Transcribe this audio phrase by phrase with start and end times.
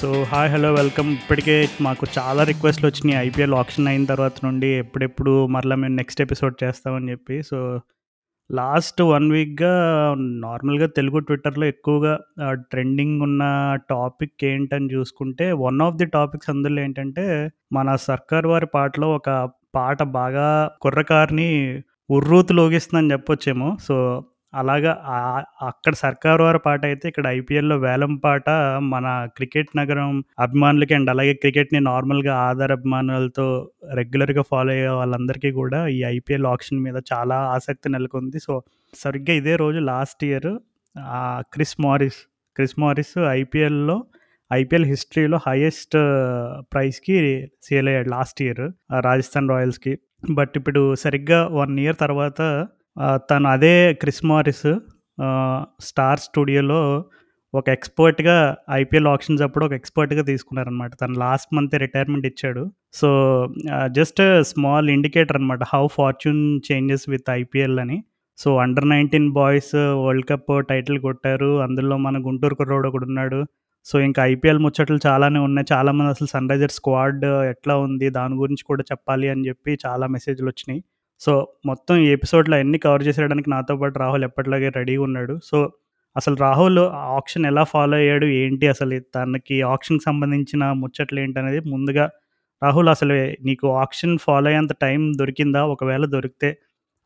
[0.00, 3.28] So hi hello welcome ఇప్పటికే మాకు చాలా రిక్వెస్ట్లు వచ్చినాయి.
[3.28, 7.42] ఐపీఎల్ ఆప్షన్ అయిన తర్వాత నుండి ఎప్పుడెప్పుడు మరలా మేము నెక్స్ట్ ఎపిసోడ్ చేస్తామని చెప్పి.
[7.42, 7.80] సో
[8.50, 9.72] లాస్ట్ వన్ వీక్గా
[10.18, 12.18] నార్మల్గా తెలుగు ట్విట్టర్లో ఎక్కువగా
[12.54, 13.42] ట్రెండింగ్ ఉన్న
[13.90, 20.02] టాపిక్ ఏంటని చూసుకుంటే వన్ ఆఫ్ ది టాపిక్స్ అందులో ఏంటంటే మన సర్కార్ వారి పాటలో ఒక పాట
[20.02, 23.76] బాగా కుర్రకారుని ఉర్రూతు లోగిస్తుందని చెప్పొచ్చేమో.
[23.80, 24.92] సో అలాగా
[25.62, 28.48] అక్కడ సర్కారు వారి పాట అయితే ఇక్కడ ఐపీఎల్లో వేలం పాట
[28.92, 33.46] మన క్రికెట్ నగరం అభిమానులకి అండ్ అలాగే క్రికెట్ని నార్మల్గా ఆధార అభిమానులతో
[33.94, 38.40] రెగ్యులర్గా ఫాలో అయ్యే వాళ్ళందరికీ కూడా ఈ ఐపీఎల్ ఆప్షన్ మీద చాలా ఆసక్తి నెలకొంది.
[38.40, 38.54] సో
[38.92, 40.50] సరిగ్గా ఇదే రోజు last year
[41.54, 42.20] Chris Morris
[42.56, 43.96] Chris Morris ఐపీఎల్లో
[44.50, 45.96] ఐపీఎల్ హిస్టరీలో హైయెస్ట్
[46.72, 47.16] ప్రైస్కి
[47.62, 48.62] సేల్ అయ్యాడు లాస్ట్ ఇయర్
[49.08, 49.92] రాజస్థాన్ రాయల్స్కి.
[50.38, 52.40] బట్ ఇప్పుడు సరిగ్గా వన్ ఇయర్ తర్వాత
[53.30, 54.68] తను అదే క్రిస్ మారిస్
[55.80, 57.04] స్టార్ స్టూడియోలో
[57.54, 62.72] ఒక ఎక్స్పర్ట్గా ఐపీఎల్ ఆప్షన్స్ అప్పుడు ఒక ఎక్స్పర్ట్గా తీసుకున్నారనమాట తను లాస్ట్ మంత్ రిటైర్మెంట్ ఇచ్చాడు.
[62.92, 63.08] సో
[63.90, 68.04] జస్ట్ స్మాల్ ఇండికేటర్ అనమాట how fortune changes with IPL అని.
[68.38, 71.60] So under nineteen boys world cup title కొట్టారు.
[71.60, 73.44] అందులో మన గుంటూరు కుర్రోడు ఒకడు ఉన్నాడు.
[73.84, 75.66] సో ఇంకా ఐపీఎల్ ముచ్చట్లు చాలానే ఉన్నాయి.
[75.72, 78.10] చాలామంది అసలు సన్ రైజర్స్ స్క్వాడ్ ఎట్లా ఉంది?
[78.10, 80.84] దాని గురించి కూడా చెప్పాలి అని చెప్పి చాలా మెసేజ్లు వచ్చినాయి.
[81.20, 85.40] సో మొత్తం ఈ ఎపిసోడ్లో అన్ని కవర్ చేసేయడానికి నాతో పాటు రాహుల్ ఎప్పటిలాగే రెడీగా ఉన్నాడు.
[85.44, 85.72] సో
[86.16, 86.78] అసలు రాహుల్
[87.16, 88.26] ఆప్షన్ ఎలా ఫాలో అయ్యాడు?
[88.26, 92.10] ఏంటి అసలు తనకి ఆప్షన్కి సంబంధించిన ముచ్చట్లు ఏంటి అనేది ముందుగా
[92.62, 95.64] రాహుల్ అసలు నీకు ఆప్షన్ ఫాలో అయ్యేంత టైం దొరికిందా?
[95.64, 96.58] ఒకవేళ దొరికితే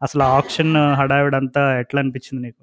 [0.03, 2.63] అసలు ఆప్షన్ హడావిడంతా ఎట్లా అనిపించింది నీకు?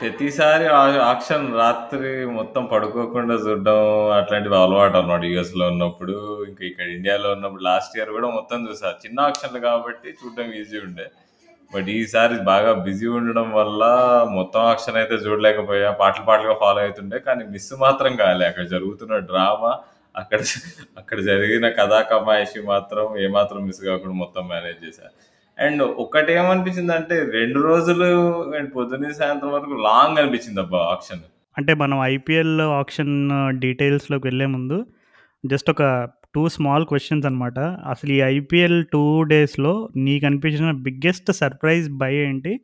[0.00, 0.66] ప్రతిసారి
[1.10, 3.78] ఆక్షన్ రాత్రి మొత్తం పడుకోకుండా చూడడం
[4.16, 6.16] అట్లాంటివి అలవాటు అన్నమాట యుఎస్లో ఉన్నప్పుడు
[6.48, 7.62] ఇంకా ఇక్కడ ఇండియాలో ఉన్నప్పుడు.
[7.62, 8.88] లాస్ట్ ఇయర్ కూడా మొత్తం చూసా.
[9.04, 11.06] చిన్న ఆక్షన్లు కాబట్టి చూడడం ఈజీ ఉండే.
[11.74, 13.82] బట్ ఈసారి బాగా బిజీ ఉండడం వల్ల
[14.38, 15.90] మొత్తం ఆక్షన్ అయితే చూడలేకపోయా.
[16.02, 17.18] పాటలు పాటలుగా ఫాలో అవుతుండే.
[17.28, 18.46] కానీ మిస్ మాత్రం కాలే.
[18.50, 19.72] అక్కడ జరుగుతున్న డ్రామా
[20.14, 20.40] అక్కడ
[21.00, 25.08] అక్కడ జరిగిన కథా కమాయిషి మాత్రం ఏమాత్రం మిస్ కాకుండా మొత్తం మేనేజ్ చేశా.
[25.58, 26.36] అండ్ ఒకటి
[26.90, 28.04] అంటే రెండు రోజులు
[28.56, 31.20] అండ్ పొద్దున్నే సాయంత్రం వరకు లాంగ్ అనిపించింది అబ్బా ఆప్షన్
[31.58, 34.86] అంటే మనం ఐపీఎల్ ఆప్షన్ డీటెయిల్స్లోకి వెళ్ళే ముందు
[35.46, 41.90] జస్ట్ ఒక టూ స్మాల్ క్వశ్చన్స్ అనమాట అసలు ఈ ఐపీఎల్ టూ డేస్లో నీకు అనిపించిన బిగ్గెస్ట్ సర్ప్రైజ్
[41.90, 42.60] బై ఏంటి?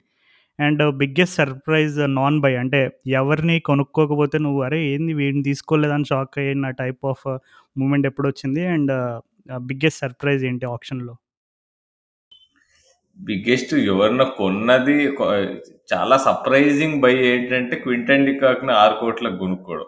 [0.60, 6.70] And biggest surprise non buy అంటే ఎవరిని కొనుక్కోకపోతే నువ్వు అరే ఏంది వీడిని తీసుకోలేదని షాక్ అయిన
[6.70, 7.38] టైప్ ఆఫ్
[7.78, 9.20] మూమెంట్ ఎప్పుడు వచ్చింది అండ్
[9.62, 11.14] బిగ్గెస్ట్ సర్ప్రైజ్ ఏంటి ఆప్షన్లో
[13.22, 15.54] బిగ్గెస్ట్ ఎవరిన కొన్నది కొ-
[15.94, 19.84] చాలా సర్ప్రైజింగ్ బై ఏంటంటే క్వింటన్ డికాక్ని ఆరు కోట్లకు కొనుక్కోవడం.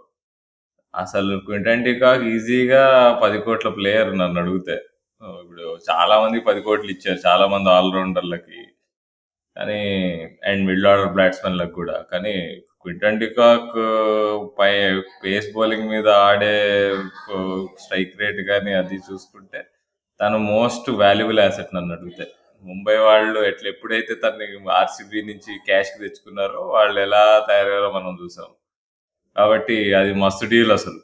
[0.96, 4.72] అసలు క్వింటన్ డికాక్ ఈజీగా పది కోట్ల ప్లేయర్ నన్ను అడిగితే.
[5.22, 8.64] ఆ, ఇప్పుడు చాలా మంది పది కోట్లు ఇచ్చారు చాలా మంది ఆల్రౌండర్లకి.
[9.56, 10.10] కానీ
[10.44, 12.04] అండ్ మిడిల్ ఆర్డర్ బ్యాట్స్మెన్లకు కూడా.
[12.12, 13.76] కానీ క్వింటన్ డికాక్
[14.58, 16.90] పై పేస్ బౌలింగ్ మీద ఆడే
[17.80, 19.66] స్ట్రైక్ రేట్ కానీ అది చూసుకుంటే
[20.20, 22.26] తను మోస్ట్ వాల్యుబుల్ యాసెట్ నన్ను అడిగితే.
[22.64, 28.46] ముంబై వాళ్ళు ఎట్లా ఎప్పుడైతే తన్ని ఆర్సీబీ నుంచి క్యాష్ తెచ్చుకున్నారో వాళ్ళు ఎలా తయారయ్యారో మనం చూసాం.
[29.36, 31.00] కాబట్టి అది మస్తు డీల్ అసలు.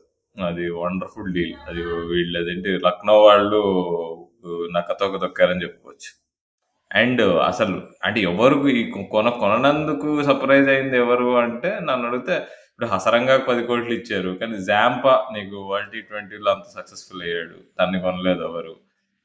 [0.46, 3.60] అది వండర్ఫుల్ డీల్ అది వీళ్ళు అదేంటి లక్నో వాళ్ళు
[4.76, 6.10] నక్కతోక తొక్కారని చెప్పుకోవచ్చు.
[6.98, 12.34] అండ్ అసలు అంటే ఎవరు ఈ కొన కొననందుకు సర్ప్రైజ్ అయింది ఎవరు అంటే నన్ను అడిగితే
[12.70, 17.56] ఇప్పుడు హసరంగా పది కోట్లు ఇచ్చారు కానీ జాంపా నీకు వరల్డ్ టీ ట్వంటీలో అంత సక్సెస్ఫుల్ అయ్యాడు.
[17.80, 18.76] తన్ని కొనలేదు ఎవరు.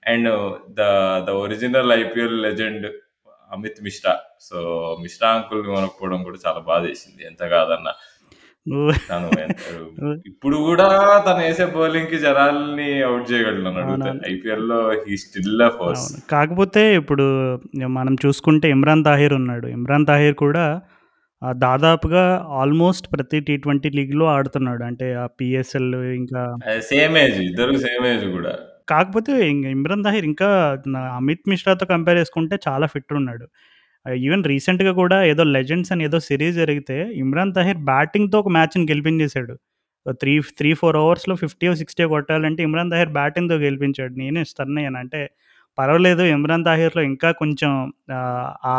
[0.05, 0.29] And
[0.69, 0.81] the
[1.27, 2.87] the original IPL legend
[3.51, 4.13] Amit Mishra.
[4.39, 4.57] So
[5.03, 7.93] Mishra uncle కొనకపోవడం కూడా చాలా బాధ వేసింది ఎంత కాదన్నా.
[9.09, 9.27] తను
[10.25, 10.87] ఇప్పుడు కూడా
[11.27, 14.21] తను వేసే బౌలింగ్కి జనాల్ని అవుట్ అవునవును.
[14.31, 16.25] ఐపీఎల్లో హీ స్టిల్ ఫోర్స్.
[16.31, 17.25] కాకపోతే ఇప్పుడు
[17.87, 19.67] మనం చూసుకుంటే ఇమ్రాన్ తాహిర్ ఉన్నాడు.
[19.67, 20.81] ఇమ్రాన్ తాహిర్ కూడా
[21.55, 24.83] దాదాపుగా ఆల్మోస్ట్ ప్రతి టీ ట్వంటీ లీగ్లో ఆడుతున్నాడు.
[24.83, 26.43] అంటే ఆ పిఎస్ఎల్ ఇంకా
[26.79, 27.41] సేమ్ ఏజ్.
[27.41, 28.55] ఇద్దరు సేమ్ ఏజ్ కూడా.
[28.87, 30.49] కాకపోతే ఇంక ఇమ్రాన్ తాహిర్ ఇంకా
[30.87, 33.45] నా- అమిత్ మిశ్రాతో కంపేర్ చేసుకుంటే చాలా ఫిట్ ఉన్నాడు
[34.05, 39.53] ఈవెన్ రీసెంట్గా కూడా ఏదో లెజెండ్స్ అని ఏదో సిరీస్ జరిగితే ఇమ్రాన్ తాహిర్ బ్యాటింగ్తో ఒక మ్యాచ్ని గెలిపించేశాడు.
[40.13, 44.13] త్రీ త్రీ ఫోర్ అవర్స్లో ఫిఫ్టీ సిక్స్టీ కొట్టాలంటే ఇమ్రాన్ తాహిర్ బ్యాటింగ్తో గెలిపించాడు.
[44.13, 45.21] నేనే స్టన్ అయ్యాను అంటే
[45.77, 47.71] పర్వాలేదు ఇమ్రాన్ తాహిర్లో ఇంకా కొంచెం
[48.65, 48.75] ఆ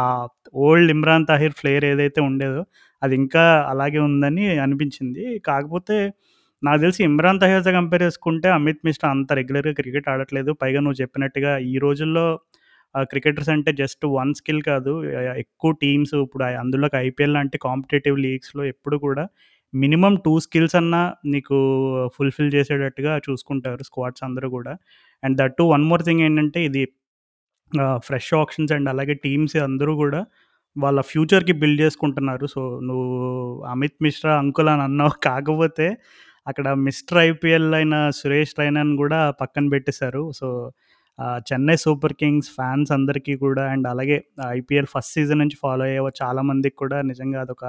[0.58, 2.62] ఓల్డ్ ఇమ్రాన్ తాహిర్ ఫ్లేయర్ ఏదైతే ఉండేదో
[3.03, 5.25] అది ఇంకా అలాగే ఉందని అనిపించింది.
[5.41, 5.99] కాకపోతే
[6.62, 11.53] నాకు తెలిసి ఇమ్రాన్ తహేజా కంపేర్ చేసుకుంటే అమిత్ మిశ్రా అంత రెగ్యులర్గా క్రికెట్ ఆడట్లేదు పైగా నువ్వు చెప్పినట్టుగా
[11.70, 12.25] ఈ రోజుల్లో
[13.11, 14.93] క్రికెటర్స్ అంటే జస్ట్ వన్ స్కిల్ కాదు
[15.37, 19.25] ఎక్కువ టీమ్స్ ఇప్పుడు అందులోకి ఐపీఎల్ లాంటి కాంపిటేటివ్ లీగ్స్లో ఎప్పుడు కూడా
[19.73, 21.56] మినిమం టూ స్కిల్స్ అన్నా నీకు
[22.17, 24.73] ఫుల్ఫిల్ చేసేటట్టుగా చూసుకుంటారు స్క్వాడ్స్ అందరూ కూడా
[25.23, 26.82] and that to one more thing ఏంటంటే ఇది
[28.06, 30.20] ఫ్రెష్ ఆప్షన్స్ అండ్ అలాగే టీమ్స్ అందరూ కూడా
[30.76, 32.47] వాళ్ళ ఫ్యూచర్‌కి బిల్డ్ చేసుకుంటున్నారు.
[32.47, 33.06] సో, నువ్వు
[33.67, 35.14] అమిత్ మిశ్రా అంకుల్ అని అన్నావు.
[35.25, 35.87] కాకపోతే
[36.46, 40.22] అక్కడ మిస్టర్ ఐపీఎల్ అయిన సురేష్ రైనాను కూడా పక్కన పెట్టేశారు.
[40.32, 40.48] So,
[41.46, 44.16] Chennai Super Kings fans అందరికీ కూడా అండ్ అలాగే
[44.56, 47.64] ఐపీఎల్ ఫస్ట్ సీజన్ నుంచి ఫాలో అయ్యే చాలామందికి కూడా నిజంగా అదొక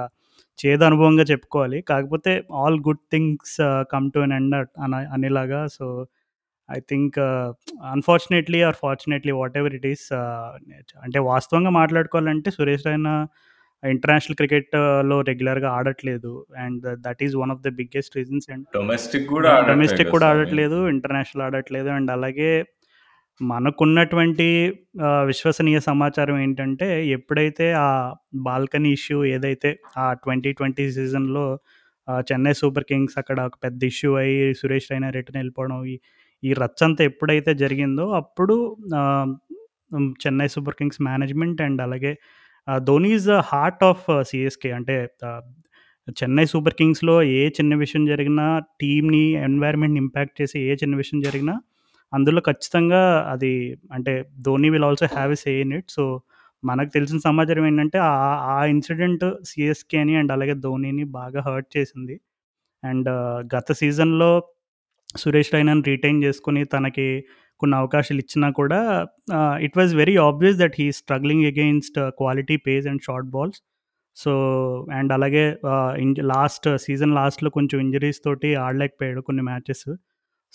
[0.58, 1.78] చేదు అనుభవంగా చెప్పుకోవాలి.
[1.90, 2.32] కాకపోతే
[2.62, 3.56] all good things
[3.92, 5.86] come to an end అన అనేలాగా so,
[6.68, 7.16] I think
[7.92, 10.06] unfortunately or fortunately whatever it is
[11.04, 13.14] అంటే వాస్తవంగా మాట్లాడుకోవాలంటే సురేష్ రైనా
[13.82, 16.32] ఇంటర్నేషనల్ క్రికెట్‌లో రెగ్యులర్‌గా ఆడట్లేదు.
[16.62, 20.28] And that is one of the biggest reasons and domestic గూడా డొమెస్టిక్ కూడా.
[20.32, 20.78] ఆడట్లేదు.
[20.94, 21.90] ఇంటర్నేషనల్ ఆడట్లేదు.
[21.96, 22.50] అండ్ అలాగే
[23.40, 24.46] మనకున్నటువంటి
[25.26, 26.86] విశ్వసనీయ సమాచారం ఏంటంటే
[27.16, 27.90] ఎప్పుడైతే ఆ
[28.46, 30.64] బాల్కనీ ఇష్యూ ఏదైతే ఆ 2020
[30.96, 31.44] సీజన్‌లో
[32.08, 35.94] ఆహ్, చెన్నై సూపర్ కింగ్స్ అక్కడ ఒక పెద్ద ఇష్యూ అయ్యి సురేష్ రైనా రిటర్న్ ఎళ్ళిపోవడం ఈ
[36.42, 38.54] ఈ రచ్చంతా ఎప్పుడైతే జరిగిందో అప్పుడు
[40.22, 42.12] Chennai Super Kings management and అలాగే
[42.86, 44.96] Dhoni is the heart of CSK అంటే
[46.16, 48.46] చెన్నై సూపర్ కింగ్స్‌లో ఏ చిన్న విషయం జరిగినా
[48.80, 51.54] టీమ్‌ని ఎన్వైర్న్‌మెంట్‌ని ఇంపాక్ట్ చేసి ఏ చిన్న విషయం జరిగినా
[52.12, 53.00] అందులో ఖచ్చితంగా
[53.32, 53.52] అది
[53.92, 54.12] అంటే
[54.42, 55.90] Dhoni will also have a say in it.
[55.90, 56.04] So,
[56.62, 58.14] మనకు తెలిసిన సమాచారం ఏంటంటే ఆ
[58.54, 62.16] ఆ ఇన్సిడెంట్ సిఎస్కేని అండ్ అలాగే ధోనిని బాగా హర్ట్ చేసింది.
[62.82, 63.10] అండ్
[63.54, 64.30] గత సీజన్‌లో
[65.14, 67.08] సురేష్ రైనాను రిటైన్ చేసుకుని తనకి
[67.60, 68.80] కొన్ని అవకాశాలు ఇచ్చినా కూడా
[69.62, 73.60] it was very obvious that he struggling against quality pace and short balls.
[74.16, 74.32] So,
[74.98, 75.44] and అలాగే
[75.98, 79.86] ఇంజ లాస్ట్ సీజన్ లాస్ట్‌లో కొంచెం ఇంజరీస్ తోటి ఆడలేకపోయాడు కొన్ని మ్యాచెస్.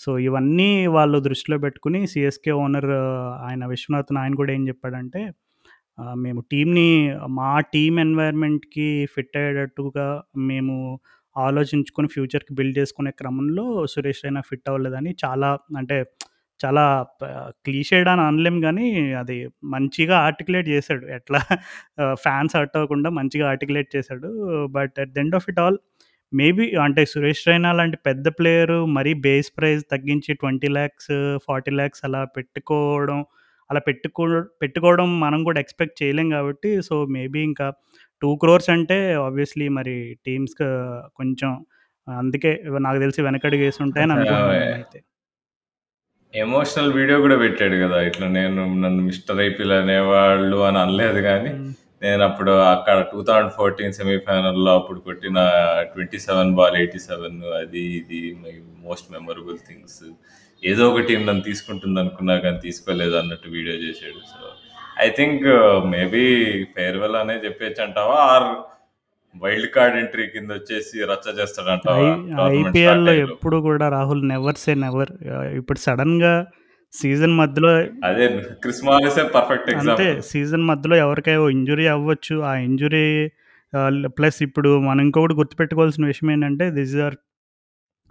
[0.00, 5.22] సో, ఇవన్నీ వాళ్ళు దృష్టిలో పెట్టుకుని సీఎస్‌కే ఓనర్ uh, ఆయన విశ్వనాథన్ ఆయన కూడా ఏం చెప్పాడంటే
[6.16, 6.88] మేము టీమ్‌ని
[7.38, 10.06] మా టీం ఎన్వైర్న్‌మెంట్‌కి ఫిట్ అయ్యేటట్టుగా
[10.50, 10.76] మేము
[11.36, 15.98] ఆలోచించుకొని ఫ్యూచర్‌కి బిల్డ్ చేసుకునే క్రమంలో సురేష్ రైనా ఫిట్ అవ్వలేదని చాలా అంటే
[16.60, 16.84] చాలా
[17.20, 17.22] ప
[17.66, 18.86] క్లీషేడ్ అని అనలేం గానీ
[19.20, 19.36] అది
[19.74, 21.04] మంచిగా ఆర్టిక్యులేట్ చేశాడు.
[21.18, 21.40] ఎట్లా
[22.24, 24.28] ఫ్యాన్స్ హర్ట్ అవ్వకుండా మంచిగా ఆర్టిక్యులేట్ చేశాడు.
[24.76, 25.78] But at the end of it all
[26.32, 31.08] maybe అంటే సురేష్ రైనా లాంటి పెద్ద ప్లేయరు మరీ బేస్ ప్రైస్ తగ్గించి 20,00,000
[31.46, 33.20] 40,00,000 అలా పెట్టుకోవడం
[33.70, 34.24] అలా పెట్టుకో
[34.62, 37.66] పెట్టుకోవడం మనం కూడా ఎక్స్‌పెక్ట్ చేయలేం కాబట్టి సో, మేబీ ఇంకా
[38.22, 39.96] 2 క్రోర్స్ అంటే ఆబ్వియస్‌లీ మరి
[40.26, 40.68] టీమ్స్‌కి
[41.20, 41.52] కొంచెం
[42.06, 44.98] అందుకే నాకు తెలిసి వెనకడుగేసుంటాయని అనుకుంటున్నాను నేనైతే.
[46.34, 48.02] ఎమోషనల్ వీడియో గూడా పెట్టాడు గదా!
[48.02, 51.68] ఇట్లా నేను నన్ను మిస్టర్ ఐపీఎల్ అనేవాళ్ళు అని అనలేదు గానీ, హ్మ్.
[52.02, 55.38] నేనప్పుడు అక్కడ 2014 సెమీఫైనల్‌లో అప్పుడు కొట్టిన
[55.84, 60.00] 27 బాల్ 87 అది ఇది మై మోస్ట్ మెమరబుల్ థింగ్స్.
[60.62, 64.20] ఏదో ఒక టీమ్ నన్ను తీసుకుంటుందనుకున్నా గానీ తీసుకోలేదు అన్నట్టు వీడియో చేశాడు.
[64.32, 64.42] So,
[65.00, 65.46] I think
[65.86, 66.24] maybe
[66.76, 68.18] farewell అనే చెప్పొచ్చంటావా?
[68.32, 68.48] ఆర్
[69.34, 71.94] వైల్డ్ కార్డ్ ఎంట్రీ కిందొచ్చేసి రచ్చ ఐ చేస్తాడంటావా?
[72.00, 73.32] టోర్నమెంట్ స్టార్ట్ ఐపీఎల్‌లో అయ్యేలోపు.
[73.32, 75.10] ఎప్పుడు కూడా రాహుల్ నెవర్ సే నెవర్.
[75.58, 76.34] ఇప్పుడు సడెన్‌గా
[76.92, 77.70] సీజన్ మధ్యలో
[78.08, 78.26] అదే
[78.62, 80.08] క్రిస్ మారిసే పర్ఫెక్ట్ అంతే.
[80.28, 82.36] సీజన్ మధ్యలో ఎవరికైనా ఇంజ్యూరీ అవ్వచ్చు.
[82.44, 83.06] ఆ ఇంజ్యూరీ
[83.72, 83.88] ఆహ్,
[84.18, 87.16] ప్లస్ ఇప్పుడు మనం ఇంకొకటి గుర్తుపెట్టుకోవాల్సిన విషయం ఏంటంటే దిస్ ఆర్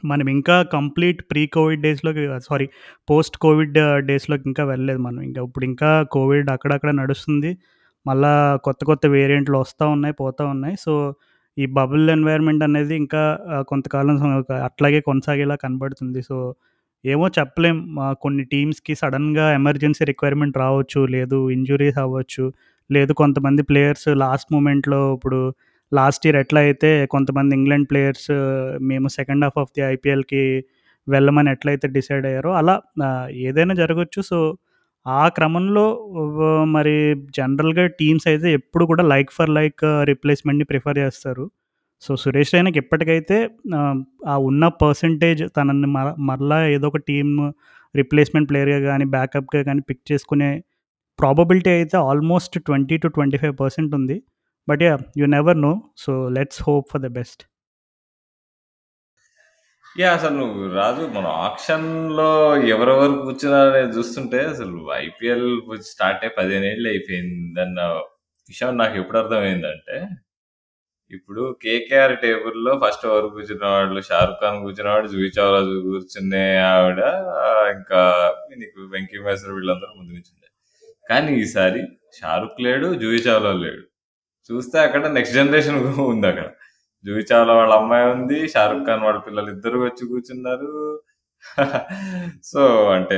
[0.04, 2.66] మనం ఇంకా కంప్లీట్ ప్రీ కోవిడ్ డేస్‌లోకి సారీ
[3.08, 3.78] పోస్ట్ కోవిడ్
[4.10, 5.22] డేస్‌లోకి ఇంకా వెళ్ళలేదు మనం.
[5.28, 7.52] ఇంకా ఇప్పుడు ఇంకా కోవిడ్ అక్కడక్కడ నడుస్తుంది.
[8.06, 8.32] మళ్ళా
[8.64, 10.76] కొత్త కొత్త వేరియంట్లు వస్తూ ఉన్నాయి, పోతూ ఉన్నాయి.
[10.80, 10.94] సో,
[11.58, 13.24] ఈ బబుల్ ఎన్వైర్న్మెంట్ అనేది ఇంకా
[13.68, 14.16] కొంతకాలం
[14.68, 16.22] అట్లాగే కొనసాగేలా కనబడుతుంది.
[16.22, 16.38] సో,
[17.04, 17.78] ఏమో చెప్పలేం.
[18.22, 21.02] కొన్ని టీమ్స్‌కి సడన్గా ఎమర్జెన్సీ రిక్వైర్మెంట్ రావచ్చు.
[21.16, 22.46] లేదు ఇంజురీస్ అవ్వచ్చు.
[22.90, 25.40] లేదు కొంతమంది ప్లేయర్స్ లాస్ట్ మూమెంట్‌లో ఇప్పుడు
[25.92, 28.30] లాస్ట్ ఇయర్ ఎట్లా అయితే కొంతమంది ఇంగ్లాండ్ ప్లేయర్స్
[28.84, 30.44] మేము సెకండ్ హాఫ్ ఆఫ్ ది ఐపీఎల్‌కి
[31.08, 32.76] వెళ్ళమని ఎట్లయితే డిసైడ్ అయ్యారో అలా
[33.44, 34.38] ఏదైనా జరగచ్చు సో,
[35.06, 35.86] ఆ క్రమంలో
[36.76, 36.96] మరి
[37.38, 41.46] జనరల్‌గా టీమ్స్ అయితే ఎప్పుడు కూడా లైక్ ఫర్ లైక్ రిప్లేస్‌మెంట్‌ని ప్రిఫర్ చేస్తారు.
[42.02, 43.38] సో, సురేష్ రైనాకి ఎప్పటికైతే
[44.28, 47.34] ఆ ఉన్న పర్సెంటేజ్ తనని మర మరలా ఏదో ఒక టీమ్
[47.96, 50.52] రిప్లేస్‌మెంట్ ప్లేయర్‌గా కానీ బ్యాకప్‌గా కానీ పిక్ చేసుకునే
[51.20, 54.18] ప్రాబబిలిటీ అయితే ఆల్మోస్ట్ 20-25% ఉంది.
[54.68, 55.74] But ya you never know.
[55.98, 57.44] So, let's hope for the best.
[59.96, 60.14] Yeah!
[60.18, 62.30] అసలు నువ్వు రాజు మన ఆక్షన్‌లో
[62.74, 65.46] ఎవరెవరు కూర్చున్నారనేది చూస్తుంటే అసలు ఐపీఎల్
[65.90, 67.82] స్టార్ట్ అయ్యి 15 ఏళ్ళు అయిపోయిందన్న
[68.50, 69.98] విషయం నాకు ఎప్పుడు అర్థమైందంటే,
[71.12, 77.02] ఇప్పుడు కేకేఆర్ టేబుల్‌లో ఫస్ట్ ఎవరు కూర్చున్నవాళ్ళు 'షారుఖ్ ఖాన్' కూర్చున్నవాడు, 'జూహీ చావ్లా' కూర్చునే ఆవిడ
[77.76, 78.02] ఇంకా
[78.56, 79.20] నీకు 'వెంకీ
[79.52, 80.50] వీళ్ళందరూ ముందు నుంచుండే.
[81.08, 81.84] కానీ ఈసారి
[82.18, 83.84] 'షారుఖ్' లేడు, 'జూహీ చావ్లా' లేడు.
[84.50, 86.48] చూస్తే అక్కడ నెక్స్ట్ జనరేషన్ ఉందక్కడ.
[87.06, 88.38] 'జూహీ చావ్లా' వాళ్ళ అమ్మాయి ఉంది.
[88.52, 90.70] 'షారుఖ్ ఖాన్' వాళ్ళ పిల్లలిద్దరూ వచ్చి కూర్చున్నారు.
[92.52, 92.62] సో,
[92.94, 93.18] అంటే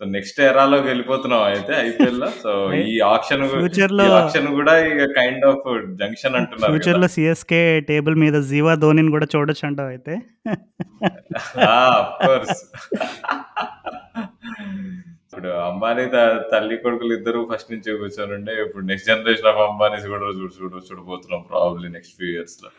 [0.00, 2.28] సో, నెక్స్ట్ ఎరాలోకి వెళ్ళిపోతున్నాం అయితే ఐపీఎల్‌లో.
[2.44, 5.68] సో, అయ్ ఈ ఆక్షన్ ఈ ఫ్యూచర్‌లో ఆక్షన్ గూడా ఇగ కైండ్ ఆఫ్
[6.00, 6.70] జంక్షన్ అంటున్నారు గదా!
[6.72, 7.60] ఫ్యూచర్‌లో సీఎస్‌కే
[7.90, 10.16] టేబుల్ మీద జీవా ధోనిని కూడా చూడొచ్చంటావా అయితే?
[11.68, 11.76] ఆ!
[11.92, 12.58] Of course.
[15.32, 16.02] ఇప్పుడు అంబ అంబానీ
[16.50, 18.54] తల్లి కొడుకులు ఇద్దరు ఫస్ట్ నుంచే కూర్చొనుండే.
[18.64, 22.70] ఇప్పుడు నెక్స్ట్ జనరేషన్ ఆఫ్ అంబానీస్ కూడా చూడు చూడు చూడబోతున్నాం ప్రాబబ్లీ నెక్స్ట్ ఫ్యూ ఇయర్స్‌లో.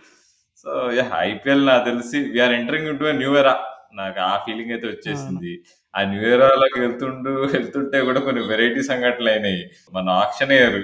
[0.66, 0.70] So,
[1.00, 1.14] yeah!
[1.24, 3.56] ఐపీఎల్ నాకు తెలిసి we are entering a new era.
[3.96, 4.88] నాకు ఆ ఫీలింగ్ అయితే.
[4.94, 5.54] వచ్చేసింది.
[5.94, 9.62] ఆ న్యూ ఎరాలోకి వెళ్తుంటూ వెళ్తుంటే కూడా కొన్ని వెరైటీ సంఘటనలయినాయి.
[9.94, 10.80] మన ఆక్షనేయర్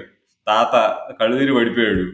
[0.46, 0.74] తాత
[1.20, 2.04] కళ్ళు తిరిగి పడిపోయాడు.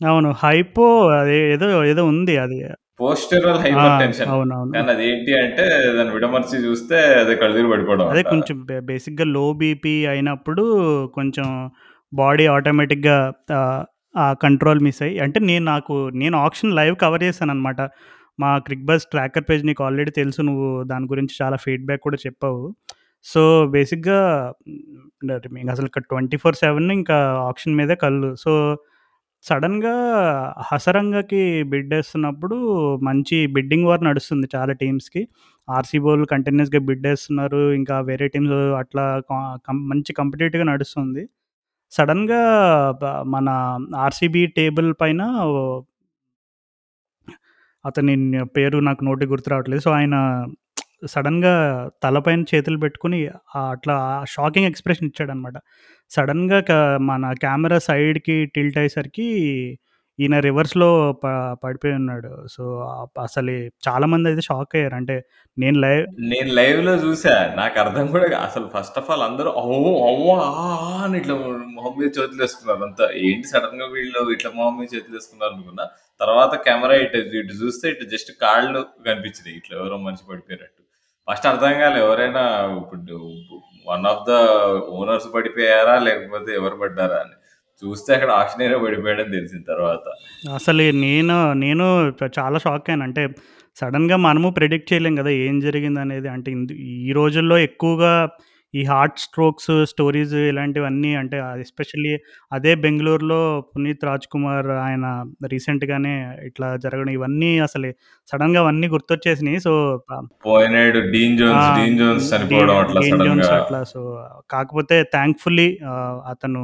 [0.00, 0.30] అవును.
[0.42, 0.86] హైపో
[1.18, 2.58] అది ఏదో ఏదో ఉంది అది.
[3.00, 3.58] పోస్టరల్!
[3.64, 4.28] Hypertension.
[4.32, 4.72] అవునవును.
[4.76, 5.64] కానీ అదేంటి అంటే
[5.96, 8.22] దాన్ని విడమర్చి చూస్తే అదే కళ్ళు పడిపోవడం అదే.
[8.30, 10.64] కొంచెం బే బేసిక్‌గా లో బీపీ అయినప్పుడు
[11.16, 11.46] కొంచెం
[12.12, 13.16] బాడీ ఆటోమేటిక్‌గా
[13.58, 13.82] ఆహ్,
[14.14, 17.80] ఆ కంట్రోల్ మిస్ అయ్యి అంటే నేను నాకు నేను ఆక్షన్ లైవ్ కవర్ చేశాననమాట.
[18.38, 20.40] మా క్రిక్ బజ్ ట్రాకర్ పేజ్ నీకు ఆల్రెడీ తెలుసు.
[20.48, 22.62] నువ్వు దాని గురించి చాలా ఫీడ్‌బ్యాక్ కూడా చెప్పావు.
[23.26, 23.42] సో,
[23.74, 24.18] బేసిక్‌గా
[25.70, 26.64] అసలు ఇక్కడ 24/7
[26.94, 28.30] ఇంకా ఆక్షన్ మీదే కళ్ళు.
[28.36, 28.52] సో,
[29.44, 29.92] సడెన్‌గా
[30.62, 32.56] హసరంగాకి బిడ్డేస్తున్నప్పుడు
[33.02, 35.22] మంచి బిడ్డింగ్ వార్ నడుస్తుంది చాలా టీమ్స్‌కి.
[35.68, 37.06] ఆర్‌సీబీ వోళ్ళు కంటిన్యూయస్‌గా బిడ్
[37.74, 41.24] ఇంకా వేరే టీమ్స్ అట్లా కా కం మంచి కాంపిటీటివ్‌గా నడుస్తుంది.
[41.92, 42.42] సడెన్‌గా
[43.02, 43.48] బ మన
[43.96, 45.82] ఆర్‌సీబీ టేబుల్ పైన ఓ
[47.84, 49.82] అతని న్ పేరు నాకు నోటికి గుర్తు రావట్లేదు.
[49.82, 50.16] సో, ఆయన
[51.08, 51.54] సడన్గా
[52.02, 53.18] తలపైన చేతులు పెట్టుకొని
[53.66, 53.96] అట్లా
[54.34, 55.56] షాకింగ్ ఎక్స్‌ప్రెషన్ ఇచ్చాడనమాట.
[56.10, 56.72] సడన్గా క
[57.08, 59.28] మన కెమెరా సైడ్‌కి టిల్ట్ అయ్యేసరికి
[60.18, 60.88] ఈయన రివర్స్‌లో
[61.22, 61.26] ప
[61.62, 62.30] పడిపోయి ఉన్నాడు.
[62.54, 62.62] సో,
[63.22, 63.52] అసలు
[63.86, 64.96] చాలామంది అయితే షాక్ అయ్యారు.
[64.96, 65.16] అంటే
[65.56, 67.32] నేను లైవ్ నేను లైవ్‌లో చూసా.
[67.56, 69.78] నాకు అర్థం కూడా అసలు ఫస్ట్ ఆఫ్ ఆల్ అందరూ అవ్వో
[70.08, 70.66] అవ్వో ఆ!
[71.00, 71.36] అని ఇట్లా
[71.76, 73.06] మొహం మీద చేతులేసుకున్నారు అంతా.
[73.24, 75.86] ఏంటి సడన్గా వీళ్ళు ఇట్లా మొహం మీద చేతులేసుకున్నారు అనుకున్నా.
[76.20, 79.56] తర్వాత కెమెరా ఇటు ఇటు చూస్తే ఇటు జస్ట్ కాళ్ళు కనిపించినాయి.
[79.60, 80.79] ఇట్లా ఎవరో మనిషి పడిపోయినట్టు.
[81.30, 82.42] ఫస్ట్ అర్థం కాలే ఎవరైనా
[82.82, 83.16] ఇప్పుడు
[83.86, 84.32] వన్ ఆఫ్ ద
[84.88, 85.98] ఓనర్స్ పడిపోయారా?
[85.98, 87.34] లేకపోతే ఎవరు పడ్డారా అని.
[87.82, 90.04] చూస్తే అక్కడ ఆక్షనేయరే పడిపోయాడని తెలిసిన తర్వాత.
[90.54, 91.86] అసలు నేను నేను
[92.38, 93.02] చాలా షాక్ అయ్యాను.
[93.02, 93.22] అంటే
[93.80, 98.12] సడన్గా మనము ప్రిడిక్ట్ చేయలేం కదా ఏం జరిగింది అనేది అంటే ఈ రోజుల్లో ఎక్కువగా
[98.74, 102.12] ఈ హార్ట్ స్ట్రోక్స్ స్టోరీస్ ఇలాంటివన్నీ అంటే ఎస్పెషల్లీ
[102.52, 105.06] అదే బెంగుళూరులో పునీత్ రాజ్‌కుమార్ ఆయన
[105.52, 106.14] రీసెంట్‌గానే
[106.48, 107.90] ఇట్లా జరగడం ఇవన్నీ అసలు
[108.28, 109.60] సడెన్‌గా అవన్నీ గుర్తొచ్చేసినాయి.
[109.60, 109.72] సో,
[110.02, 111.40] ప పోయినేడు డీన్ ఆ!
[111.42, 113.58] జోన్స్, డీన్ జోన్స్ చనిపోవడం అట్లా డీన్ జోన్స్ సడెన్‌గా.
[113.58, 113.80] అట్లా.
[113.92, 114.00] సో,
[114.50, 116.62] కాకపోతే థాంక్‌ఫుల్లీ ఆహ్, అతను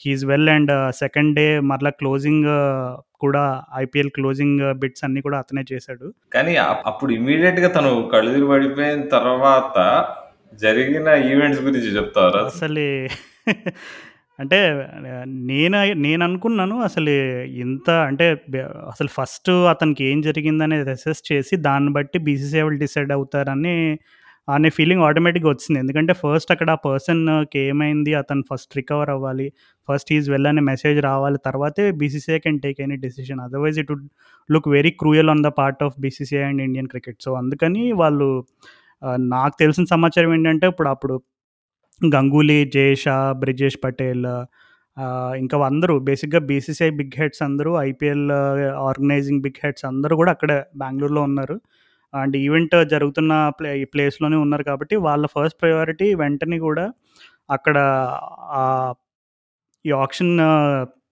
[0.00, 2.48] he is well and second day మరలా క్లోజింగ్
[3.18, 3.44] కూడా
[3.78, 6.06] ఐపీఎల్ క్లోజింగ్ బిట్స్ అన్నీ కూడా అతనే చేశాడు.
[6.32, 9.76] కానీ అప్ అప్పుడు ఇమ్మీడియేట్‌గా తను కళ్ళు తిరిగి పడిపోయిన తర్వాత
[10.58, 12.84] జరిగిన ఈవెంట్స్ గురించి చెప్తారా అసలు
[14.38, 14.58] అంటే
[15.50, 17.12] నేను నేను అనుకున్నాను అసలు
[17.60, 18.26] ఇంత అంటే
[18.90, 23.74] అసలు ఫస్ట్ అతనికి ఏం జరిగిందనేది అసెస్ చేసి దాన్ని బట్టి బీసీసీ వాళ్ళు డిసైడ్ అవుతారని
[24.48, 25.78] అనే ఫీలింగ్ ఆటోమేటిక్‌గా వచ్చింది.
[25.80, 28.12] ఎందుకంటే ఫస్ట్ అక్కడ ఆ పర్సన్‌కి ఏమైంది?
[28.14, 29.46] అతను ఫస్ట్ రికవర్ అవ్వాలి.
[29.88, 31.38] ఫస్ట్ ఈజ్ వెల్ అనే మెసేజ్ రావాలి.
[31.44, 33.40] తర్వాతే BCCI can take any decision.
[33.40, 34.06] Otherwise it would
[34.48, 37.20] look very cruel on the part of BCCI and Indian cricket.
[37.22, 38.28] So, అందుకని వాళ్ళు
[39.32, 41.14] నాకు తెలిసిన సమాచారం ఏంటంటే ఇప్పుడు అప్పుడు
[42.00, 44.26] గంగూలీ, జయషా, బ్రిజేష్ పటేల్
[45.36, 48.26] ఇంకా అందరూ బేసిక్‌గా బీసీసీఐ బిగ్ హెడ్స్ అందరూ ఐపీఎల్
[48.88, 51.56] ఆర్గనైజింగ్ బిగ్ హెడ్స్ అందరూ కూడా అక్కడే బెంగళూరులో ఉన్నారు.
[52.14, 56.86] అండ్ ఈవెంట్ జరుగుతున్న ప్లే ఈ ప్లేస్‌లోనే ఉన్నారు కాబట్టి వాళ్ళ ఫస్ట్ ప్రయారిటీ వెంటనే కూడా
[57.50, 57.78] అక్కడ
[59.84, 60.32] ఈ ఆక్షన్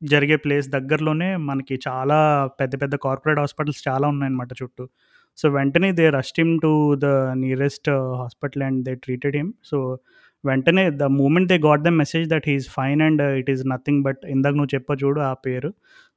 [0.05, 2.19] జరిగే ప్లేస్ దగ్గరలోనే మనకి చాలా
[2.61, 4.85] పెద్ద పెద్ద కార్పొరేట్ హాస్పిటల్స్ చాలా ఉన్నాయన్నమాట చుట్టూ.
[5.39, 7.89] సో, వెంటనే they rushed him to the nearest
[8.21, 9.53] hospital and they treated him.
[9.65, 9.79] So,
[10.45, 14.21] వెంటనే the moment they got the message that he's fine and it is nothing but
[14.27, 15.71] ఇందాక నువ్వు చెప్ప చూడు ఆ పేరు.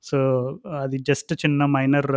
[0.03, 0.17] సో,
[0.81, 2.09] అది జస్ట్ చిన్న మైనర్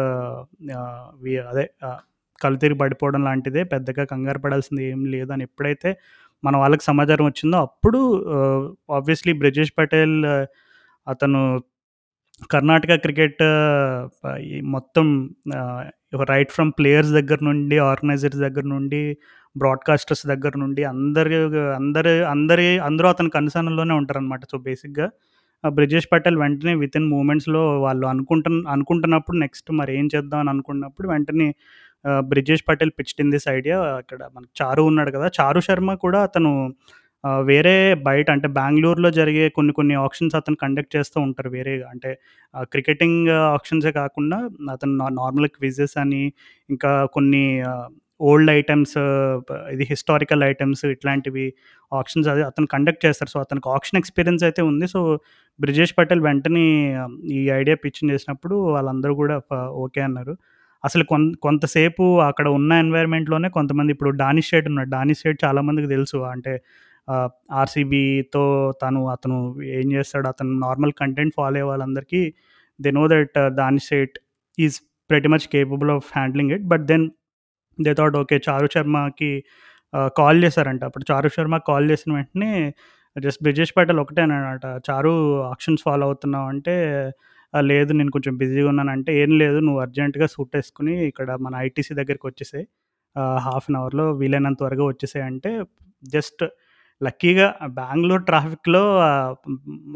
[1.23, 2.00] వి uh, uh, అదే ఆహ్,
[2.40, 3.62] కళ్ళు తిరిగి పడిపోవడం లాంటిదే.
[3.64, 5.90] పెద్దగా కంగారు పడాల్సింది ఏం లేదని ఎప్పుడైతే
[6.42, 8.00] మన వాళ్ళకి సమాచారం వచ్చిందో అప్పుడు
[8.37, 10.16] uh, ఆబ్వియస్‌లీ బ్రిజేష్ పటేల్
[11.06, 11.40] అతను
[12.50, 13.42] కర్ణాటక క్రికెట్
[14.75, 15.06] మొత్తం
[16.28, 19.02] రైట్ ఫ్రమ్ ప్లేయర్స్ దగ్గర నుండి, ఆర్గనైజర్స్ దగ్గర నుండి,
[19.56, 21.37] బ్రాడ్‌కాస్టర్స్ దగ్గర నుండి అందరి
[21.78, 24.42] అందరి అందరి అందరూ అతని కనుసన్నల్లోనే ఉంటారనమాట.
[24.52, 25.06] సో, బేసిక్‌గా
[25.64, 31.49] బ్రిజేష్ పటేల్ వెంటనే వితిన్ మూమెంట్స్‌లో వాళ్ళు అనుకుంటున్న అనుకుంటున్నప్పుడు నెక్స్ట్ మరి ఏం చేద్దాం అని అనుకున్నప్పుడు వెంటనే
[32.30, 33.76] Brijesh Patel pitched in this idea.
[34.00, 35.26] అక్కడ మనకి చారు ఉన్నాడు కదా!
[35.38, 36.52] చారు శర్మ కూడా అతను
[37.47, 41.87] వేరే బయట అంటే బెంగళూరులో జరిగే కొన్ని కొన్ని ఆక్షన్స్ అతను కండక్ట్ చేస్తూ ఉంటారు వేరేగా.
[41.91, 42.11] అంటే
[42.73, 44.38] క్రికెటింగ్ ఆప్షన్సే కాకుండా
[44.73, 46.23] అతను నార్మల్ క్విజెస్ అని
[46.71, 47.45] ఇంకా కొన్ని
[48.21, 48.97] ఓల్డ్ ఐటమ్స్
[49.73, 51.47] ఇది హిస్టారికల్ ఐటమ్స్ ఇట్లాంటివి
[51.93, 53.31] ఆక్షన్స్ అది అతను కండక్ట్ చేస్తారు.
[53.31, 54.87] సో, అతనికి ఆక్షన్ ఎక్స్‌పీరియన్స్ అయితే ఉంది.
[54.87, 55.00] సో,
[55.61, 56.64] బ్రిజేష్ పటేల్ వెంటనే
[57.33, 59.37] ఈ ఐడియా పిచ్చింగ్ చేసినప్పుడు వాళ్ళందరూ కూడా
[59.79, 60.35] ఓకే అన్నారు.
[60.85, 64.91] అసలు కొంత కొంతసేపు అక్కడ ఉన్న ఎన్వైర్న్‌మెంట్‌లోనే కొంతమంది ఇప్పుడు డానిష్ షేడ్ ఉన్నాడు.
[64.91, 66.19] డానిష్ షేడ్ చాలామందికి తెలుసు.
[66.33, 66.55] అంటే
[67.54, 68.44] ఆర్‌సీబీతో
[68.82, 69.38] తను అతను
[69.78, 70.26] ఏం చేస్తాడు?
[70.28, 72.23] అతను నార్మల్ కంటెంట్ ఫాలో అయ్యే వాళ్ళందరికీ
[72.80, 74.16] దే నో దట్ దాని state
[74.59, 74.76] is
[75.11, 76.64] pretty much capable of handling it.
[76.73, 77.06] But then
[77.78, 78.37] they thought okay.
[78.47, 79.32] Charu శర్మకి
[80.16, 80.82] call చేశారంట.
[80.90, 82.52] అప్పుడు చారు శర్మ కాల్ చేసిన వెంటనే
[83.16, 84.23] జస్ట్ బ్రిజేష్ పటేల్ ఒకటే
[84.87, 85.12] "చారు
[85.50, 86.75] ఆక్షన్స్ ఫాలో అవుతున్నావు అంటే
[87.54, 92.26] లేదు నేను కొంచెం బిజీగా ఉన్నానంటే." "ఏం లేదు నువ్వు అర్జెంట్‌గా సూట్ వేసుకుని ఇక్కడ మన ఐటీసీ దగ్గరికి
[92.30, 92.64] వచ్చేసాయి
[93.47, 95.52] హాఫ్ అన్ అవర్‌లో వీలైనంత త్వరగా వచ్చేసాయి అంటే
[96.09, 96.42] జస్ట్
[97.02, 99.32] లక్కీగా బెంగళూరు ట్రాఫిక్‌లో ఆహ్,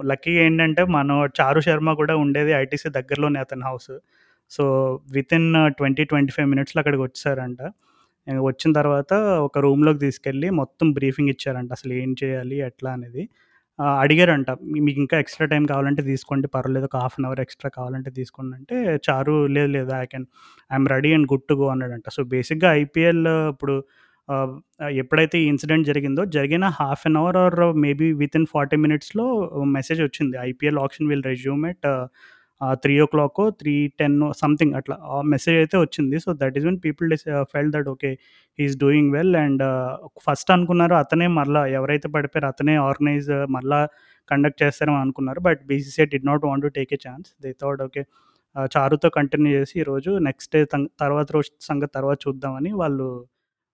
[0.05, 3.93] లక్కీగా ఏంటంటే మనం చారు శర్మ కూడా ఉండేది ఐటీసీ దగ్గరలోనే అతని హౌస్.
[4.51, 4.65] సో,
[5.15, 6.23] వితిన్ 20, 25
[6.53, 7.61] మినిట్స్‌లో అక్కడికి వచ్చారంట
[8.27, 9.13] ఇంక వచ్చిన తర్వాత
[9.47, 11.71] ఒక రూమ్‌లోకి తీసుకెళ్ళి మొత్తం బ్రీఫింగ్ ఇచ్చారంట.
[11.79, 12.57] అసలు ఏం చేయాలి?
[12.69, 13.23] ఎట్లా అనేది.
[13.79, 14.51] ఆహ్, అడిగారంట.
[14.85, 16.87] "మీకు ఇంకా ఎక్స్‌ట్రా టైమ్ కావాలంటే తీసుకోండి పర్వాలేదు.
[16.91, 20.27] ఒక హాఫ్ అన్ అవర్ ఎక్స్‌ట్రా కావాలంటే తీసుకోండి" అంటే చారు "లేదు లేదు I can
[20.71, 22.07] I'm ready and good to go" అన్నాడంట.
[22.17, 23.23] సో, బేసిక్‌గా ఐపీఎల్
[23.53, 23.77] ఇప్పుడు
[24.97, 29.27] ఎప్పుడైతే ఈ ఇన్సిడెంట్ జరిగిందో జరిగిన half an hour or maybe within 40 మినిట్స్‌లో
[29.77, 30.37] మెసేజ్ వచ్చింది.
[30.49, 31.87] IPL auction will resume at
[32.61, 36.17] ah, 3:00కో 3:10 something అట్లా ఆ మెసేజ్ అయితే వచ్చింది.
[36.25, 38.11] So, that is when people this felt that okay.
[38.59, 39.65] He is doing well and
[40.27, 43.81] first అనుకున్నారు అతనే మళ్ళీ ఎవరైతే పడిపోయారో అతనే ఆర్గనైజ్ మళ్ళీ
[44.29, 45.41] కండక్ట్ చేస్తారని అనుకున్నారు.
[45.49, 47.29] But BCCI did not want to take a chance.
[47.45, 48.03] They thought okay.
[48.71, 50.61] చారుతో continue చేసి ఈరోజు నెక్స్ట్ డే
[51.03, 53.09] తర్వాత రోజు సంగతి తర్వాత చూద్దామని వాళ్ళు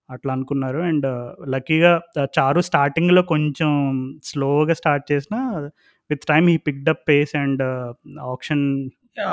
[0.09, 0.79] అట్లా అనుకున్నారు.
[0.83, 1.07] అండ్
[1.53, 1.91] లక్కీగా
[2.37, 3.71] చారు స్టార్టింగ్‌లో కొంచెం
[4.23, 5.35] స్లోగా స్టార్ట్ చేసిన
[6.09, 7.63] with time he picked up pace and
[8.33, 8.65] auction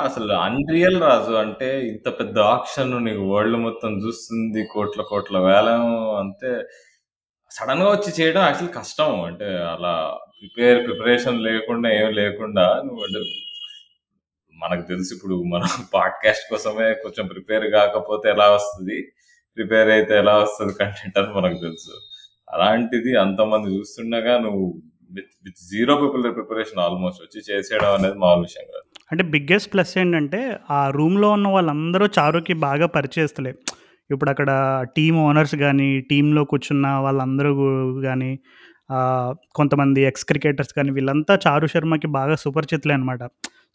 [0.01, 1.33] అసలు అన్‌రియల్ రాజు.
[1.43, 4.61] అంటే ఇంత పెద్ద ఆక్షన్ నీకు వరల్డ్ మొత్తం చూస్తుంది.
[4.73, 5.83] కోట్ల కోట్ల వేలం
[6.21, 6.51] అంటే
[7.51, 9.11] సడెన్‌గా వచ్చి చేయడం యాక్చువల్ కష్టం.
[9.29, 9.93] అంటే అలా
[10.37, 13.21] ప్రిపేర్ ప్రిపరేషన్ లేకుండా ఏం లేకుండా నువ్వు అంటే
[14.55, 15.63] మనకు తెలుసు ఇప్పుడు మనం
[15.95, 18.99] పాడ్‌కాస్ట్ కోసమే కొంచెం ప్రిపేర్ కాకపోతే ఎలా వస్తది?
[19.57, 21.93] ప్రిపేర్ అయితే ఎలా వస్తుంది కంటెంట్ అని మనకు తెలుసు.
[22.53, 24.63] అలాంటిది అంతమంది చూస్తుండగా నువ్వు
[25.11, 28.85] with with zero people preparation almost వచ్చి చేసేయడం అనేది మామూలు విషయం కాదు.
[29.11, 30.39] అంటే బిగ్గెస్ట్ ప్లస్ ఏంటంటే
[30.69, 33.53] ఆ రూమ్‌లో ఉన్న వాళ్ళందరూ చారుకి బాగా పరిచయస్తలే
[34.09, 34.51] ఇప్పుడు అక్కడ
[34.97, 37.51] టీమ్ ఓనర్స్ కానీ టీంలో కూర్చున్న వాళ్ళందరూ
[38.01, 38.31] కానీ
[39.55, 43.21] కొంతమంది ఎక్స్ క్రికెటర్స్ కానీ వీళ్ళంతా చారు శర్మకి బాగా సుపరిచితులే అనమాట.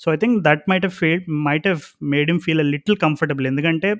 [0.00, 3.46] So, I think that might have fade might if made him feel a little comfortable.
[3.46, 3.90] ఎందుకంటే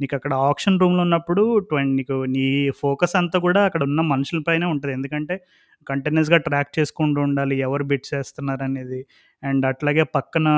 [0.00, 2.46] నీకు అక్కడ ఆక్షన్ రూమ్‌లో ఉన్నప్పుడు ట్వంటీ నీకు నీ
[2.80, 5.36] ఫోకస్ అంతా కూడా అక్కడ ఉన్న మనుషులపైనే ఉంటుంది ఎందుకంటే
[5.86, 7.58] కంటిన్యూస్గా ట్రాక్ చేసుకుంటూ ఉండాలి.
[7.60, 9.00] ఎవరు బిడ్స్ చేస్తున్నారనేది.
[9.42, 10.48] అండ్ అట్లాగే పక్కన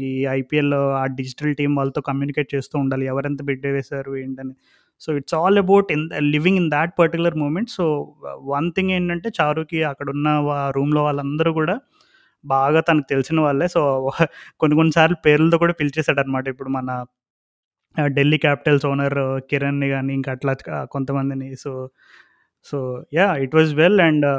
[0.00, 3.06] ఈ ఐపీఎల్ ఆ డిజిటల్ టీమ్ వాళ్ళతో కమ్యూనికేట్ చేస్తూ ఉండాలి.
[3.06, 4.54] ఎవరెంత బిడ్డ వేశారు ఏంటని.
[5.02, 7.70] So, it's all about in living in that particular moment.
[7.70, 7.84] So,
[8.46, 10.28] one thing ఏంటంటే చారుకి అక్కడ ఉన్న
[10.76, 11.76] రూమ్‌లో వాళ్ళందరూ కూడా
[12.44, 13.68] బాగా తనకు తెలిసిన వాళ్ళే.
[13.68, 13.82] సో,
[14.60, 16.46] కొన్ని కొన్ని సార్లు పేర్లతో కూడా పిలిచేసాడనమాట.
[16.48, 16.90] ఇప్పుడు మన
[17.96, 19.18] ఢిల్లీ క్యాపిటల్స్ ఓనర్
[19.50, 20.52] కిరణ్‌ని కానీ ఇంకా అట్లా
[20.90, 21.48] కొంతమందిని.
[21.56, 21.70] So,
[22.66, 22.78] so
[23.14, 23.34] yeah!
[23.44, 24.34] It was well and ah!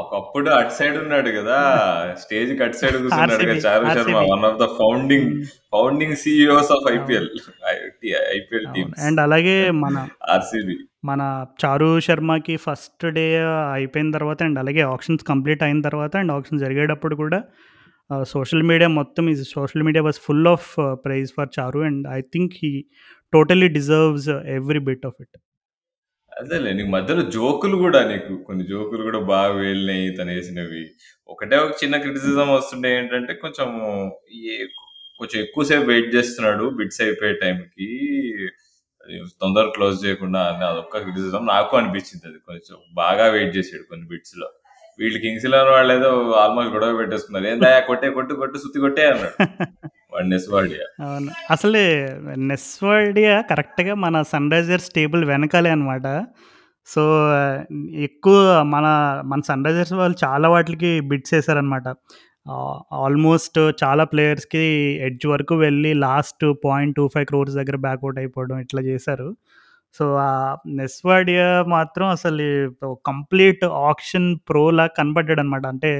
[0.00, 1.58] ఒకప్పుడు అటు సైడ్ ఉన్నాడు గదా!
[2.22, 4.14] స్టేజ్‌కి అటు side కూర్చున్నాడుగా RCB, Charu Sharma.
[4.14, 4.30] RCB.
[4.32, 5.30] One of the founding.
[5.72, 6.94] Founding CEOs of అవును.
[6.96, 7.28] ఐపీఎల్.
[8.36, 8.74] ఐపీఎల్ అవును.
[8.76, 9.00] టీమ్స్.
[9.06, 9.96] అండ్ అలాగే మన
[10.34, 10.76] ఆర్‌సీబీ.
[11.04, 11.22] మన
[11.60, 13.26] చారు శర్మకి ఫస్ట్ డే
[13.74, 17.38] అయిపోయిన తర్వాత అండ్ అలాగే ఆక్షన్స్ కంప్లీట్ అయిన తర్వాత అండ్ ఆక్షన్ జరిగేటప్పుడు కూడా
[18.10, 20.68] ఆహ్, సోషల్ మీడియా మొత్తం is social media was full of
[21.04, 22.70] praise for Charu and I think he
[23.32, 25.36] totally deserves every bit of it.
[26.36, 30.82] అదేలే నీకు మధ్యలో జోకులు గూడా నీకు కొన్ని జోకులు గూడా బాగా పేలినాయి తనేసినవి.
[31.28, 33.68] ఒకటే ఒక చిన్న క్రిటిసిజం వస్తుండే ఏంటంటే కొంచెం
[34.48, 34.56] ఏ
[35.20, 37.88] కొంచెం ఎక్కువ సేపు వెయిట్ చేస్తున్నాడు బిట్స్ అయిపోయే టైంకి.
[39.42, 42.76] తొందరగా క్లోజ్ చేయకుండా అని అదొక్క క్రిటిసిజం నాకు అనిపించింది అది కొంచెం.
[43.00, 44.48] బాగా వెయిట్ చేసాడు కొన్ని బిట్స్‌లో.
[44.98, 46.10] వీళ్ళు కింగ్స్ ఎలెవన్ వాళ్ళేదో
[46.42, 47.46] ఆల్మోస్ట్ గొడవ పెట్టేసుకున్నారు.
[47.52, 49.36] "ఏందయ్యా కొట్టే కొట్టు కొట్టు సుత్తి కొట్టే" అన్నాడు.
[50.16, 50.84] వాడు నెస్వాడియా.
[51.04, 51.30] అవును.
[51.50, 51.84] అసలే
[52.44, 56.06] నెస్వాడియా కరెక్ట్‌గా మన సన్ రైజర్స్ టేబుల్ వెనకాలే అనమాట.
[56.88, 57.02] సో,
[58.00, 58.86] ఎక్కువ మన
[59.24, 61.86] మన సన్ రైజర్స్ వాళ్ళు చాలా వాటికి బిడ్స్ వేసారనమాట
[62.96, 64.64] ఆల్మోస్ట్ చాలా ప్లేయర్స్‌కి
[65.02, 69.28] ఎడ్జ్ వరకు వెళ్ళి లాస్ట్ 0.25 క్రోర్స్ దగ్గర బ్యాక్అవుట్ అయిపోవడం ఇట్లా చేశారు.
[69.94, 70.30] సో, ఆ
[70.74, 72.46] నెస్వాడియా మాత్రం అసలు
[73.06, 75.66] కంప్లీట్ ఆక్షన్ ప్రోలా కనపడ్డాడనమాట.
[75.66, 75.92] అంటే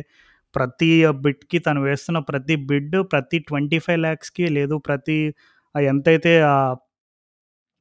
[0.56, 0.90] ప్రతి
[1.24, 5.18] బిడ్‌కి తను వేస్తున్న ప్రతి బిడ్ ప్రతి 25,00,000కి లేదు ప్రతి
[5.74, 6.56] ఎంతైతే ఆ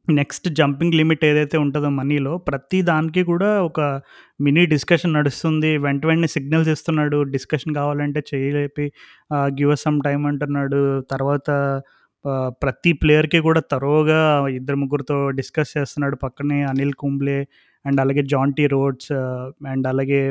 [0.07, 3.79] నెక్స్ట్ జంపింగ్ లిమిట్ ఏదైతే ఉంటుందో మనీలో ప్రతి దానికి కూడా ఒక
[4.39, 5.71] మినీ డిస్కషన్ నడుస్తుంది.
[5.77, 7.19] వెంట వెంటనే సిగ్నల్స్ ఇస్తున్నాడు.
[7.33, 8.85] డిస్కషన్ కావాలంటే చెయ్యి లేపి
[9.59, 10.81] గివ్ సమ్ టైం అంటున్నాడు.
[11.11, 11.49] తర్వాత
[12.61, 14.19] ప్రతి ప్లేయర్‌కి కూడా థరోగా
[14.57, 16.17] ఇద్దరు ముగ్గురితో డిస్కస్ చేస్తున్నాడు.
[16.17, 17.39] పక్కనే అనిల్ కుంబ్లే
[17.85, 19.11] అండ్ అలాగే జాంటీ రోడ్స్
[19.73, 20.21] అండ్ అలాగే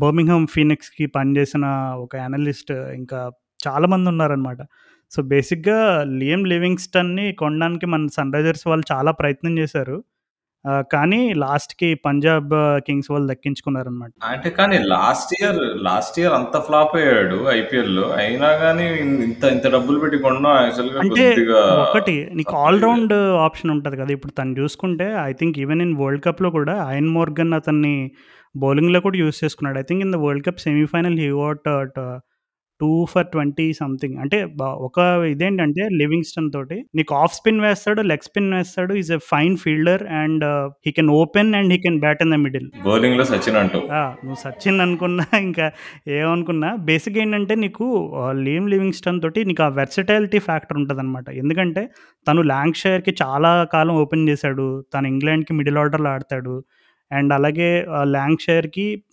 [0.00, 1.66] బర్మింగ్హామ్ ఫీనిక్స్‌కి పనిచేసిన
[2.04, 3.20] ఒక అనలిస్ట్ ఇంకా
[3.60, 4.60] చాలామంది ఉన్నారనమాట.
[5.12, 5.78] సో, బేసిక్‌గా
[6.20, 9.96] లియామ్ లివింగ్స్టన్‌ని కొనడానికి మన సన్‌రైజర్స్ వాళ్ళు చాలా ప్రయత్నం చేశారు.
[10.90, 12.52] కానీ లాస్ట్‌కి పంజాబ్
[12.86, 14.10] కింగ్స్ వాళ్ళు దక్కించుకున్నారనమాట.
[14.30, 18.06] అంటే కానీ లాస్ట్ ఇయర్ లాస్ట్ ఇయర్ అంత ఫ్లాప్ అయ్యాడు ఐపీఎల్‌లో.
[18.16, 18.86] అయినా గాని
[19.24, 20.48] ఇంత ఇంత డబ్బులు పెట్టి కొనడం
[21.02, 21.26] అంటే
[21.84, 22.86] ఒకటి నీకు ఆల్ సర్ప్రైజే.
[22.86, 23.14] రౌండ్
[23.46, 24.10] ఆప్షన్ ఉంటది కదా!
[24.12, 27.94] ఇప్పుడు తను చూసుకుంటే I think even in world కప్‌లో కూడా అయన్ మోర్గన్ అతన్ని
[28.56, 29.78] బౌలింగ్‌లో కూడా యూజ్ చేసుకున్నాడు.
[29.78, 32.00] I think in the world cup semifinal he got to
[32.80, 34.16] 2 for 20 something.
[34.22, 34.38] అంటే
[34.86, 34.98] ఒక
[35.30, 38.92] ఇదేంటంటే లివింగ్‌స్టన్ తోటి నీకు ఆఫ్ స్పిన్ వేస్తాడు, లెగ్ స్పిన్ వేస్తాడు.
[39.00, 40.44] Is a fine fielder and
[40.86, 42.66] he can open and he can bat in the middle.
[42.86, 43.84] బౌలింగ్‌లో సచిన్ అంటావు.
[43.94, 44.02] ఆ!
[44.22, 45.66] నువ్వు సచిన్ అనుకున్నా ఇంకా
[46.16, 47.86] ఏమనుకున్నా బేసిక్‌గా ఏంటంటే నీకు
[48.42, 51.26] లియామ్ లివింగ్‌స్టన్ తోటి నీకు ఆ వెర్సటైలిటీ ఫ్యాక్టర్ ఉంటదనమాట.
[51.42, 51.84] ఎందుకంటే
[52.26, 54.66] తను లాంకషైర్‌కి చాలా కాలం ఓపెన్ చేశాడు.
[54.94, 56.56] తను ఇంగ్లాండ్‌కి మిడిల్ ఆర్డర్‌లో ఆడతాడు.
[57.10, 57.68] అండ్ అలాగే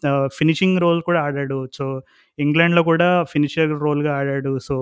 [0.10, 1.60] ఆహ్, ఫినిషింగ్ రోల్ కూడా ఆడాడు.
[1.78, 1.86] సో,
[2.38, 4.54] ఇంగ్లాండ్‌లో కూడా ఫినిషర్ రోల్‌గా ఆడాడు.
[4.68, 4.78] సో,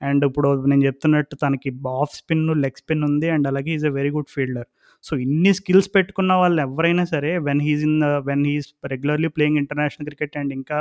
[0.00, 3.28] అండ్ ఇప్పుడు నేను చెప్తున్నట్టు తనకి ఆఫ్ స్పిన్, లెగ్ స్పిన్ ఉంది.
[3.34, 4.68] అండ్ అలాగే is a very good fielder.
[5.04, 9.60] So, ఇన్ని స్కిల్స్ పెట్టుకున్న వాళ్ళు ఎవరైనా సరే when he's in the when he's regularly playing
[9.62, 10.78] international cricket and ఇంకా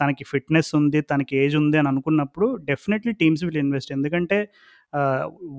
[0.00, 3.92] తనకి ఫిట్‌నెస్ ఉంది, తనకి ఏజ్ ఉంది అని అనుకున్నప్పుడు డెఫినెట్‌లీ టీమ్స్ విల్ ఇన్వెస్ట్.
[3.92, 4.38] ఎందుకంటే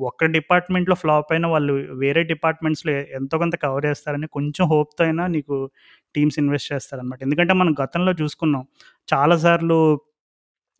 [0.01, 5.55] ఒక్క డిపార్ట్‌మెంట్‌లో ఫ్లాప్ అయినా వాళ్ళు వేరే డిపార్ట్‌మెంట్స్‌లో ఎంతో కొంత కవర్ చేస్తారని కొంచెం హోప్‌తో అయినా నీకు
[6.15, 7.19] టీమ్స్ ఇన్వెస్ట్ చేస్తారనమాట.
[7.23, 8.63] ఎందుకంటే మనం గతంలో చూసుకున్నాం.
[9.07, 9.79] చాలా సార్లు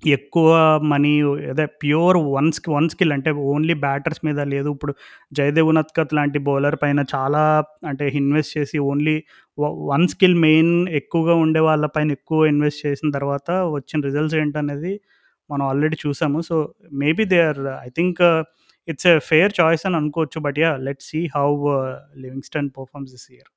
[0.04, 0.50] ఎక్కువ
[0.86, 1.12] మనీ
[1.52, 4.70] అదే pure one ski one skill అంటే ఓన్లీ బ్యాటర్స్ మీద లేదు.
[4.70, 4.94] ఇప్పుడు
[5.32, 7.44] జయదేవ్ ఉనద్కట్ లాంటి బౌలర్ పైన చాలా
[7.88, 9.15] అంటే ఇన్వెస్ట్ చేసి ఓన్లీ
[9.89, 14.94] వన్ స్కిల్ మెయిన్ ఎక్కువగా ఉండే వాళ్ళ పైన ఎక్కువ ఇన్వెస్ట్ చేసిన తర్వాత వచ్చిన రిజల్ట్స్ ఏంటనేది
[15.49, 16.39] మనం ఆల్రెడీ చూసాము.
[16.49, 16.55] So,
[17.01, 18.19] maybe they are I think
[18.88, 20.39] it's a fair choice అని అనుకోవచ్చు.
[20.47, 20.77] But yeah!
[20.88, 21.47] Let's see how
[22.23, 23.47] Livingstone performs this year.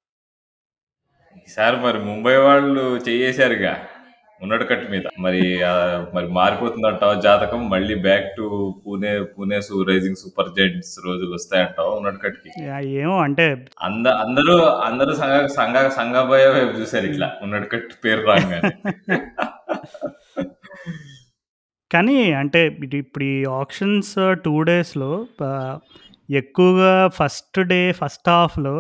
[1.43, 3.71] ఈసారి మరి ముంబై వాళ్ళు చెయ్యేశారుగా
[4.41, 5.07] ఉన్నటి కట్టు మీద.
[5.25, 5.41] మరి
[6.15, 7.61] మరి మారిపోతుందంటావా జాతకం?
[7.73, 8.45] మళ్ళీ back to
[8.83, 9.59] Pune, Pune
[9.91, 12.49] Rising Super Giants రోజులు వస్తాయంటావా ఉన్నటి కట్టుకి?
[13.01, 13.47] ఏమో అంటే
[13.89, 14.55] అంద అందరూ
[14.89, 18.73] అందరూ సంగ సంగ సంగబోయే వైపు చూసారు ఇట్లా ఉన్నటి కట్టు పేరు రాంగానే.
[21.91, 22.61] కానీ అంటే
[22.99, 25.11] ఇప్పుడు ఈ ఆక్షన్స్ 2 డేస్‌లో
[25.49, 25.77] ఆహ్,
[26.33, 28.75] ఎక్కువగా ఫస్ట్ డే ఫస్ట్ హాఫ్‌లో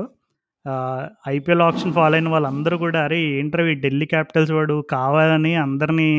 [0.66, 3.18] ఆహ్, ఐపీఎల్ ఆక్షన్ ఫాలో అయిన వాళ్ళందరూ కూడా అరే!
[3.36, 6.10] ఏంట్రా ఈ ఢిల్లీ క్యాపిటల్స్ వాడు కావాలని అందరిని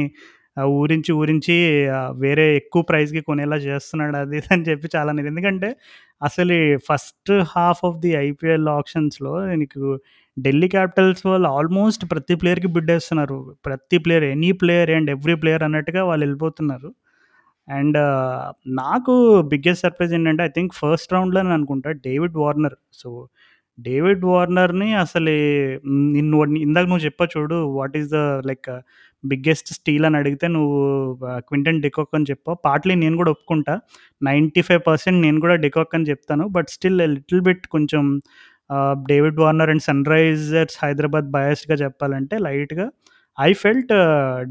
[0.57, 1.57] ఆహ్, ఊరించి ఊరించి
[1.97, 5.29] ఆహ్, వేరే ఎక్కువ ప్రైస్‌కి కొనేలా చేస్తున్నాడు అది ఇది అని చెప్పి చాలా అనేది.
[5.33, 5.69] ఎందుకంటే
[6.21, 9.83] అసలు ఈ first half of the IPL ఆక్షన్స్‌లో నీకు
[10.39, 13.37] ఢిల్లీ క్యాపిటల్స్ వాళ్ళు ఆల్మోస్ట్ ప్రతి ప్లేయర్‌కి బిడ్డేస్తున్నారు.
[13.65, 16.89] ప్రతి player any player and every player అన్నట్టుగా వాళ్ళు వెళ్ళిపోతున్నారు.
[17.67, 17.97] అండ్
[18.79, 19.13] నాకు
[19.51, 22.77] బిగ్గెస్ట్ సర్ప్రైజ్ ఏంటంటే ఐ థింక్ ఫస్ట్ రౌండ్లో నేను అనుకుంటా డేవిడ్ వార్నర్.
[22.93, 23.09] సో,
[23.77, 25.33] డేవిడ్ వార్నర్‌ని అసలు
[26.15, 28.69] నిన్ను ఇందాక నువ్వు చెప్పా చూడు what is the like
[29.23, 30.77] biggest steal అని అడిగితే నువ్వు
[31.47, 32.57] క్వింటన్ డికాక్ అని చెప్పావు.
[32.65, 33.73] పార్ట్‌లీ నేను కూడా ఒప్పుకుంటా.
[34.21, 36.45] 95% నేను కూడా డికాక్ అని చెప్తాను.
[36.49, 38.03] బట్ స్టిల్ లిటిల్ బిట్ కొంచెం
[39.07, 42.87] David Warner and Sunrisers Hyderabad బయాస్డ్‌గా చెప్పాలంటే లైట్‌గా
[43.37, 43.93] I felt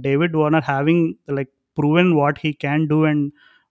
[0.00, 1.06] David Warner having
[1.38, 3.24] like proven what he can do and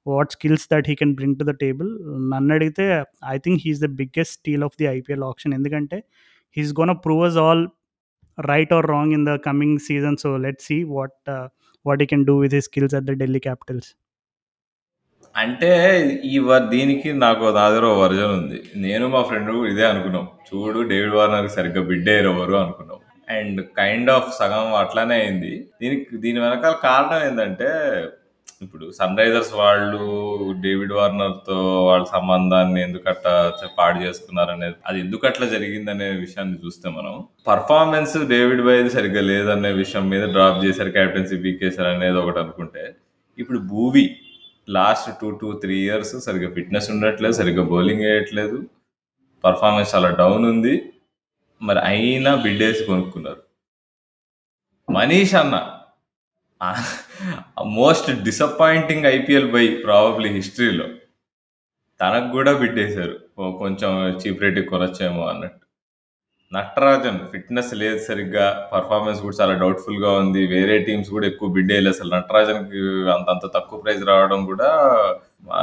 [0.06, 1.90] what skills that he can bring to the table.
[2.34, 2.86] నన్నడిగితే
[3.34, 6.00] I think he's the biggest steal of the IPL auction ఎందుకంటే
[6.58, 7.64] he's gone gonna all
[8.38, 10.18] right or wrong in the coming season.
[10.18, 11.18] So, let's see what
[11.86, 13.90] what he can do with he skills at the Delhi Capitals.
[15.36, 15.72] అంటే
[16.26, 17.66] ఈ వ దీనికి నాకు నా
[17.98, 18.60] version ఉంది.
[18.86, 20.26] నేను మా ఫ్రెండ్ ఇదే అనుకున్నాం.
[20.48, 23.00] చూడు డేవిడ్ వార్నర్‌కి సరిగ్గా బిడ్డయ్యారు ఎవరు అనుకున్నాం.
[23.28, 25.54] అండ్ కైండ్ ఆఫ్ సగం అట్లానే అయింది.
[25.82, 27.70] దీనికి దీని వెనకాల కారణం ఏందంటే
[28.62, 30.00] ఇప్పుడు సన్‌రైజర్స్ వాళ్ళు
[30.64, 37.14] డేవిడ్ వార్నర్‌తో వాళ్ళ సంబంధాన్ని ఎందుకట్లా చ పాడు చేసుకున్నారనేది అది ఎందుకట్లా జరిగిందనే విషయాన్ని చూస్తే మనం
[37.48, 40.94] పర్ఫార్మెన్స్ డేవిడ్ బైది సరిగ్గా లేదనే విషయం మీద డ్రాప్ చేశారు.
[40.98, 42.86] కెప్టెన్సీ పీకేశారు అనేది ఒకటి అనుకుంటే
[43.40, 44.06] ఇప్పుడు భూవీ
[44.68, 47.34] లాస్ట్ 2, 2, 3 ఇయర్స్ సరిగ్గా ఫిట్‌నెస్ ఉండట్లేదు.
[47.34, 48.58] సరిగ్గా బౌలింగ్ వేయట్లేదు
[49.44, 50.76] పర్ఫార్మెన్స్ చాలా డౌన్ ఉంది.
[51.62, 53.42] మరి అయినా బిడ్డేసి కొనుక్కున్నారు.
[54.88, 55.56] మనీష్ అన్న
[57.78, 60.88] most disappointing IPL by probably హిస్టరీలో.
[62.00, 63.16] తనకు కూడా బిడ్డేశారు.
[63.60, 65.67] కొంచెం చీప్ రేట్‌కి కొనొచ్చేమో అన్నట్టు.
[66.52, 68.44] నటరాజన్ ఫిట్‌నెస్ లేదు సరిగ్గా.
[68.74, 70.42] పర్ఫార్మెన్స్ కూడా చాలా డౌట్‌ఫుల్‌గా ఉంది.
[70.54, 72.82] వేరే టీమ్స్ కూడా ఎక్కువ బిడ్డేయలే అసలు నటరాజన్‌కి
[73.16, 74.70] అంత అంత తక్కువ ప్రైజ్ రావడం కూడా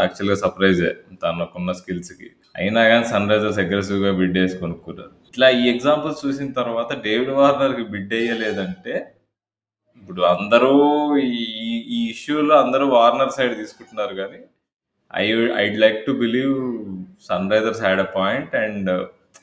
[0.02, 0.90] యాక్చువల్‌గా సర్ప్రైజే
[1.22, 2.28] తనకున్న స్కిల్స్‌కి.
[2.54, 5.12] అయినా గాని సన్‌రైజర్స్ అగ్రెసివ్‌గా బిడ్డేసి కొనుక్కున్నారు.
[5.30, 8.94] ఇట్లా ఈ ఎగ్జాంపుల్స్ చూసిన తర్వాత డేవిడ్ వార్నర్‌కి బిడ్డేయలేదంటే
[10.02, 10.72] ఇప్పుడు అందరూ
[11.32, 11.44] ఈ
[11.96, 14.40] ఈ ఇష్యూలో అందరూ వార్నర్ సైడ్ తీసుకుంటున్నారు కానీ
[15.14, 15.26] I
[15.62, 16.54] I'd like to believe
[17.28, 18.90] Sunrisers had a point and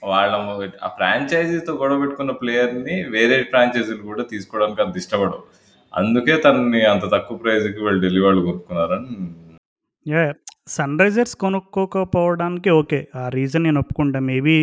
[0.03, 0.33] వాళ్ళ
[0.83, 5.43] ఆ ఫ్రాంచైజీతో గొడవ పెట్టుకున్న ప్లేయర్‌ని వేరే ఫ్రాంచైజీలు కూడా తీసుకోవడానికి అంత ఇష్టపడవు.
[5.93, 9.15] అందుకే తనని అంత తక్కువ ప్రైజ్కి వాళ్ళు ఢిల్లీ వాళ్ళు కొనుక్కున్నారని
[10.67, 13.07] సన్ రైజర్స్ కొనుక్కోకపోవడానికి ఓకే.
[13.15, 14.19] ఆ రీజన్ నేను ఒప్పుకుంటా.
[14.19, 14.57] Maybe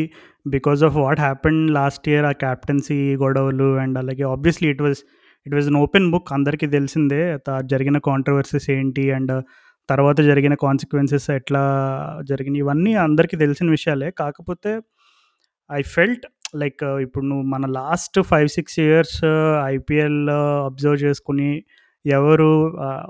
[0.46, 5.01] because of what happened last year ఆ క్యాప్టెన్సీ గొడవలు అండ్ అలాగే obviously it was
[5.46, 7.20] it was an open book అందరికీ తెలిసిందే
[7.66, 9.35] జరిగిన కాంట్రవర్సీస్ ఏంటి అండ్
[9.88, 11.62] తర్వాత జరిగిన కాన్సిక్వెన్సెస్ ఎట్లా
[12.22, 14.72] జరిగినాయి ఇవన్నీ అందరికీ తెలిసిన విషయాలే కాకపోతే
[15.70, 16.26] ఐ ఫెల్ట్
[16.57, 19.18] లైక్ ఇప్పుడు నువ్వు మన last five six years
[19.66, 20.20] IPL
[20.66, 21.50] observe చేసుకుని
[22.04, 22.50] ఎవరు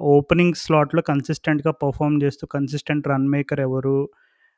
[0.09, 3.99] ఓపెనింగ్ స్లాట్లో కన్సిస్టెంట్గా పర్ఫామ్ చేస్తూ కన్సిస్టెంట్ రన్ మేకర్ ఎవరు?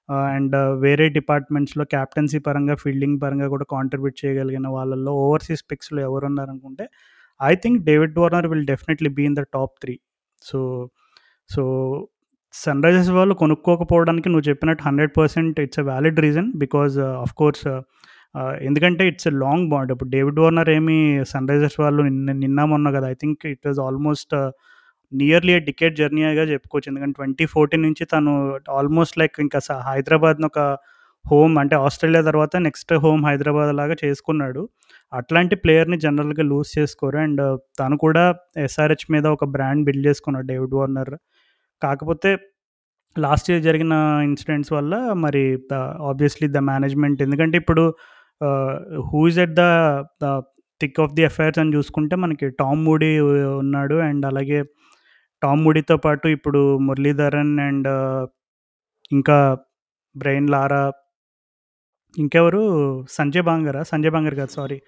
[0.08, 6.00] Uh, అండ్ uh, వేరే డిపార్ట్మెంట్స్లో క్యాప్టెన్సీ పరంగా ఫీల్డింగ్ పరంగా కూడా కాంట్రిబ్యూట్ చేయగలిగిన వాళ్ళల్లో ఓవర్సీస్ పిక్స్లో
[6.02, 6.84] ఎవరు ఉన్నారనుకుంటే
[7.40, 9.94] I think David Warner will definitely be in the top three
[10.42, 10.60] so
[11.50, 11.62] so
[12.84, 17.66] Sunrisers వాళ్ళు కొనుక్కోకపోవడానికి నువ్వు చెప్పినట్టు hundred percent it's a valid reason because of course
[18.68, 20.96] ఎందుకంటే ఇట్స్ ఎ లాంగ్ బాండ్ ఇప్పుడు డేవిడ్ వార్నర్ ఏమి
[21.32, 24.34] సన్ రైజర్స్ వాళ్ళు నిన్న నిన్న మొన్న కదా I think it was almost
[25.12, 26.88] nearly ticket జర్నీగా చెప్పుకోవచ్చు.
[26.90, 28.32] ఎందుకంటే ట్వంటీ ఫోర్టీన్ నుంచి తను
[28.78, 29.60] ఆల్మోస్ట్ లైక్ ఇంకా
[29.90, 30.60] హైదరాబాద్ను ఒక
[31.24, 34.62] హోమ్ అంటే ఆస్ట్రేలియా తర్వాత నెక్స్ట్ హోమ్ హైదరాబాద్ లాగా చేసుకున్నాడు.
[35.12, 37.18] అట్లాంటి ప్లేయర్ని జనరల్గా లూజ్ చేసుకోరు.
[37.24, 38.24] అండ్ uh, తను కూడా
[38.66, 41.12] ఎస్ఆర్హెచ్ మీద ఒక బ్రాండ్ బిల్డ్ చేసుకున్నాడు డేవిడ్ వార్నర్
[41.82, 42.30] కాకపోతే
[43.16, 43.92] లాస్ట్ ఇయర్ జరిగిన
[44.24, 45.42] ఇన్సిడెంట్స్ వల్ల మరి
[46.08, 47.84] ఆబ్వియస్లీ ద మేనేజ్మెంట్ ఎందుకంటే ఇప్పుడు
[49.10, 49.62] who is at the
[50.80, 54.62] thick of the affairs అని చూసుకుంటే మనకి టామ్ మూడీ ఉన్నాడు అండ్ అలాగే
[55.42, 57.88] టామ్ మూడీతో పాటు ఇప్పుడు మురళీధరన్ అండ్
[59.12, 59.36] ఇంకా
[60.16, 60.82] బ్రెయిన్ లారా
[62.16, 62.62] ఇంకెవరు?
[63.10, 63.82] సంజయ్ బాంగరా?
[63.82, 64.78] సంజయ్ బాంగర్ కాదు సారీ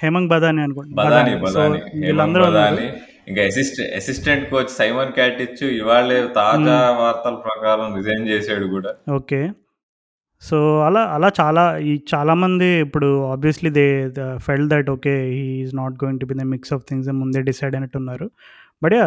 [0.00, 0.94] హేమంగ్ బదాని అనుకుంటా.
[1.02, 1.52] బదాని బదాని.
[1.52, 1.62] సో
[2.00, 2.76] వీళ్ళందరూ ఉన్నారు.
[3.28, 8.94] ఇంకా assistant assistant coach Simon Katich ఇవాళ తాజా వార్తల ప్రకారం రిజైన్ చేశాడు కూడా.
[9.14, 9.50] ఓకే.
[10.42, 14.06] సో అలా అలా చాలా ఈ చాలామంది ఇప్పుడు obviously they
[14.36, 17.74] fell that okay he is not going to be the mix of things ముందే డిసైడ్
[17.74, 18.30] అయినట్టున్నారు.
[18.82, 19.06] బట్ యా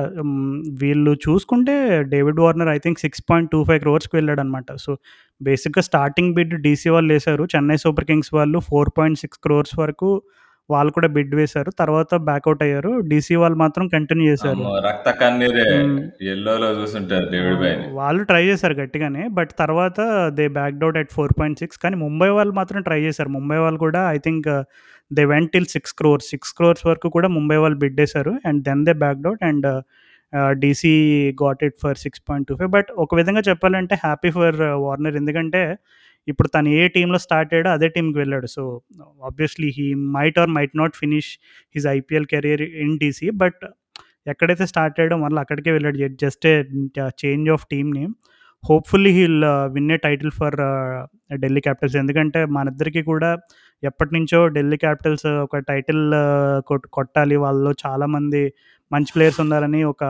[0.82, 4.98] వీళ్ళు చూసుకుంటే David Warner I think six point two five క్రోర్స్కి వెళ్ళాడు అనమాట సో
[5.42, 7.48] బేసిక్గా స్టార్టింగ్ బిడ్ డీసీ వాళ్ళు వేశారు.
[7.56, 10.22] చెన్నై సూపర్ కింగ్స్ వాళ్ళు ఫోర్ పాయింట్ సిక్స్ క్రోర్స్ వరకు
[10.70, 11.72] వాళ్ళు కూడా బిడ్ వేశారు.
[11.80, 12.92] తర్వాత బ్యాక్అవుట్ అయ్యారు.
[13.08, 14.64] డీసీ వాళ్ళు మాత్రం కంటిన్యూ చేశారు.
[14.88, 15.66] రక్త కన్నీరే.
[16.32, 16.70] ఎల్లోలో
[17.32, 21.96] డేవిడ్ వాళ్ళు ట్రై చేశారు గట్టిగానే బట్ తర్వాత they backed out at four point six కానీ
[21.96, 23.30] ముంబై వాళ్ళు మాత్రం ట్రై చేశారు.
[23.30, 24.50] ముంబై వాళ్ళు కూడా I think
[25.14, 28.38] they went till six crores six crores వరకు కూడా ముంబై వాళ్ళు బిడ్ వేశారు.
[28.46, 29.84] And then they backed out and
[30.50, 30.94] DC
[31.44, 35.78] got it for six point two five but ఒక విధంగా చెప్పాలంటే హ్యాపీ ఫర్ వార్నర్ ఎందుకంటే
[36.28, 38.48] ఇప్పుడు తను ఏ టీంలో స్టార్ట్ అయ్యాడో అదే టీంకి వెళ్ళాడు.
[38.48, 38.82] So
[39.26, 41.32] obviously he might or might not finish
[41.76, 43.62] his IPL career in DC but
[44.28, 45.98] ఎక్కడైతే స్టార్ట్ అయ్యాడో మళ్ళీ అక్కడికే వెళ్ళాడు.
[46.22, 46.56] Just a
[47.24, 48.14] change of team name
[48.64, 50.56] hopefully he'll win a title for
[51.34, 53.38] Delhi Capitals ఎందుకంటే మనిద్దరికి కూడా
[53.84, 56.04] ఎప్పటి నుంచో ఢిల్లీ క్యాపిటల్స్ ఒక uh, టైటిల్
[56.98, 57.36] కొట్టాలి.
[57.36, 58.54] వాళ్ళు చాలామంది
[58.92, 60.04] మంచి ప్లేయర్స్ ఉండాలని ఒక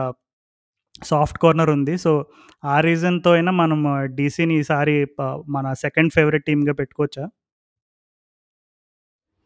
[1.02, 1.98] సాఫ్ట్ కార్నర్ ఉంది.
[1.98, 2.26] సో
[2.64, 3.80] ఆ రీజన్తో అయినా మనం
[4.14, 5.06] డీసీని ఈసారి
[5.48, 7.28] మన సెకండ్ ఫేవరెట్ టీమ్గా పెట్టుకోవచ్చా?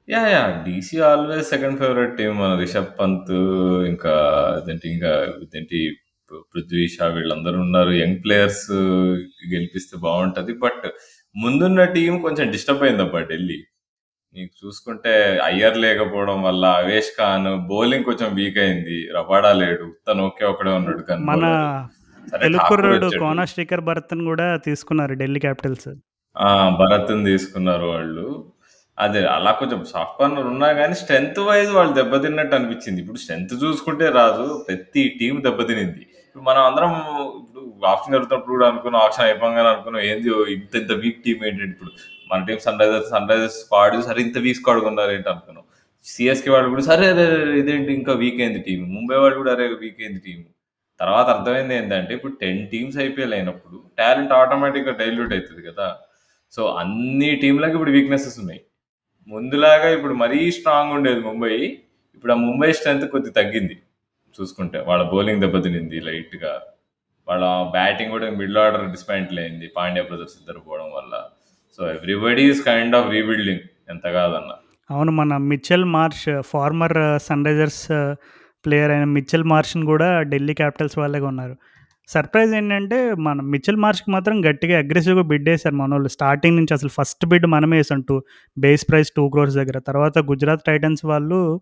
[0.09, 0.65] Yeah yeah.
[0.69, 3.33] DC always second favourite team మన రిషబ్ పంత్
[3.89, 4.13] ఇంకా
[4.57, 5.11] అదేంటి ఇంకా
[5.43, 5.97] ఇదేంటి
[6.33, 7.91] పృథ్వీ షా వీళ్ళందరూ ఉన్నారు.
[7.91, 8.73] యంగ్ ప్లేయర్స్
[9.55, 10.53] గెలిపిస్తే బాగుంటది.
[10.53, 10.87] బట్
[11.37, 13.59] ముందున్న టీం కొంచెం డిస్టర్బ్ అయిందబ్బా ఢిల్లీ.
[14.35, 19.09] నీకు చూసుకుంటే అయ్యర్ లేకపోవడం వల్ల అవేష్ ఖాన్ బౌలింగ్ కొంచెం వీక్ అయింది.
[19.17, 19.93] రబాడా లేడు.
[20.09, 21.45] తను ఒకే ఒకడే ఉన్నాడు gun మన
[23.05, 23.19] వచ్చాడు.
[23.19, 25.88] కోనా శ్రీకర్ భరత్ని కూడా తీసుకున్నారు ఢిల్లీ క్యాపిటల్స్.
[26.38, 28.45] ఆ భరత్ని తీసుకున్నారు వాళ్ళు.
[28.99, 33.01] అదే అలా కొంచెం సాఫ్ట్ కార్నర్ ఉన్నా కానీ స్ట్రెంత్ వైజ్ వాళ్ళు దెబ్బతిన్నట్టు అనిపించింది.
[33.01, 36.07] ఇప్పుడు స్ట్రెంత్ చూసుకుంటే రాజు ప్రతి టీం దెబ్బతినింది.
[36.38, 36.90] ఇప్పుడు మనం అందరం
[37.38, 41.90] ఇప్పుడు ఆప్షన్ జరుగుతున్నప్పుడు కూడా అనుకున్నాం ఆప్షన్ అయిపోగానే అనుకున్నాం ఏంది ఇంత ఇంత వీక్ టీం ఏంటి ఇప్పుడు
[42.31, 45.64] మన team Sunrisers Sunrisers squad సరే ఇంత వీక్ స్క్వాడ్ ఉన్నారు ఏంటి అనుకున్నాం.
[46.11, 47.24] సిఎస్కే వాళ్ళు కూడా సరే అరే
[47.61, 50.38] ఇదేంటి ఇంకా వీక్ అయింది టీం ముంబై వాళ్ళు కూడా అరే వీక్ అయింది టీం
[51.01, 55.88] తర్వాత అర్థమైంది ఏంటంటే ఇప్పుడు టెన్ టీమ్స్ ఐపీఎల్ అయినప్పుడు టాలెంట్ ఆటోమేటిక్గా డైల్యూట్ అవుతుంది కదా.
[56.55, 58.62] సో అన్ని టీంలకు ఇప్పుడు వీక్నెసెస్ ఉన్నాయి.
[59.35, 61.55] ముందులాగా ఇప్పుడు మరీ స్ట్రాంగ్ ఉండేది ముంబై.
[62.16, 63.77] ఇప్పుడు ఆ ముంబై స్ట్రెంత్ కొద్ది తగ్గింది.
[64.40, 66.61] చూసుకుంటే వాళ్ళ బౌలింగ్ దెబ్బతినింది లైట్గా.
[67.29, 71.22] వాళ్ళ బ్యాటింగ్ కూడా మిడిల్ ఆర్డర్ డిస్పాయింట్లు అయింది పాండ్యా బ్రదర్స్ ఇద్దరు పోవడం వల్ల.
[71.77, 74.53] So everybody is kind of rebuilding ఎంత కాదన్న.
[74.90, 78.14] అవును మన Mitchell Marsh former Sunrisers
[78.64, 81.57] player అయిన మిచెల్ మార్ష్ని కూడా ఢిల్లీ క్యాపిటల్స్ వాళ్ళే ఉన్నారు
[82.09, 86.88] సర్ప్రైజ్ ఏంటంటే మన మిచెల్ మార్ష్కి మాత్రం గట్టిగా అగ్రెసివ్గా బిడ్ వేశారు మన వాళ్ళు స్టార్టింగ్ నుంచి అసలు
[86.88, 88.01] ఫస్ట్ బిడ్ మనమే వేసాం.
[88.01, 88.22] Two
[88.59, 89.79] base price two crores దగ్గర.
[89.79, 91.61] తర్వాత గుజరాత్ టైటన్స్ వాళ్ళు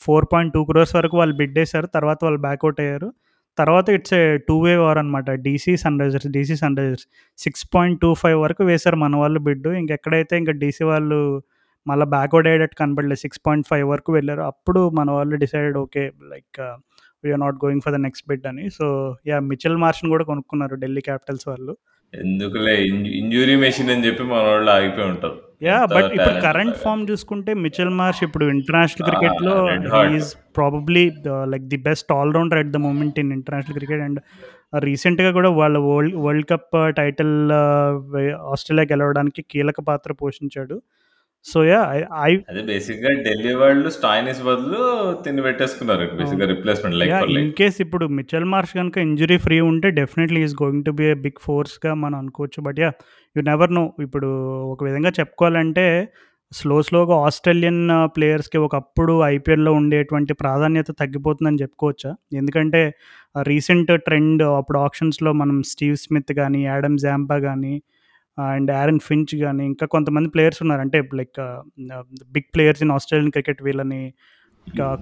[0.00, 3.12] ఫోర్ పాయింట్ టూ క్రోర్స్ వరకు వాళ్ళు బిడ్ వేశారు తర్వాత వాళ్ళు బ్యాక్అవుట్ అయ్యారు.
[3.58, 7.06] తర్వాత it's a two way war అనమాట DC Sunrisers DC Sunrisers
[7.38, 11.42] six point two five వరకు వేశారు మన వాళ్ళు బిడ్ ఇంకెక్కడైతే ఇంకా డీసీ వాళ్ళు
[11.86, 14.40] మళ్ళీ బ్యాక్వర్డ్ అయ్యేటట్టు కనపడలేదు సిక్స్ పాయింట్ ఫైవ్ వరకు వెళ్ళారు.
[14.42, 16.60] అప్పుడు మన వాళ్ళు decided okay like
[17.24, 18.70] we're not going for the next bid అని.
[18.70, 21.76] సో యా మిచెల్ మార్షన్ కూడా కొనుక్కున్నారు ఢిల్లీ క్యాపిటల్స్ వాళ్ళు.
[22.14, 22.84] ఎందుకులే
[23.18, 25.47] ఇంజురీ మెషిన్ అని చెప్పి మన వాళ్ళు ఆగిపోయి ఉంటారు.
[25.60, 27.08] ఎంత బట్ ఇప్పుడు కరెంట్ గాని.
[27.08, 29.08] చూసుకుంటే మిచెల్ మార్ష్ ఇప్పుడు international
[29.86, 30.12] he hot.
[30.18, 31.04] Is probably
[31.52, 34.20] like the best all rounder at the moment in international cricket and
[34.84, 37.34] రీసెంట్‌గా కూడా వాళ్ళ వరల్డ్ వరల్డ్ కప్ టైటిల్
[38.14, 38.22] వె
[38.54, 40.78] ఆస్ట్రేలియా గెలవడానికి కీలక పాత్ర పోషించాడు.
[41.46, 41.88] So yeah!
[42.22, 44.80] ఐ అదే బేసిక్‌గా ఢిల్లీ వాళ్ళు స్టాయినిస్ బదులు
[45.24, 46.04] తిని పెట్టేసుకున్నారు.
[46.12, 46.48] బేసిక్‌గా అవును.
[46.52, 47.30] Replacement like like.
[47.38, 51.92] In case ఇప్పుడు మిచెల్ మార్ష్ గనుక ఇంజ్యూరీ ఫ్రీ ఉంటే definitely is going to be big ఫోర్స్‌గా
[52.02, 52.60] మనం అనుకోవచ్చు.
[52.68, 52.96] But yeah!
[53.38, 53.84] You never know.
[54.00, 54.28] ఇప్పుడు
[54.72, 55.86] ఒక విధంగా చెప్పుకోవాలంటే
[56.52, 57.80] స్లో స్లోగా ఆస్ట్రేలియన్
[58.14, 62.10] ప్లేయర్స్‌కి ఒకప్పుడు ఐపీఎల్‌లో ఉండేటువంటి ప్రాధాన్యత తగ్గిపోతుందని చెప్పుకోవచ్చా?
[62.34, 62.80] ఎందుకంటే
[63.42, 67.74] రీసెంట్ ట్రెండ్ అప్పుడు ఆక్షన్స్‌లో మనం స్టీవ్ స్మిత్ కానీ యాడమ్ జాంపా కానీ
[68.38, 70.80] అండ్ యారన్ ఫించ్ కానీ ఇంకా కొంతమంది ప్లేయర్స్ ఉన్నారు.
[70.80, 71.38] అంటే like
[72.34, 74.02] big players in Australian cricket వీళ్ళని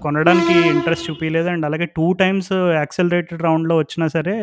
[0.01, 4.35] కొనడానికి ఇంట్రెస్ట్ చూపించలేదు అండ్ అలాగే టూ టైమ్స్ యాక్సెలరేటెడ్ రౌండ్‌లో వచ్చినా సరే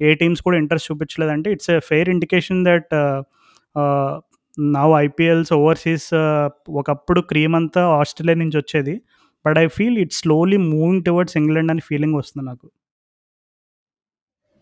[0.00, 1.32] ఏ టీమ్స్ కూడా ఇంట్రెస్ట్ చూపించలేదు.
[1.36, 2.90] అంటే it's a fair indication that
[3.76, 4.14] now
[4.76, 6.08] now IPLs overseas
[6.82, 8.96] ఒకప్పుడు క్రీమ్ అంతా ఆస్ట్రేలియా నుంచి వచ్చేది.
[9.44, 12.66] But I feel it's slowly moving towards England అని ఫీలింగ్ వస్తుంది నాకు.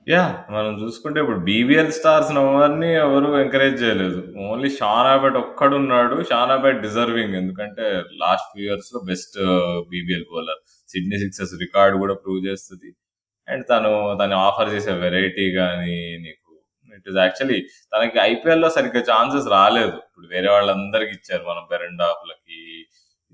[0.07, 0.23] యా
[0.55, 4.19] మనం చూసుకుంటే ఇప్పుడు బీబీఎల్ స్టార్స్ ఎవరిని ఎవరు ఎంకరేజ్ చేయలేదు.
[4.49, 6.17] ఓన్లీ షాన్ అబాట్ ఒక్కడున్నాడు.
[6.31, 7.35] Sean Abbott deserving.
[7.41, 7.87] ఎందుకంటే
[8.23, 9.39] లాస్ట్ ఫ్యూ ఇయర్స్‌లో best
[9.93, 10.61] BBL bowler.
[10.89, 12.91] Sydney Sixers record కూడా ప్రూవ్ చేస్తుంది
[13.49, 16.41] అండ్ తను తను ఆఫర్ చేసే వెరైటీ కానీ నీకు
[16.99, 17.59] ఇట్ ఇస్ యాక్చువల్లీ
[17.93, 19.97] తనకి ఐపీఎల్‌లో సరిగ్గా ఛాన్సెస్ రాలేదు.
[20.07, 21.45] ఇప్పుడు వేరే వాళ్ళందరికి ఇచ్చారు.
[21.51, 22.61] మనం బెరెండాఫ్‌లకి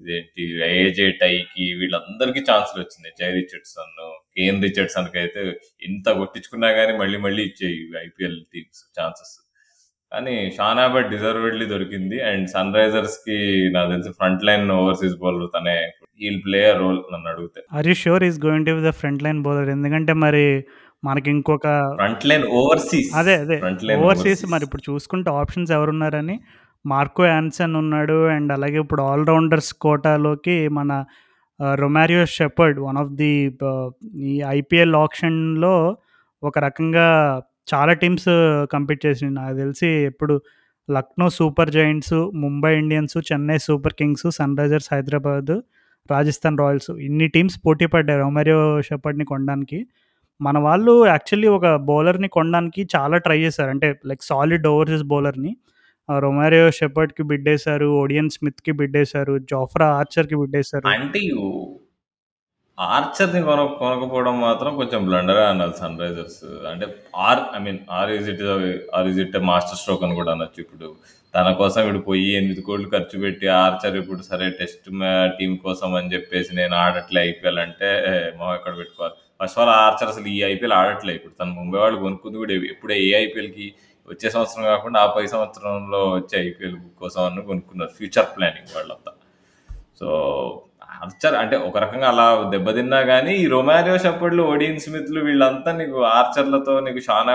[0.01, 0.45] ఇదేంటి
[0.77, 3.95] ఏజే టైకి వీళ్ళందరికీ ఛాన్సులు వచ్చింది జై రిచర్డ్సన్,
[4.37, 5.43] కేన్ రిచర్డ్సన్‌కి అయితే
[5.83, 9.35] ఇంత కొట్టించుకున్నా కానీ మళ్ళీ మళ్ళీ ఇచ్చేయి ఐపీఎల్ టీమ్స్ ఛాన్సెస్.
[10.13, 12.17] కానీ షాన్ డిజర్వెడ్లీ దొరికింది.
[12.31, 13.39] అండ్ సన్ రైజర్స్‌కి
[13.77, 15.77] నాకు తెలిసి ఫ్రంట్ లైన్ ఓవర్‌సీస్ బౌలర్ తనే
[16.21, 17.61] హీల్ ప్లే ఎ రోల్ నన్ను అడిగితే.
[17.77, 19.71] Are you sure he is going to be the front line bowler?
[19.77, 20.45] ఎందుకంటే మరి
[21.03, 21.67] మనకి ఇంకొక
[22.01, 23.11] ఫ్రంట్ లైన్ ఓవర్‌సీస్.
[23.21, 23.59] అదే అదే.
[23.99, 24.43] ఓవర్‌సీస్.
[24.55, 26.37] మరి ఇప్పుడు చూసుకుంటే ఆప్షన్స్ ఎవరున్నారని
[26.85, 28.19] మార్కో యాన్సన్ ఉన్నాడు.
[28.35, 30.93] అండ్ అలాగే ఇప్పుడు ఆల్ రౌండర్స్ కోటాలోకి మన
[31.81, 33.33] Romario Shepherd one of the
[34.31, 35.75] ఈ ఐపీఎల్ ఆక్షన్‌లో
[36.43, 37.07] ఒక రకంగా
[37.73, 38.29] చాలా టీమ్స్
[38.75, 39.35] కంపీట్ చేసినాయి.
[39.39, 40.35] నాకు తెలిసి ఇప్పుడు
[40.89, 44.27] Lucknow Super Giants, Mumbai Indians, Chennai Super Kings,
[44.61, 45.53] Sunrisers Hyderabad,
[46.11, 48.59] Rajasthan Royals ఇన్ని టీమ్స్ పోటీ పడ్డాయి రొమారియో
[48.89, 49.79] షెపర్డ్‌ని కొనడానికి.
[50.41, 53.71] మన వాళ్ళు యాక్చువల్లీ ఒక బౌలర్‌ని కొనడానికి చాలా ట్రై చేశారు.
[53.75, 55.53] అంటే లైక్ సాలిడ్ ఓవర్‌సీస్ బౌలర్‌ని.
[56.09, 57.89] రొమారియో షెపర్డ్‌కి బిడ్డేశారు.
[58.03, 59.35] ఓడియన్ స్మిత్‌కి బిడ్డేశారు.
[59.53, 60.87] జోఫ్రా ఆర్చర్‌కి బిడ్డేశారు.
[60.95, 61.21] అంటే
[62.79, 66.39] ఆర్చర్‌ని కొన కొనకపోవడం మాత్రం కొంచెం బ్లండర్ అనాలి సన్ రైజర్స్.
[66.71, 66.87] అంటే
[67.27, 68.45] or I mean or is it
[68.99, 70.61] or is it master stroke అని కూడా అనొచ్చు.
[70.65, 70.89] ఇప్పుడు
[71.35, 74.87] తన కోసం ఇప్పుడు పోయి 8,00,00,000 ఖర్చు పెట్టి ఆర్చర్ ఇప్పుడు సరే టెస్ట్
[75.39, 77.89] టీం కోసం అని చెప్పేసి నేను ఆడట్లే ఐపీఎల్ అంటే
[78.39, 79.15] మొహం ఎక్కడ పెట్టుకోవాలి.
[79.41, 81.13] ఫస్ట్ ఆఫ్ ఆల్ ఆర్చర్ అసలు ఈ ఐపీఎల్ ఆడట్లే.
[81.19, 83.67] ఇప్పుడు తను ముంబై వాళ్ళు కొనుక్కుంది కూడా ఎప్పుడే ఏ ఐపీఎల్‌కి
[84.09, 87.93] వచ్చే సంవత్సరం కాకుండా ఆ పై సంవత్సరంలో వచ్చే ఐపీఎల్ కోసం అని కొనుక్కున్నారు.
[87.99, 89.13] ఫ్యూచర్ ప్లానింగ్ వాళ్ళంతా.
[90.01, 90.09] సో
[90.97, 96.75] ఆర్చర్ అంటే ఒక రకంగా అలా దెబ్బతిన్నా కానీ ఈ రొమారియో షెపర్డ్‌లు, ఓడియన్ స్మిత్‌లు వీళ్ళంతా నీకు ఆర్చర్‌లతో
[96.87, 97.31] నీకు షాన్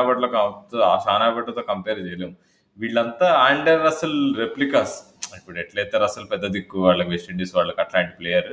[1.05, 2.35] షానాబట్లతో కంపేర్ చేయలేము.
[2.79, 4.95] వీళ్ళంతా ఆండర్ రసల్ రెప్లికాస్.
[5.37, 8.51] ఇప్పుడు ఎట్లయితే రసల్ పెద్ద దిక్కు వాళ్ళకి వెస్ట్ ఇండీస్ వాళ్ళకి అట్లాంటి ప్లేయర్.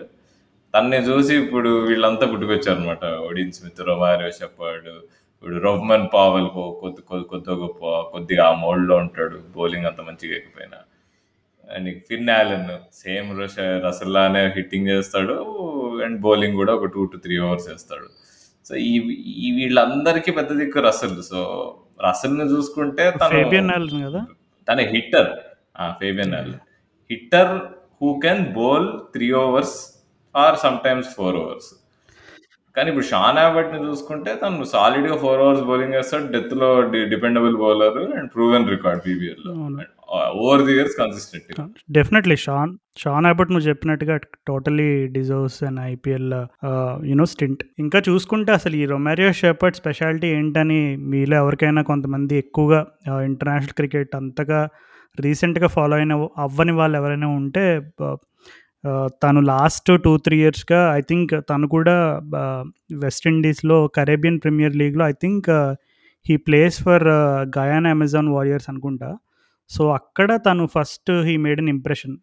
[0.74, 3.04] తన్ని చూసి ఇప్పుడు వీళ్ళంతా పుట్టుకొచ్చారనమాట.
[3.28, 4.88] ఒడిన్ స్మిత్, రొమారియో షెపర్డ్,
[5.34, 7.82] ఇప్పుడు రోహ్మన్ పావెల్ కొద్ది కొద్ది కొద్ది గొప్ప
[8.14, 9.38] కొద్దిగా ఆ మోడ్‌లో ఉంటాడు.
[9.56, 10.80] బౌలింగ్ అంత మంచిగా ఎక్కిపోయినా
[11.68, 12.70] అండ్ ఫిన్ ఆలెన్
[13.02, 13.28] సేమ్
[13.84, 15.36] రసల్లానే హిట్టింగ్ చేస్తాడు.
[16.06, 18.08] అండ్ బౌలింగ్ కూడా ఒక 2-3 ఓవర్స్ వేస్తాడు
[18.66, 18.72] సో
[19.44, 21.40] ఈ వీళ్ళందరికీ పెద్ద దిక్కు రసల్ సో
[22.02, 23.34] రసెల్‌ని చూసుకుంటే తను
[24.06, 24.20] కదా!
[24.92, 25.30] Hitter.
[26.00, 26.34] Fabian.
[27.10, 27.52] Hitter
[28.00, 29.76] who can bowl 3 overs
[30.34, 31.70] or sometimes 4 overs.
[32.76, 36.28] కానీ ఇప్పుడు షాన్ అబాట్‌ని చూసుకుంటే తను సాలిడ్‌గా 4 ఓవర్స్ బౌలింగ్ ఏస్తాడు.
[36.36, 39.52] డెత్‌లో D dependable bowler and proven record బీబీఎల్‌లో.
[39.56, 39.84] అవును.
[40.12, 41.50] Over the years consistent
[41.90, 42.72] definitely Sean
[43.02, 44.14] Sean Abbott నువ్వు చెప్పినట్టుగా
[44.48, 46.32] totally deserves and IPL
[46.70, 47.62] ah, no stint.
[47.78, 50.80] ఇంకా చూసుకుంటే అసలు ఈ రొమారియో షెపర్ట్ స్పెషాలిటీ ఏంటని
[51.12, 54.60] మీలో ఎవరికైనా కొంతమంది ఎక్కువగా uh, ఇంటర్నేషనల్ క్రికెట్ అంతగా
[55.18, 56.12] రీసెంట్‌గా ఫాలో అయిన
[56.44, 57.64] అవ్వని వాళ్ళు ఎవరైనా ఉంటే
[58.02, 58.16] uh,
[58.84, 61.96] uh, తను లాస్ట్ 2, 3 ఇయర్స్‌గా ఐ థింక్ తను కూడా
[63.02, 65.50] వెస్టిండీస్లో కరేబియన్ ప్రీమియర్ లీగ్‌లో I think
[66.26, 67.04] he plays for
[67.56, 69.10] Guyana Amazon Warriors అనుకుంటా.
[69.70, 72.14] సో అక్కడ తను first he made an impression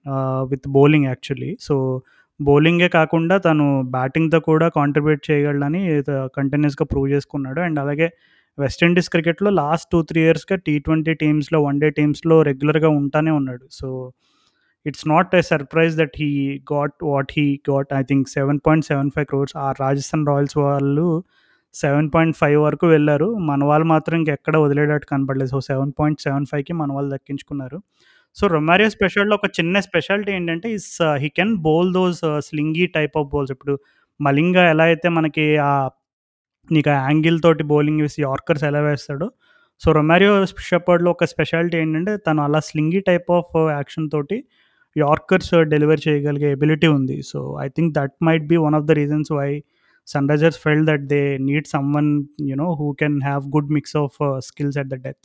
[0.52, 1.52] with bowling actually.
[1.60, 1.76] So
[2.40, 5.82] బౌలింగే కాకుండా తను బ్యాటింగ్‌తో కూడా కాంట్రిబ్యూట్ చేయగలడని
[6.36, 7.60] కంటిన్యూస్గా ప్రూవ్ చేసుకున్నాడు.
[7.62, 8.08] అండ్ అలాగే
[8.58, 13.66] వెస్టిండీస్ క్రికెట్‌లో లాస్ట్ 2, 3 ఇయర్స్‌గా టీ20 టీమ్స్‌లో, వన్ డే టీమ్స్‌లో రెగ్యులర్‌గా ఉంటానే ఉన్నాడు.
[13.72, 13.90] So
[14.86, 16.30] it's not a surprise that he
[16.74, 21.08] got what he got I think 7.75 crores uh Rajasthan Royals వాళ్ళు
[21.76, 23.38] 7.5 వరకు వెళ్ళారు.
[23.42, 25.50] మన వాళ్ళు మాత్రం ఇంకెక్కడ వదిలేటట్టు కనపడలేదు.
[25.50, 27.78] సో 7.75కి మన వాళ్ళు దక్కించుకున్నారు.
[28.38, 33.28] సో, రొమారియో స్పెషాలిటీలో ఒక చిన్న స్పెషాలిటీ ఏంటంటే is he can bowl those slingy type of
[33.28, 33.52] balls.
[33.52, 33.74] ఇప్పుడు
[34.20, 35.90] మలింగ ఎలా అయితే మనకి ఆహ్,
[36.70, 39.28] నీకు ఆ యాంగిల్ తోటి బౌలింగ్ వేసి యార్కర్స్ ఎలా వేస్తాడో,
[39.82, 44.38] సో, రొమారియో షెపర్డ్‌లో ఒక స్పెషాలిటీ ఏంటంటే తను అలా స్లింగీ టైప్ ఆఫ్ యాక్షన్ తోటి
[44.96, 47.18] యార్కర్స్ డెలివర్ చేయగలిగే ఎబిలిటీ ఉంది.
[47.24, 49.52] So, I think that might be one of the reasons why
[50.10, 52.12] Sunrisers fell that they need someone
[52.50, 54.18] you know who can have good mix of
[54.50, 55.24] skills at the death.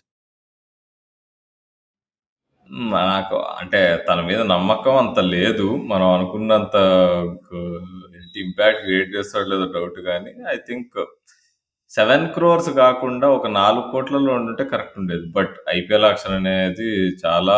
[2.95, 5.67] నాకు అంటే తన మీద నమ్మకం అంత లేదు.
[5.91, 6.77] మనం అనుకున్నంత
[8.43, 10.97] ఇంపాక్ట్ క్రియేట్ చేస్తాడో లేదో డౌట్ కానీ ఐ థింక్
[11.93, 15.27] సెవెన్ క్రోర్స్ కాకుండా ఒక నాలుగు కోట్లలో ఉండుంటే కరెక్ట్ ఉండేది.
[15.33, 16.89] బట్ ఐపీఎల్ ఆక్షన్ అనేది
[17.25, 17.57] చాలా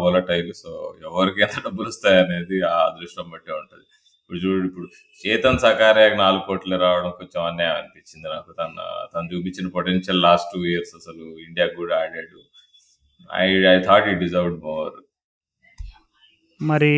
[0.00, 0.52] వోలటైల్.
[0.62, 0.72] సో,
[1.08, 3.86] ఎవరికి ఎంత డబ్బులొస్తాయనేది ఆ అదృష్టం బట్టే ఉంటుంది
[4.30, 4.88] ఇప్పుడు చూడు ఇప్పుడు
[5.20, 8.50] చేతన్ సకారియాకి 4,00,00,000 రావడం కొంచెం అన్యాయం అనిపించింది నాకు.
[8.52, 8.74] తన
[9.14, 12.38] తను చూపించిన పొటెన్షియల్ లాస్ట్ 2 ఇయర్స్ అసలు ఇండియాకి కూడా ఆడాడు.
[13.30, 14.92] I I thought he deserved more.
[16.60, 16.92] మరి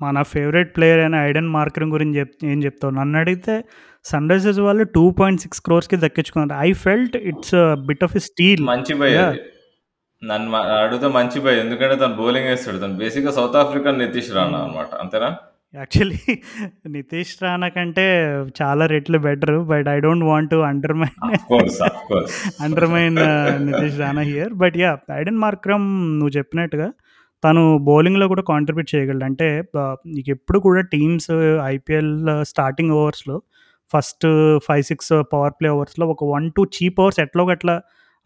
[0.00, 2.94] మన ఫేవరెట్ ప్లేయర్ అయిన ఐడెన్ మార్కరమ్ గురించి చెప్ ఏం చెప్తావు?
[2.98, 3.56] నన్నడిగితే
[4.04, 6.56] సన్‌రైజర్స్ వాళ్ళు 2.6 క్రోర్స్‌కి దక్కించుకున్నారు.
[6.66, 7.56] I felt it's
[7.88, 8.64] bit of steal.
[8.70, 8.94] మంచి.
[10.22, 11.54] నన్ను అడిగితే మంచి బై.
[11.64, 12.80] ఎందుకంటే తను బౌలింగ్ ఏస్తాడు.
[12.84, 14.62] తను బేసిక్‌గా సౌత్ ఆఫ్రికన్ నితీష్ రాణా హ్మ్.
[14.62, 14.92] అన్నమాట.
[15.02, 15.30] అంతేనా?
[15.76, 16.18] యాక్చువల్లీ
[16.92, 18.04] నితీష్ రాణా కంటే
[18.60, 19.58] చాలా రెట్లు better.
[19.70, 21.16] But I don't want to undermine.
[21.28, 21.80] Of course.
[22.66, 23.18] Undermine
[23.66, 24.52] Nitish Rana here.
[24.62, 25.00] But yeah!
[25.18, 26.88] Aiden Markram నువ్వు చెప్పినట్టుగా
[27.42, 29.24] తను బౌలింగ్‌లో కూడా కాంట్రిబ్యూట్ చేయగలడు.
[29.24, 29.48] అంటే
[29.78, 31.30] ఆహ్, నీకెప్పుడు కూడా టీమ్స్
[31.68, 32.12] ఐపీఎల్
[32.50, 33.36] స్టార్టింగ్ ఓవర్స్‌లో
[33.92, 34.26] ఫస్ట్
[34.68, 35.02] 5, 6
[35.32, 37.74] పవర్ ప్లే ఓవర్స్‌లో ఒక 1, 2 చీప్ ఓవర్స్ ఎట్లోగట్లా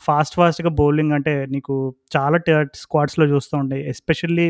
[0.03, 1.75] ఫాస్ట్ ఫాస్ట్‌గా బౌలింగ్ అంటే నీకు
[2.15, 3.83] చాలా ట స్క్వాడ్స్‌లో చూస్తూ ఉంటాయి.
[3.89, 4.47] ఎస్పెషల్లీ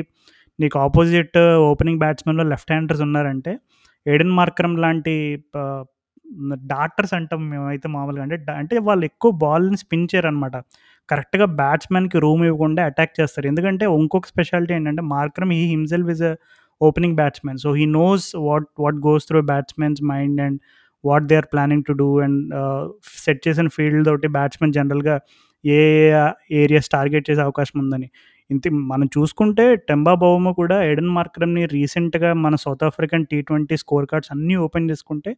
[0.61, 1.37] నీకు ఆపోజిట్
[1.71, 3.53] ఓపెనింగ్ బ్యాట్స్‌మెన్‌లో లెఫ్ట్ హ్యాండర్స్ ఉన్నారంటే
[4.07, 5.15] ఎడెన్ మార్క్రమ్ లాంటి
[6.73, 8.25] డాటర్స్ అంటాం మేమైతే మామూలుగా.
[8.27, 10.57] అంటే అంటే వాళ్ళు ఎక్కువ బాల్‌ని స్పిన్ చేయరనమాట.
[11.09, 13.47] కరెక్ట్‌గా బ్యాట్స్‌మెన్‌కి రూమ్ ఇవ్వకుండా అటాక్ చేస్తారు.
[13.47, 16.33] ఎందుకంటే ఇంకొక స్పెషాలిటీ ఏంటంటే Markram he himself is a
[16.81, 17.59] opening batsmen.
[17.65, 20.59] So, he knows what what goes through batsmen's mind and
[21.05, 22.41] what they are planning to do and
[23.19, 25.17] set చేసిన ఫీల్డ్ తోటి బ్యాట్స్‌మెన్ జనరల్‌గా
[25.65, 25.81] ఏ
[26.61, 28.09] ఏరియాస్ టార్గెట్ చేసే అవకాశం ఉందని.
[28.51, 34.33] ఇంత మనం చూసుకుంటే టెంబా బౌమా కూడా ఎడెన్ మార్క్రమ్ని రీసెంట్‌గా మన సౌత్ ఆఫ్రికన్ టీ20 స్కోర్ కార్డ్స్
[34.33, 35.33] అన్నీ ఓపెన్ చేసుకుంటే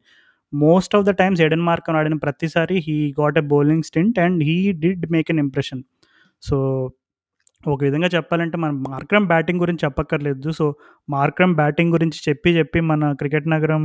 [0.53, 4.57] most of the times Aiden Markram ఆడిన ప్రతిసారి he got a bowling stint and he
[4.81, 5.83] did make an impression.
[6.43, 6.57] So,
[7.67, 10.53] ఒక విధంగా చెప్పాలంటే మనం మార్క్రమ్ బ్యాటింగ్ గురించి చెప్పక్కర్లేదు.
[10.53, 10.65] సో,
[11.09, 13.85] మార్క్రమ్ బ్యాటింగ్ గురించి చెప్పి చెప్పి మన క్రికెట్ నగరం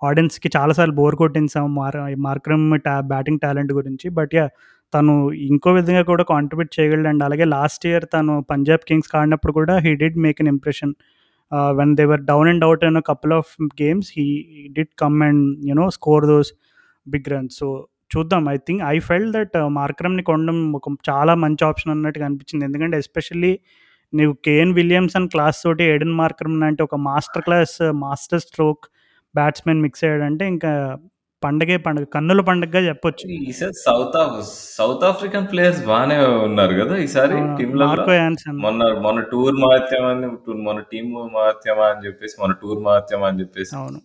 [0.00, 4.08] ఆడియన్స్‌కి చాలాసార్లు బోర్ కొట్టించాం మార్ మార్క్రమ్ టా బ్యాటింగ్ టాలెంట్ గురించి.
[4.10, 4.46] బట్ యా
[4.92, 5.14] తను
[5.48, 7.08] ఇంకో విధంగా కూడా కాంట్రిబ్యూట్ చేయగలడు.
[7.08, 10.94] అండ్ అలాగే లాస్ట్ ఇయర్ తను పంజాబ్ కింగ్స్ ఆడినప్పుడు కూడా he did make an impression.
[11.78, 13.50] When they were down and out in couple of
[13.82, 14.26] games he
[14.78, 16.50] did come and you know score those
[17.06, 17.56] big runs.
[17.60, 17.68] So,
[18.10, 18.44] చూద్దాం.
[18.48, 22.64] I think I fell that మార్క్రమ్ని కొనడం ఒక చాలా మంచి option అన్నట్టుగా అనిపించింది.
[22.64, 23.52] ఎందుకంటే especially
[24.12, 28.84] నీవు Kane Williamson class తోటి ఎడెన్ మార్క్రమ్ లాంటి ఒక master class master stroke
[29.34, 30.72] batsmen mix అయ్యాడంటే ఇంకా
[31.42, 32.04] పండగే పండగ.
[32.14, 33.24] కన్నుల పండగగా చెప్పొచ్చు.
[33.48, 34.36] ఈసారి South of
[34.76, 36.16] South African players బానే
[36.46, 36.96] ఉన్నారు గదా!
[36.98, 37.78] ఈసారి అవును.
[37.82, 38.58] Marco Jansen.
[38.58, 40.28] మొన్న మొన్న టూర్ మహత్యం అని
[40.66, 43.72] మొన్న టీమ్ మహత్యమా అని చెప్పేసి మొన్న టూర్ మహత్యమా అని చెప్పేసి.
[43.76, 44.00] అవును.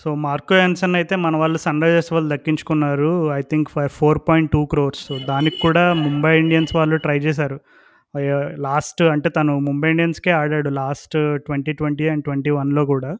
[0.00, 3.10] సో, మార్కో యాన్సన్ అయితే మన వాళ్ళు సన్‌రైజర్స్ వాళ్ళు దక్కించుకున్నారు.
[3.32, 5.02] I think for 4.2 crores.
[5.06, 7.56] So, దానికి కూడా ముంబై ఇండియన్స్ వాళ్ళు ట్రై చేశారు.
[8.14, 8.28] ఆహ్,
[8.60, 11.16] లాస్ట్ అంటే తను ముంబై ఇండియన్స్‌కే ఆడాడు లాస్ట్
[11.46, 13.12] 2020 అండ్ 21లో కూడా.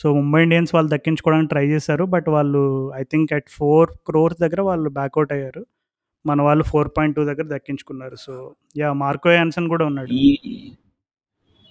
[0.00, 2.04] సో, ముంబై ఇండియన్స్ వాళ్ళు దక్కించుకోవడానికి ట్రై చేశారు.
[2.14, 2.62] బట్ వాళ్ళు
[2.96, 5.62] I think at four crores దగ్గర వాళ్ళు బ్యాక్అవుట్ అయ్యారు.
[6.24, 8.16] మన వాళ్ళు 4.2 దగ్గర దక్కించుకున్నారు.
[8.24, 8.34] సో,
[8.76, 10.10] యా మార్కో యాన్సన్ కూడా ఉన్నాడు.
[10.22, 10.28] ఈ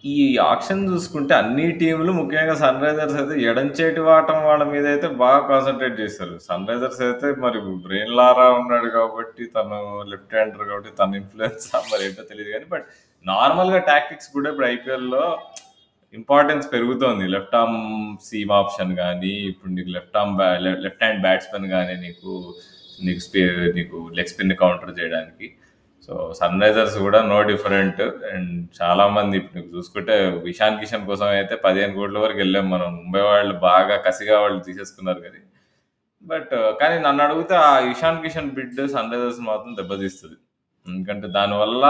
[0.03, 5.41] ఈ ఆక్షన్ చూసుకుంటే అన్ని టీంలు ముఖ్యంగా సన్ రైజర్స్ అయితే ఎడంచేటి వాటం వాళ్ళ మీద అయితే బాగా
[5.49, 6.35] కాన్సంట్రేట్ చేశారు.
[6.45, 9.79] సన్‌రైజర్స్ అయితే మరి బ్రెయిన్ లారా ఉన్నాడు కాబట్టి తను
[10.11, 12.85] లెఫ్ట్ హ్యాండర్ కాబట్టి తన ఇన్ఫ్లుయెన్స్ మరి ఏంటో తెలియదు కానీ బట్
[13.25, 15.25] నార్మల్‌గా టాక్టిక్స్ కూడా ఇప్పుడు ఐపీఎల్‌లో
[16.13, 17.25] ఇంపార్టెన్స్ పెరుగుతోంది.
[17.33, 17.79] లెఫ్ట్ ఆర్మ్
[18.27, 20.49] సీమ్ ఆప్షన్ కానీ ఇప్పుడు నీకు లెఫ్ట్ ఆర్మ్ బ్యా
[20.85, 22.31] లెఫ్ట్ హ్యాండ్ బ్యాట్స్‌మెన్ కానీ నీకు
[22.99, 23.41] నీకు స్పి
[23.77, 25.47] నీకు లెగ్ స్పిన్ కౌంటర్ చేయడానికి.
[26.07, 28.01] సో, సన్ రైజర్స్ కూడా నో డిఫరెంట్.
[28.31, 30.15] అండ్ చాలా మంది ఇప్పుడు నీకు చూసుకుంటే
[30.53, 32.89] ఇషాన్ కిషన్ కోసం అయితే పదిహేను కోట్ల వరకు వెళ్ళాం మనం.
[32.99, 35.41] ముంబై వాళ్ళు బాగా కసిగా వాళ్ళు తీసేసుకున్నారు కానీ
[36.23, 36.51] బట్
[36.81, 40.37] కానీ నన్ను అడిగితే ఆ ఇషాన్ కిషన్ బిడ్ సన్‌రైజర్స్‌ని మాత్రం దెబ్బతీస్తుంది
[40.85, 41.83] ఎందుకంటే దానివల్ల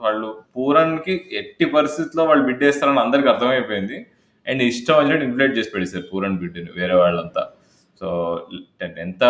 [0.00, 3.98] వాళ్ళు పూరన్‌కి ఎట్టి పరిస్థితిలో వాళ్ళు బిడ్ ఏస్తారని అందరికి అర్థమైపోయింది.
[4.46, 7.42] అండ్ ఇష్టం వచ్చినట్టు ఇన్‌ఫ్లేట్ చేసి పడేసారు పూరన్ బిడ్‌ని వేరే వాళ్ళంతా.
[8.00, 8.06] సో,
[8.98, 9.22] ఎంత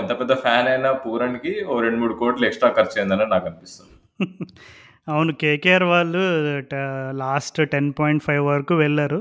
[0.00, 3.92] ఎంత పెద్ద ఫ్యాన్ అయినా పూరన్‌కి ఓ 2, 3 కోట్లు ఎక్స్‌ట్రా ఖర్చయిందని నాకు అనిపిస్తుంది.
[5.08, 5.32] అవును.
[5.42, 6.22] కేకేఆర్ వాళ్ళు
[7.20, 8.16] లాస్ట్ 10.5
[8.48, 9.20] వరకు వెళ్ళారు.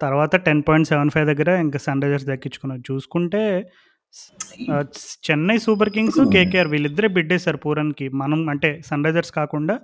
[0.00, 2.82] తర్వాత 10.75 దగ్గర ఇంకా సన్‌రైజర్స్ దక్కించుకున్నారు.
[2.90, 3.42] చూసుకుంటే
[5.24, 8.06] చెన్నై సూపర్ కింగ్స్, కేకేఆర్ వీళ్ళిద్దరే బిడ్ ఏసారు పూరన్‌కి.
[8.22, 9.76] మనం అంటే సన్‌రైజర్స్ కాకుండా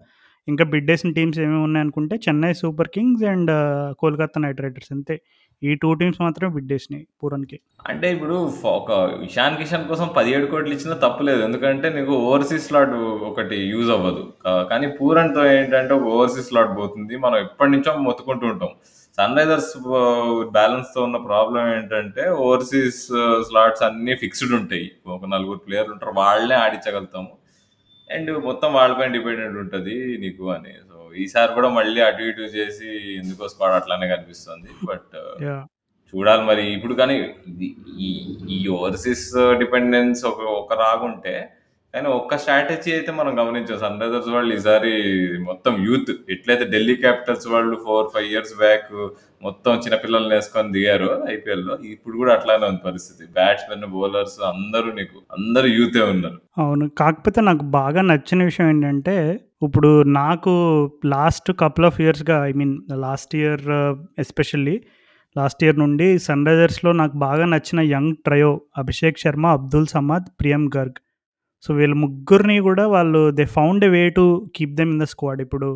[0.49, 3.51] ఇంకా బిడ్డేసిన టీమ్స్ ఏమేమి ఉన్నాయనుకుంటే Chennai Super Kings and
[3.95, 5.21] Kolkata Knight Riders అంతే.
[5.63, 7.61] ఈ టూ టీమ్స్ మాత్రమే బిడ్డేసినాయి పూరన్కి.
[7.89, 12.91] అంటే ఇప్పుడు ఒక ఇషాన్ కిషన్ కోసం పదిహేడు కోట్లు ఇచ్చినా తప్పలేదు ఎందుకంటే నీకు ఓవర్సీస్ స్లాట్
[13.25, 14.33] ఒకటి యూజ్ అవ్వదు.
[14.45, 17.17] కా- కానీ పూరన్తో ఏంటంటే ఒక ఓవర్సీస్ స్లాట్ పోతుంది.
[17.17, 18.69] మనం ఎప్పటి నుంచో మొత్తుకుంటూ ఉంటాం.
[19.17, 19.79] సన్ రైజర్స్
[20.51, 23.09] బ్యాలెన్స్తో ఉన్న ప్రాబ్లం ఏంటంటే ఓవర్సీస్
[23.49, 24.91] స్లాట్స్ అన్ని ఫిక్స్డ్ ఉంటాయి.
[25.07, 26.13] ఒక నలుగురు ప్లేయర్లు ఉంటారు.
[26.13, 27.38] వాళ్ళనే ఆడించగలుగుతాము.
[28.11, 30.73] అండ్ మొత్తం వాళ్ళపైన డిపెండెంట్ ఉంటుంది నీకు అని.
[30.89, 34.71] సో ఈసారి కూడా మళ్ళీ అటు ఇటు చేసి ఎందుకో స్క్వాడ్ అట్లానే కనిపిస్తుంది.
[34.85, 35.17] బట్
[36.13, 36.65] చూడాలి మరి.
[36.73, 37.35] ఇప్పుడు కానీ
[37.99, 38.09] ఈ
[38.51, 41.35] ఈ ఓవర్సీస్ డిపెండెన్స్ ఒక ఒక రాగుంటే
[41.95, 43.79] కానీ ఒక్క స్ట్రాటజీ అయితే మనం గమనించాం.
[43.83, 44.91] సన్ రైజర్స్ వాళ్ళు ఈసారి
[45.47, 46.11] మొత్తం యూత్.
[46.35, 48.91] ఎట్లయితే ఢిల్లీ క్యాపిటల్స్ వాళ్ళు ఫోర్ ఫైవ్ ఇయర్స్ బ్యాక్
[49.43, 51.75] మొత్తం చిన్నపిల్లల్ని వేసుకొని దిగారు ఐపీఎల్లో.
[51.95, 53.25] ఇప్పుడు కూడా అట్లానే ఉంది పరిస్థితి.
[53.39, 56.39] బ్యాట్స్మెన్ బౌలర్స్ అందరూ నీకు అందరూ యూతే ఉన్నారు.
[56.65, 56.87] అవును.
[57.03, 59.17] కాకపోతే నాకు బాగా నచ్చిన విషయం ఏంటంటే
[59.63, 60.53] ఇప్పుడు నాకు
[61.17, 62.77] లాస్ట్ కపుల్ ఆఫ్ ఇయర్స్గా I mean
[63.07, 63.67] last year
[64.25, 64.77] especially
[65.37, 70.63] last year నుండి సన్ రైజర్స్లో నాకు బాగా నచ్చిన young trio Abhishek Sharma Abdul Samad Priyam
[70.77, 70.99] Garg.
[71.65, 74.25] So వీళ్ళ ముగ్గురిని కూడా వాళ్ళు they found a way to
[74.57, 75.69] keep them in the squad ఇప్పుడు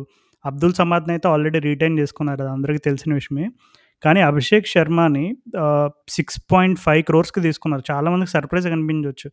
[0.45, 3.45] అబ్దుల్ సమాద్ని అయితే ఆల్రెడీ రిటైన్ చేసుకున్నారు అది అందరికీ తెలిసిన విషయమే.
[4.03, 5.25] కానీ అభిషేక్ శర్మని
[6.09, 7.83] సిక్స్ పాయింట్ ఫైవ్ క్రోర్స్కి తీసుకున్నారు.
[7.91, 9.27] చాలామందికి సర్ప్రైజ్ కనిపించవచ్చు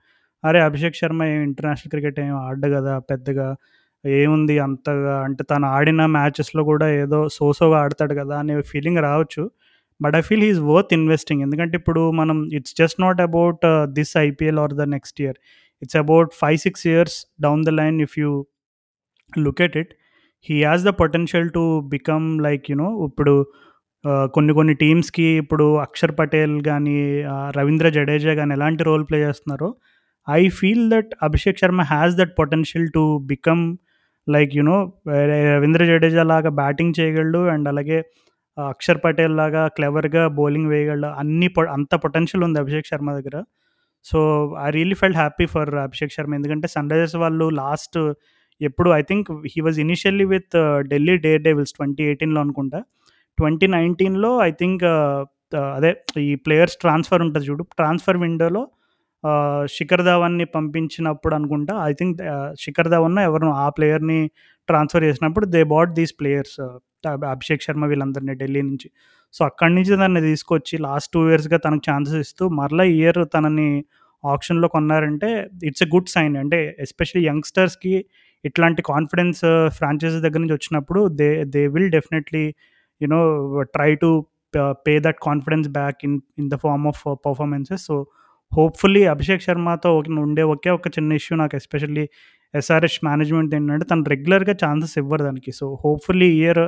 [0.45, 3.47] అరే అభిషేక్ శర్మ ఏం ఇంటర్నేషనల్ క్రికెట్ ఏం ఆడ కదా పెద్దగా
[4.05, 5.15] ఏముంది అంతగా?
[5.27, 9.43] అంటే తను ఆడిన మ్యాచెస్లో కూడా ఏదో సోసోగా ఆడతాడు కదా అనే ఫీలింగ్ రావచ్చు.
[10.01, 13.65] But I feel he's worth investing ఎందుకంటే ఇప్పుడు మనం it's just not about
[13.99, 15.39] this IPL or the next year
[15.83, 18.47] it's about five six years down the line if you
[19.39, 19.95] look at it
[20.51, 23.47] he has the potential to become like you know ఇప్పుడు
[24.09, 29.75] కొన్ని కొన్ని టీమ్స్కి ఇప్పుడు అక్షర్ పటేల్ కానీ రవీంద్ర జడేజా కానీ ఎలాంటి role play చేస్తున్నారో
[30.31, 33.77] I feel that Abhishek Sharma has that potential to become
[34.29, 34.93] like you know
[35.57, 38.03] Ravindra Jadeja లాగా batting చేయగలడు అండ్ అలాగే
[38.69, 41.07] అక్షర్ పటేల్ లాగా క్లెవర్గా బౌలింగ్ వేయగలడు.
[41.07, 43.43] అన్ని పొ- అంత పొటెన్షియల్ ఉంది అభిషేక్ శర్మ దగ్గర.
[44.05, 44.19] So
[44.67, 46.33] I really felt happy for Abhishek Sharma.
[46.41, 47.99] ఎందుకంటే సన్ రైజర్స్ వాళ్ళు లాస్ట్
[48.61, 50.57] ఎప్పుడు I think he was initially with
[50.93, 51.15] Delhi
[51.47, 52.81] Daredevils twenty ఎయిటీన్లో అనుకుంటా.
[53.39, 54.85] ట్వంటీ నైన్టీన్లో ఐ థింక్
[55.77, 55.91] అదే
[56.29, 57.63] ఈ ప్లేయర్స్ ట్రాన్స్ఫర్ ఉంటుంది చూడు.
[57.79, 58.63] ట్రాన్స్ఫర్ విండోలో
[59.77, 62.19] శిఖర్ ధావన్ని పంపించినప్పుడు అనుకుంటా ఐ థింక్
[62.65, 64.21] శిఖర్ ధావన్ ఎవరినో ఆ ప్లేయర్ని
[64.69, 66.57] ట్రాన్స్ఫర్ చేసినప్పుడు they bought these players
[67.35, 68.89] Abhishek Sharma వీళ్ళందరినీ ఢిల్లీ నుంచి.
[69.35, 73.69] సో అక్కడి నుంచి దాన్ని తీసుకొచ్చి లాస్ట్ టూ ఇయర్స్గా తనకు ఛాన్సెస్ ఇస్తూ మరలా ఇయర్ తనని
[74.25, 75.29] ఆప్షన్లో కొన్నారంటే
[75.69, 76.35] ఇట్స్ ఎ గుడ్ సైన్.
[76.43, 77.95] అంటే ఎస్పెషల్లీ యంగ్స్టర్స్కి
[78.45, 79.41] ఇట్లాంటి కాన్ఫిడెన్స్
[79.77, 82.45] ఫ్రాంచైజీ దగ్గర నుంచి వచ్చినప్పుడు they they will definitely
[83.01, 83.21] you know
[83.77, 84.11] try to
[84.87, 87.83] pay that confidence back in in the form of performances.
[87.89, 87.97] So
[88.53, 89.91] hopefully Abhishek శర్మతో
[90.27, 92.05] ఉండే ఒకే ఒక చిన్న ఇష్యూ నాకు ఎస్పెషల్లీ
[92.55, 95.53] ఎస్ఆర్ఎస్ మేనేజ్మెంట్ ఏంటంటే తను రెగ్యులర్గా ఛాన్సెస్ ఇవ్వరు దానికి.
[95.59, 96.63] సో హోప్ఫుల్లీ ఇయర్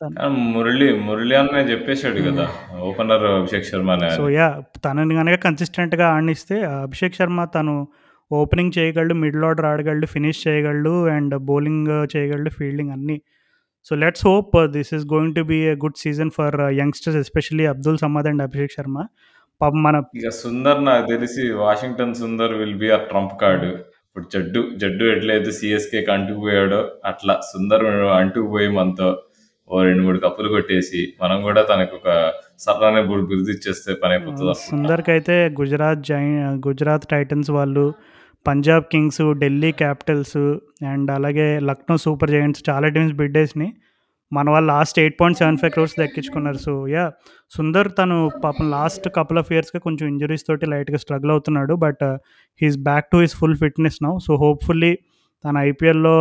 [0.00, 0.16] కానీ
[0.48, 2.44] మురళి మురళి అన్న చెప్పేశాడు కదా
[2.88, 4.08] ఓపెనర్ అభిషేక్ శర్మ అనే.
[4.16, 4.46] సో యా
[4.84, 7.74] తనని కనుక కన్సిస్టెంట్గా ఆడిస్తే అభిషేక్ శర్మ తను
[8.30, 13.16] ఓపెనింగ్ చేయగలడు మిడిల్ ఆర్డర్ ఆడగలడు ఫినిష్ చేయగలడు అండ్ బౌలింగ్ చేయగలడు ఫీల్డింగ్ అన్నీ.
[13.86, 17.98] So let's hope this is going to be a good season for youngsters especially Abdul
[17.98, 18.96] Samad and Abhishek Sharma
[19.60, 23.70] పాపం మన ఇక సుందర్ నాకు తెలిసి Washington Sundar will be a trump card
[24.06, 27.84] ఇప్పుడు జడ్డు జడ్డు ఎట్లయితే సిఎస్కేకి అంటుకుపోయాడో అట్లా సుందర్
[28.18, 29.08] అంటుకుపోయి మనతో
[29.70, 35.10] ఓ రెండు మూడు కప్పులు కొట్టేసి మనం కూడా తనకు ఒక సరదానే బిరుదు ఇచ్చేస్తే పని అయిపోతుంది సుందర్కి
[35.10, 36.22] అయితే గుజరాత్ జై
[36.68, 37.94] గుజరాత్ టైటన్స్ వాళ్ళు
[38.46, 40.38] Punjab Kings Delhi Capitals
[40.84, 43.72] and అలాగే లక్నో సూపర్ జైంట్స్ చాలా టీమ్స్ బిడ్డేసినాయి
[44.32, 46.58] మన వాళ్ళు last eight point seven five crores దక్కించుకున్నారు.
[46.58, 47.10] సో యా
[47.50, 52.04] సుందర్ తను పాపం లాస్ట్ కపుల్ ఆఫ్ ఇయర్స్గా కొంచెం ఇంజరీస్ తోటి లైట్గా స్ట్రగుల్ అవుతున్నాడు but
[52.60, 54.98] he's back to his full fitness now so hopefully
[55.44, 56.16] తన ఐపీఎల్లో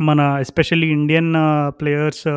[0.00, 1.34] మన ఎస్పెషల్లీ ఇండియన్
[1.80, 2.28] ప్లేయర్స్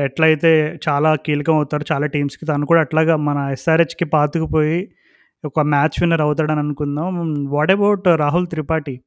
[0.00, 4.92] ఎట్లయితే చాలా కీలకం అవుతారు చాలా టీమ్స్కి తను కూడా అట్లాగా మన ఎస్ఆర్హెచ్కి పాతుకుపోయి
[5.44, 7.44] ఒక మ్యాచ్ విన్నర్ అవుతాడని అనుకుందాం.
[7.48, 9.00] వాట్ అబౌట్ రాహుల్ త్రిపాఠి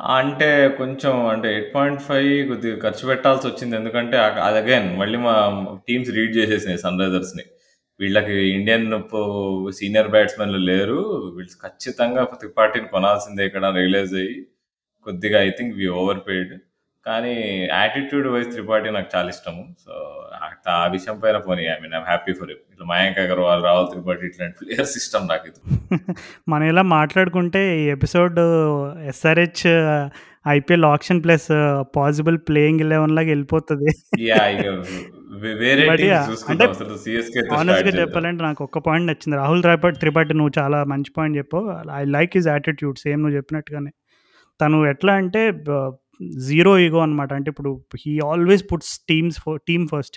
[0.00, 3.76] అంటే కొంచెం అంటే ఎయిట్ పాయింట్ ఫైవ్ కొద్దిగా ఖర్చు పెట్టాల్సి వచ్చింది.
[3.76, 5.34] ఎందుకంటే అది అగైన్ మళ్ళీ మా
[5.88, 7.42] టీమ్స్ రీడ్ చేసేసినాయి సన్ రైజర్స్ని
[8.00, 9.02] వీళ్ళకి ఇండియన్
[9.72, 11.00] సీనియర్ బ్యాట్స్మెన్లు లేరు.
[11.36, 14.46] వీళ్ళు ఖచ్చితంగా త్రిపాఠిని కొనాల్సిందే ఇక్కడ రియలైజ్ అయ్యి.
[15.06, 16.52] కొద్దిగా I think we over paid
[17.06, 17.34] కానీ
[17.72, 19.62] యాటిట్యూడ్ వైజ్ త్రిపాఠి నాకు చాలా ఇష్టము.
[19.84, 19.92] సో
[20.80, 24.56] ఆ విషయం పైన పోనీ I mean I'm happy for ఇట్లా మయాంక్ అగర్వాల్ రాహుల్ త్రిపాఠి ఇట్లాంటి
[24.60, 25.60] ప్లేయర్స్ ఇష్టం నాకు ఇది.
[26.48, 28.38] మనం ఇలా మాట్లాడుకుంటే ఈ episode
[29.12, 29.62] SRH
[30.48, 31.48] IPL auction plus
[31.96, 33.90] possible playing eleven లాగా వెళ్ళిపోతుంది.
[37.58, 39.36] ఆనెస్ట్గా చెప్పాలంటే నాకు ఒక్క పాయింట్ నచ్చింది.
[39.36, 41.66] రాహుల్ త్రిపాఠి త్రిపాఠి నువ్వు చాలా మంచి పాయింట్ చెప్పావు.
[42.00, 43.92] I like his attitude same నువ్వు చెప్పినట్టుగానే.
[44.60, 45.42] తను ఎట్లా అంటే
[46.46, 47.30] జీరో ఈగో అనమాట.
[47.32, 47.70] అంటే ఇప్పుడు
[48.02, 49.38] he always puts teams
[49.68, 50.16] team first.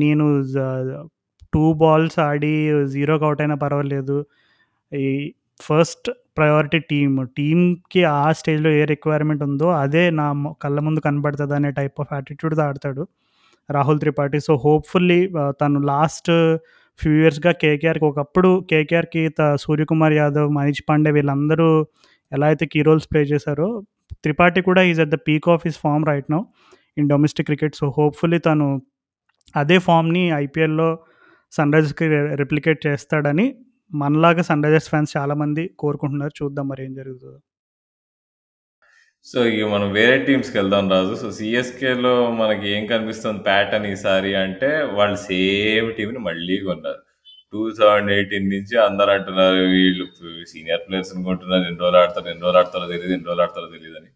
[0.00, 0.26] నేను
[1.52, 2.54] టూ బాల్స్ ఆడి
[2.94, 4.16] జీరోకి అవుట్ అయినా పర్వాలేదు.
[4.92, 5.06] ఈ
[5.60, 7.14] ఫస్ట్ ప్రయారిటీ టీమ్.
[7.38, 10.26] టీమ్‌కి ఆ స్టేజ్‌లో ఏ రిక్వైర్మెంట్ ఉందో అదే నా
[10.64, 13.04] కళ్ళ ముందు కనబడుతుంది అనే టైప్ ఆఫ్ యాటిట్యూడ్‌తో ఆడతాడు
[13.68, 14.40] రాహుల్ త్రిపాఠి.
[14.48, 15.20] సో, హోప్‌ఫుల్లీ
[15.60, 16.30] తను లాస్ట్
[16.98, 21.68] ఫ్యూ ఇయర్స్‌గా కేకేఆర్‌కి ఒకప్పుడు కేకేఆర్‌కి త సూర్యకుమార్ యాదవ్, మనీష్ పాండే వీళ్ళందరూ
[22.32, 23.68] ఎలా అయితే కీ రోల్స్ ప్లే చేశారో,
[24.24, 26.40] త్రిపాఠి కూడా is at the peak of his form right now
[26.96, 27.76] in domestic cricket.
[27.80, 28.68] So, hopefully తను
[29.54, 30.88] అదే ఫామ్ని ఐపీఎల్‌లో
[31.52, 32.06] సన్ రైజర్స్కి
[32.42, 33.46] రిప్లికేట్ చేస్తాడని
[33.92, 36.34] మనలాగా సన్‌రైజర్స్ ఫ్యాన్స్ చాలామంది కోరుకుంటున్నారు.
[36.40, 37.38] చూద్దాం మరి ఏం జరుగుతుందో
[39.26, 41.14] సో, ఇగ మనం వేరే టీమ్స్కి వెళ్దాం రాజు.
[41.14, 47.00] సో, సీఎస్‌కేలో మనకి ఏం కనిపిస్తుంది ప్యాటర్న్ ఈసారి అంటే, వాళ్ళు సేమ్ టీంని మళ్ళీ కొన్నారు.
[47.52, 50.04] 2018 నుంచి అందరూ అంటున్నారు వీళ్ళు
[50.52, 51.64] సీనియర్ ప్లేయర్స్‌ని కొంటున్నారు.
[51.64, 54.10] ఎన్ని రోజులు ఆడతారు, ఎన్ని రోజులు ఆడతారో తెలీదు, ఎన్ని రోజులు ఆడతారో తెలీదని.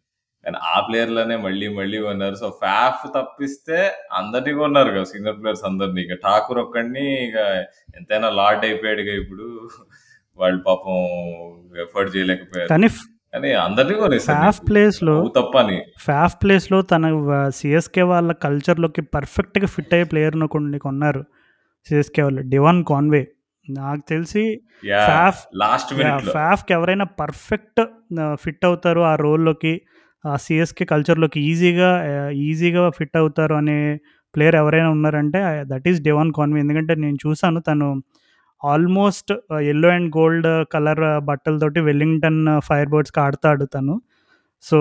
[0.45, 2.37] కానీ ఆ ప్లేయర్‌లనే మళ్ళీ మళ్ళీ కొన్నారు.
[2.37, 3.79] సో, ఫాఫ్ తప్పిస్తే
[4.21, 5.07] అందరిని కొన్నారు కదా!
[5.11, 6.03] సీనియర్ ప్లేయర్స్ అందరిని.
[6.03, 7.39] ఇక ఠాకూర్ ఒక్కడిని ఇక
[7.99, 9.47] ఎంతైనా లార్డ్ అయిపోయాడుగా ఇప్పుడు.
[10.39, 10.97] వాళ్ళు పాపం
[11.85, 12.69] ఎఫర్ట్ చేయలేకపోయారు.
[12.73, 13.03] కానీ ఫ్
[13.35, 14.67] కానీ అందరిని కొనేసారు ఫాఫ్ నీకు.
[14.69, 15.77] ప్లేస్‌లో నువ్వు తప్ప అని.
[16.07, 17.05] ఫాఫ్ ప్లేస్‌లో తన
[17.59, 21.23] సీఎస్‌కే వాళ్ళ కల్చర్‌లోకి పర్ఫెక్ట్‌గా ఫిట్ అయ్యే ప్లేయర్‌ని ఒకడిని కొన్నారు.
[21.87, 22.43] సీఎస్‌కే వాళ్ళు.
[22.53, 23.23] Devon Conway.
[23.69, 24.45] నాకు తెలిసి!
[25.09, 25.91] Faf last.
[26.31, 27.81] ఫాఫ్‌కి ఎవరైనా పర్ఫెక్ట్
[28.43, 29.75] ఫిట్ అవుతారు ఆ రోల్‌లోకి,
[30.25, 31.91] ఆ సీఎస్‌కే కల్చర్‌లోకి ఈజీగా
[32.47, 33.79] ఈజీగా ఫిట్ అవుతారు అనే
[34.35, 36.59] ప్లేయర్ ఎవరైనా ఉన్నారంటే దట్ ఈస్ డివాన్ కాన్వే.
[36.65, 37.89] ఎందుకంటే నేను చూసాను తను
[38.61, 39.31] almost
[39.67, 43.95] yellow and gold colour బట్టలతోటి Wellington fire బర్డ్స్‌కి ఆడతాడు తను.
[44.65, 44.79] So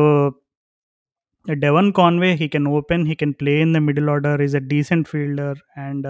[1.45, 4.41] Devon Conway he can open, he can play in the middle order.
[4.47, 6.07] Is a decent fielder and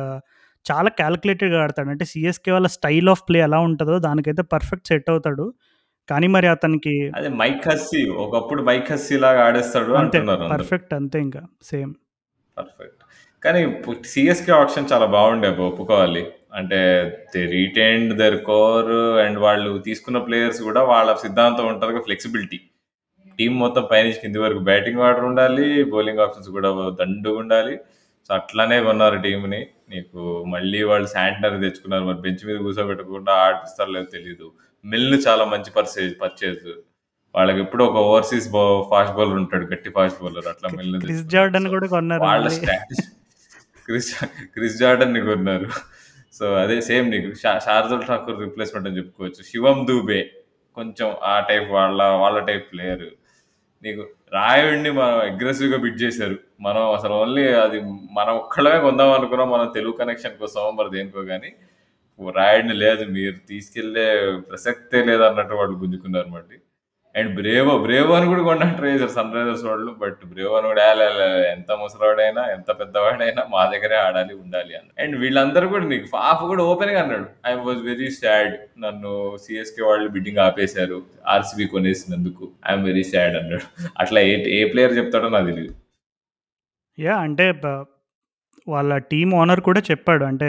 [0.70, 1.89] చాలా కాలిక్యులేటెడ్‌గా ఆడతాడు.
[1.89, 5.45] అంటే సీఎస్‌కే వాళ్ళ స్టైల్ ఆఫ్ ప్లే ఎలా ఉంటదో దానికైతే పర్ఫెక్ట్ సెట్ అవుతాడు.
[6.09, 8.01] కానీ మరి అతనికి అదే మైక్ హస్సీ.
[8.24, 10.20] ఒకప్పుడు మైక్ హస్సీ లాగా ఆడేస్తాడు అంతే.
[10.53, 11.41] పర్ఫెక్ట్ అంతే ఇంకా.
[11.63, 11.91] సేమ్.
[12.57, 12.95] పర్ఫెక్ట్.
[13.43, 13.59] కానీ
[14.07, 15.49] సీఎస్‌కే ఆప్షన్ చాలా బాగుండే!
[15.67, 16.24] ఒప్పుకోవాలి.
[16.53, 16.80] అంటే
[17.34, 18.91] they retained their core
[19.26, 22.59] and వాళ్ళు తీసుకున్న ప్లేయర్స్ కూడా వాళ్ళ సిద్ధాంతం ఉంటదిగా ఫ్లెక్సిబిలిటీ.
[23.39, 25.67] టీమ్ మొత్తం పైనుంచి కింది వరకు బ్యాటింగ్ ఆర్డర్ ఉండాలి.
[25.91, 27.76] బౌలింగ్ ఆప్షన్స్ కూడా దండుగుండాలి.
[28.30, 29.59] సో, అట్లనే కొన్నారు టీమ్‌ని.
[29.89, 32.03] నీకు మళ్ళీ వాళ్ళు శాంట్నర్ తెచ్చుకున్నారు.
[32.05, 34.47] మరి బెంచ్ మీద కూర్చోబెట్టకుండా ఆడిపిస్తారో లేదో తెలీదు.
[34.86, 36.67] మిల్‌న్ చాలా మంచి పర్సేజ్ పర్చేజ్.
[37.36, 38.47] వాళ్ళకెప్పుడూ ఒక ఓవర్‌సీస్
[38.89, 39.65] ఫాస్ట్ బౌలర్ ఉంటాడు.
[39.65, 40.47] గట్టి ఫాస్ట్ బౌలర్.
[40.47, 41.23] అట్లా మిల్‌న్ క్రిస్.
[41.27, 42.47] జార్డన్ కూడా కొన్నారు వాళ్ళ
[43.88, 44.11] క్రిస్
[44.53, 45.69] క్రిస్ జార్డన్‌ని కొన్నారు.
[46.34, 47.30] సో, అదే సేమ్ నీకు
[47.65, 49.41] శార్దుల్ ఠాకూర్ రిప్లేస్‌మెంట్ అని చెప్పుకోవచ్చు.
[49.43, 50.21] శివం దూబే
[50.77, 53.07] కొంచెం ఆ టైప్ వాళ్ళ వాళ్ళ టైప్ ప్లేయర్.
[53.82, 56.36] నీకు రాయుడిని మనం అగ్రెసివ్‌గా బిడ్ చేశారు.
[56.61, 57.77] మనం అసలు ఓన్లీ అది
[58.11, 59.49] మనం ఒక్కళ్ళమే కొందాం అనుకున్నాం.
[59.51, 61.51] మనం తెలుగు కనెక్షన్ కోసమో మరి దేనికో కానీ
[62.19, 64.07] రాయుడిని లేదు మీరు తీసుకెళ్ళే
[64.49, 66.57] ప్రసక్తే లేదన్నట్టు వాళ్ళు గుంజుకున్నారు మళ్ళీ.
[67.16, 67.72] అండ్ బ్రేవో,
[68.14, 69.91] అని కూడా కొనడానికి ట్రై చేశారు సన్ రైజర్స్ వాళ్ళు.
[69.99, 70.84] బట్ బ్రేవో అని కూడా
[71.51, 76.64] ఎంత ముసలోడైనా, ఎంత పెద్దవాడైనా మా దగ్గరే ఆడాలి, ఉండాలి" అని అండ్ వీళ్ళందరూ కూడా నీకు ఫాఫ్ కూడా
[76.66, 77.28] ఓపెన్‌గా అన్నాడు.
[77.47, 78.53] I was very sad.
[78.80, 80.99] నన్ను సీఎస్‌కే వాళ్ళు బిడ్డింగ్ ఆపేశారు.
[81.28, 82.45] ఆర్‌సీబీ కొనేసినందుకు.
[82.70, 83.66] ఐఎమ్ వెరీ సాడ్ అన్నాడు.
[83.97, 85.74] అట్లా ఏ ఏ ప్లేయర్ చెప్తాడో నాకు తెలియదు
[86.97, 87.45] యా అంటే
[88.68, 90.24] వాళ్ళ టీమ్ ఓనర్ కూడా చెప్పాడు.
[90.24, 90.47] అంటే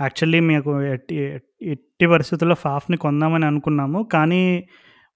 [0.00, 1.16] యాక్చువల్లీ మీకు ఎట్టి
[1.66, 4.00] ఎట్టి పరిస్థితుల్లో ఫాఫ్‌ని కొందామని అనుకున్నాము.
[4.12, 4.42] కానీ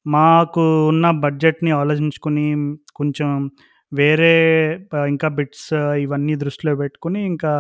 [0.07, 2.46] మాకు ఉన్న బడ్జెట్‌ని ఆలోచించుకొని
[2.94, 3.28] కొంచెం
[3.92, 4.32] వేరే
[4.90, 5.68] ప ఇంకా బిట్స్
[6.05, 7.53] ఇవన్నీ దృష్టిలో పెట్టుకొని ఇంకా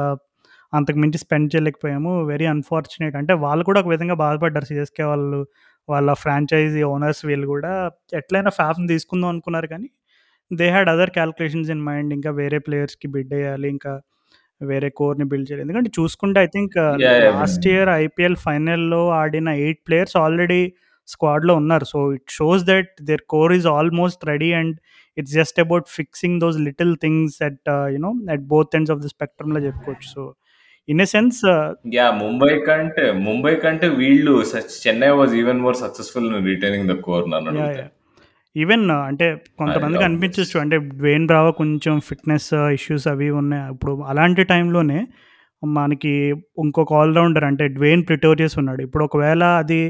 [0.72, 2.12] అంతకు మించి స్పెండ్ చేయలేకపోయాము.
[2.30, 3.16] Very unfortunate.
[3.20, 5.40] అంటే వాళ్ళు కూడా ఒక విధంగా బాధపడ్డారు సీఎస్‌కే వాళ్ళు.
[5.88, 7.72] వాళ్ళ ఫ్రాంచైజీ ఓనర్స్ వీళ్ళు కూడా
[8.20, 9.88] ఎట్లైనా ఫాఫ్‌ని తీసుకుందాం అనుకున్నారు కానీ
[10.50, 12.12] they had other calculations in mind.
[12.18, 13.68] ఇంకా వేరే ప్లేయర్స్‌కి బిడ్ ఎయ్యాలి.
[13.76, 13.92] ఇంకా
[14.60, 15.64] వేరే కోర్‌ని బిల్డ్ చేయాలి.
[15.66, 16.98] ఎందుకంటే చూసుకుంటే I think yeah!
[17.04, 17.34] Yeah!
[17.34, 20.62] Last year IPL ఫైనల్‌లో ఆడిన 8 ప్లేయర్స్ ఆల్రెడీ
[21.08, 21.84] స్క్వాడ్‌లో ఉన్నారు.
[21.84, 24.74] So, it shows that their core is almost ready and
[25.16, 27.62] it's just about fixing those little things at
[27.94, 30.08] you know at both ends of the స్పెక్ట్రమ్‌లో చెప్పుకోవచ్చు.
[30.14, 30.22] So,
[30.88, 31.40] in a sense
[31.96, 32.14] yeah!
[32.22, 34.32] Mumbai కంటే ముంబై కంటే వీళ్ళు
[34.82, 37.26] Chennai was even more successful retaining the core.
[37.58, 37.82] Yeah!
[38.56, 39.26] Even అంటే
[39.58, 40.06] కొంతమందికి obvious.
[40.08, 40.56] అనిపించొచ్చు.
[40.62, 43.64] అంటే Dwayne Bravo కొంచెం fitness issues అవి ఉన్నాయి.
[43.74, 44.98] ఇప్పుడు అలాంటి టైంలోనే
[45.62, 46.12] మనకి
[46.62, 48.80] ఇంకొక ఆల్ రౌండర్ అంటే డ్వేన్ ప్రిటోరియస్ ఉన్నాడు.
[48.82, 49.80] ఇప్పుడు ఒకవేళ అది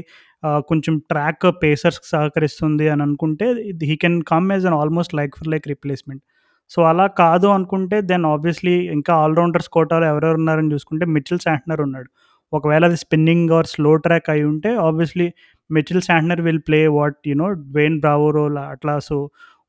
[0.69, 3.47] కొంచెం ట్రాక్ పేసర్స్‌కి సహకరిస్తుంది అని అనుకుంటే
[3.83, 6.23] he can come as an almost like for like replacement.
[6.71, 11.81] So, అలా కాదు అనుకుంటే దెన్ ఆబ్వియస్‌లీ ఇంకా ఆల్ రౌండర్స్ కోటాలో ఎవరెవరు ఉన్నారని చూసుకుంటే మిచిల్ శాంట్నర్
[11.87, 12.09] ఉన్నాడు.
[12.53, 15.27] ఒకవేళ అది స్పిన్నింగ్ ఆర్ స్లో ట్రాక్ అయి ఉంటే obviously
[15.69, 18.95] Mitchell Santner will play what you know Dwayne Bravo role అట్లా.
[19.01, 19.17] సో,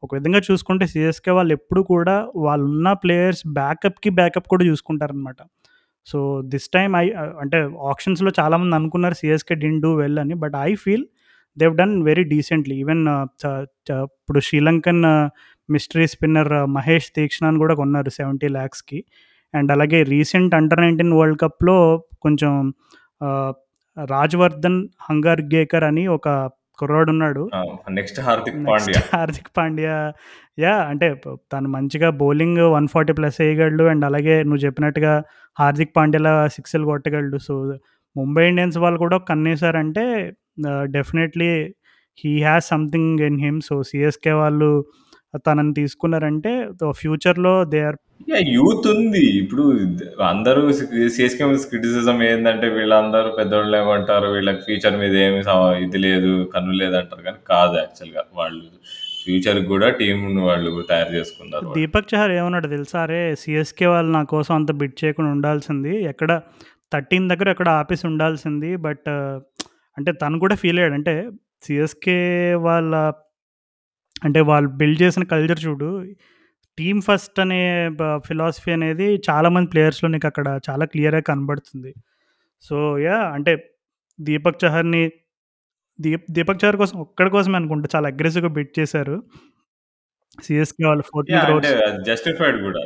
[0.02, 5.38] ఒక విధంగా చూసుకుంటే సిఎస్కే వాళ్ళు ఎప్పుడు కూడా వాళ్ళున్న ప్లేయర్స్ బ్యాకప్‌కి బ్యాకప్ కూడా చూసుకుంటారనమాట.
[6.06, 7.06] సో, దిస్ టైమ్ ఐ
[7.40, 10.34] అంటే ఆక్షన్స్‌లో చాలామంది అనుకున్నారు సీఎస్‌కే డిన్ డూ వెల్ అని.
[10.34, 11.06] But I feel
[11.56, 12.76] they've done very decently.
[12.76, 13.02] Even
[13.42, 13.46] చ
[13.88, 15.02] చ ఇప్పుడు శ్రీలంకన్
[15.68, 18.98] మిస్టరీ స్పిన్నర్ మహేష్ తీక్షణాన్ని కూడా కొన్నారు సెవెంటీ ల్యాక్స్కి
[19.54, 21.76] అండ్ అలాగే రీసెంట్ అండర్ నైన్టీన్ వరల్డ్ కప్లో
[22.20, 22.52] కొంచెం
[23.96, 26.28] రాజ్వర్ధన్ హంగర్గేకర్ అని ఒక
[26.78, 27.42] కుర్రాడు ఉన్నాడు
[27.90, 29.00] నెక్స్ట్ హార్దిక్ పాండ్యా.
[29.14, 29.96] హార్దిక్ పాండ్యా.
[30.58, 31.08] యా అంటే
[31.52, 35.12] తను మంచిగా బౌలింగ్ వన్ ఫార్టీ ప్లస్ వేయగలడు అండ్ అలాగే నువ్వు చెప్పినట్టుగా
[35.58, 37.38] హార్దిక్ పాండ్యాల సిక్స్లు కొట్టగలడు.
[37.46, 37.54] సో
[38.16, 40.04] ముంబై ఇండియన్స్ వాళ్ళు కూడా కన్నేసారంటే
[40.96, 41.50] definitely
[42.18, 43.60] he has something in him.
[43.68, 44.70] So CSK వాళ్ళు
[45.46, 46.50] తనని తీసుకున్నారంటే
[46.98, 47.96] ఫ్యూచర్లో దే ఆర్
[48.56, 49.22] యూత్ ఉంది.
[49.40, 49.64] ఇప్పుడు
[50.32, 50.60] అందరూ
[51.14, 55.40] సీఎస్‌కే క్రిటిసిజం ఏంటంటే వీళ్ళందరూ పెద్దవాళ్ళు ఏమంటారు వీళ్ళకి ఫ్యూచర్ మీద ఏమి
[55.86, 57.22] ఇది లేదు కన్ను లేదంటారు.
[57.28, 58.64] కానీ కాదు యాక్చువల్గా వాళ్ళు
[59.24, 62.98] ఫ్యూచర్ కూడా టీం వాళ్ళు తయారు చేసుకున్నారు దీపక్ చహర్ ఏమన్నాడు తెలుసా?
[63.06, 65.92] అరే సిఎస్కే వాళ్ళు నా కోసం అంత బిట్ చేయకుండా ఉండాల్సింది.
[66.12, 66.30] ఎక్కడ
[66.94, 68.70] థర్టీన్ దగ్గర ఎక్కడ ఆపేసి ఉండాల్సింది.
[68.86, 69.08] బట్
[69.96, 70.96] అంటే తను కూడా ఫీల్ అయ్యాడు.
[71.00, 71.14] అంటే
[71.66, 72.18] సిఎస్కే
[72.68, 72.94] వాళ్ళ
[74.26, 75.88] అంటే వాళ్ళు బిల్డ్ చేసిన కల్చర్ చూడు
[76.78, 77.60] టీమ్ ఫస్ట్ అనే
[78.26, 81.92] ఫిలాసఫీ అనేది చాలామంది ప్లేయర్స్లో నీకు అక్కడ చాలా క్లియర్గా కనబడుతుంది.
[82.62, 83.52] సో యా అంటే
[84.18, 85.02] దీపక్ చహర్ని
[85.98, 89.16] దీప్ దీపక్ చహర్ కోసం ఒక్కడి కోసమే అనుకుంటా చాలా అగ్రెసివ్గా బిట్ చేశారు.
[90.38, 92.82] సిఎస్కే వాళ్ళు ఫోర్టీన్ జస్టిఫైడ్ కూడా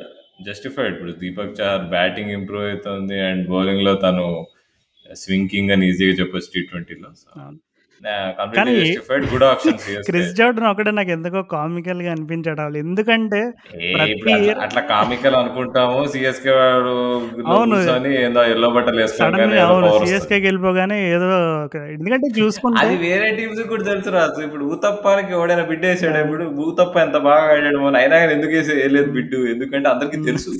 [0.48, 4.26] జస్టిఫైడ్ ఇప్పుడు దీపక్ చహర్ బ్యాటింగ్ ఇంప్రూవ్ అవుతుంది అండ్ బౌలింగ్లో తను
[5.22, 7.10] స్వింకింగ్ అని ఈజీగా చెప్పొచ్చు టీ ట్వంటీలో
[10.06, 13.40] క్రిస్ జార్డన్ ఒకటే నాకు ఎందుకో కామికల్గా అనిపించాడు వాళ్ళు ఎందుకంటే
[14.64, 15.98] అట్లా కామికల్ అనుకుంటాము.
[16.06, 16.92] సిఎస్కే వాడు
[17.48, 17.78] అవును.
[18.20, 19.02] ఏదో ఎల్లో బట్టలు
[19.64, 21.28] అవును సిఎస్కే వెళ్ళిపోగానే ఏదో
[21.90, 26.94] ఎందుకంటే చూసుకుంటే అది వేరే టీమ్స్ కూడా తెలుసు రాదు ఇప్పుడు ఊతప్పానికి ఎవడైనా బిడ్ వేసాడు ఇప్పుడు ఊతప్ప
[26.98, 27.96] ఎంత బాగా ఆడాడు మన.
[27.96, 29.40] అయినా కానీ ఎందుకు వేసే వేయలేదు బిడ్డు.
[29.46, 30.52] ఎందుకంటే అందరికి తెలుసు.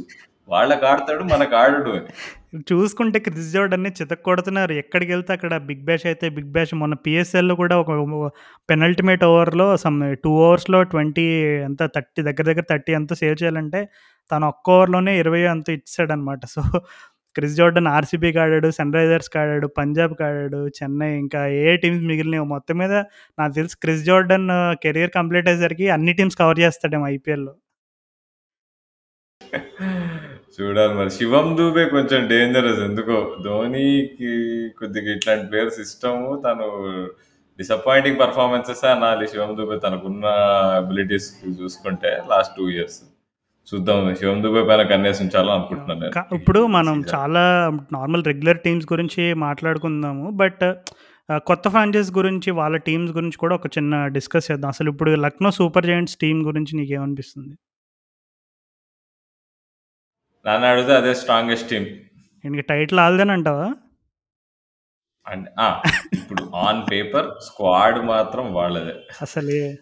[0.49, 2.11] వాళ్ళకి ఆడతాడు మనకు ఆడడు అని
[2.71, 4.73] చూసుకుంటే క్రిస్ జోర్డన్ని చితక్కొడుతున్నారు.
[4.73, 7.91] ఎక్కడికి వెళ్తే అక్కడ బిగ్ బ్యాష్ అయితే బిగ్ బ్యాష్ మొన్న పిఎస్ఎల్లో కూడా ఒక
[8.71, 11.27] పెనల్టిమేట్ ఓవర్లో సమ్ టూ అవర్స్లో ట్వంటీ
[11.65, 13.83] ఎంత థర్టీ దగ్గర దగ్గర థర్టీ ఎంత సేవ్ చేయాలంటే
[14.31, 16.63] తను ఒక్క ఓవర్లోనే ఇరవై అంత ఇచ్చాడనమాట సో
[17.37, 22.79] క్రిస్ జోర్డన్ ఆర్సీబీకి ఆడాడు సన్ రైజర్స్కి ఆడాడు పంజాబ్కి ఆడాడు చెన్నై ఇంకా ఏ టీమ్స్ మిగిలినవి మొత్తం
[22.79, 22.95] మీద
[23.39, 24.49] నాకు తెలిసి క్రిస్ జోర్డన్
[24.83, 27.55] కెరీర్ కంప్లీట్ అయ్యేసరికి అన్ని టీమ్స్ కవర్ చేస్తాడేమో ఐపీఎల్లో.
[30.61, 31.11] చూడాలి మరి.
[31.11, 33.19] శివం దూబే కొంచెం డేంజరస్ ఎందుకో?
[33.45, 34.31] ధోనికి
[34.79, 36.29] కొద్దిగా ఇట్లాంటి ప్లేయర్స్ ఇష్టము.
[36.45, 36.69] తను
[37.59, 39.29] డిసప్పాయింటింగ్ పర్ఫార్మెన్సెస్ అనాలి.
[39.29, 40.27] శివం దూబే తనకున్న
[40.81, 41.29] అబిలిటీస్
[41.61, 42.99] చూసుకుంటే లాస్ట్ టూ ఇయర్స్
[43.71, 44.15] చూద్దాం.
[44.21, 47.45] శివం దూబే పైన కన్నేసి ఉంచాలని అనుకుంటున్నాను ఇప్పుడు మనం చాలా
[47.93, 50.27] నార్మల్ రెగ్యులర్ టీమ్స్ గురించి మాట్లాడుకుందాము.
[50.43, 50.65] బట్
[51.49, 54.69] కొత్త ఫ్రాంచైజ్ గురించి వాళ్ళ టీమ్స్ గురించి కూడా ఒక చిన్న డిస్కస్ చేద్దాం.
[54.69, 57.55] అసలు ఇప్పుడు లక్నో సూపర్ జైంట్స్ టీం గురించి నీకేమనిపిస్తుంది?
[60.49, 61.87] నన్ను అడిగితే అదే స్ట్రాంగెస్ట్ టీమ్
[62.45, 63.69] ఇంక టైటిల్ ఆల్దేని అంటావా?
[65.27, 65.49] అండ్
[66.15, 68.95] ఇప్పుడు ఆన్ పేపర్ స్క్వాడ్ మాత్రం వాళ్ళదే.
[69.23, 69.77] అసలే.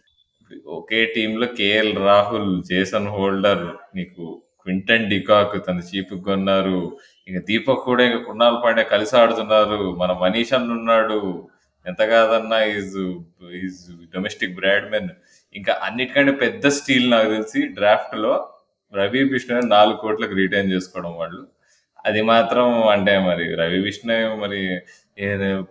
[0.66, 3.64] ఒకే టీంలో కేఎల్ రాహుల్ జేసన్ హోల్డర్
[3.96, 6.96] నీకు క్వింటన్ డికాక్ తన చీప్ కొన్నారు.
[7.28, 9.96] ఇక దీపక్ కూడా ఇంకా కున్నాల్ పాండే కలిసి ఆడుతున్నారు.
[9.96, 11.48] మన మనీషన్ ఉన్నాడు.
[11.86, 12.96] ఎంత కాదన్నా ఈజ్
[13.64, 13.80] ఈజ్
[14.14, 15.08] డొమెస్టిక్ బ్రాడ్మెన్
[15.54, 18.32] ఇంకా అన్నిటికంటే పెద్ద స్టీల్ నాకు తెలిసి డ్రాఫ్ట్లో
[18.94, 21.42] రవి విష్ణు నాలుగు కోట్లకు రిటైన్ చేసుకోవడం వాళ్ళు.
[22.06, 24.80] అది మాత్రం అంటే మరి రవి విష్ణు మరి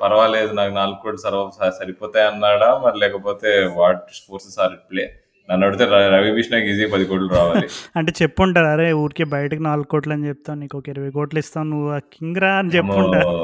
[0.01, 2.81] పర్వాలేదు నాకు నాలుగు కోట్లు సర్వ సరిపోతాయి అన్నాడా?
[2.85, 5.13] మరి లేకపోతే వాట్ ఫోర్సెస్ ఆర్ ప్లే?
[5.49, 7.67] నన్ను అడిగితే రవి విష్ణుకి ఈజీ పది కోట్లు రావాలి.
[7.97, 11.99] అంటే చెప్పుంటారు అరే ఊరికే బయటకు నాలుగు కోట్లు అని చెప్తాను నీకు ఒక ఇరవై కోట్లు ఇస్తాను నువ్వు
[11.99, 13.35] కింగ్ రా అని చెప్పుంటారు.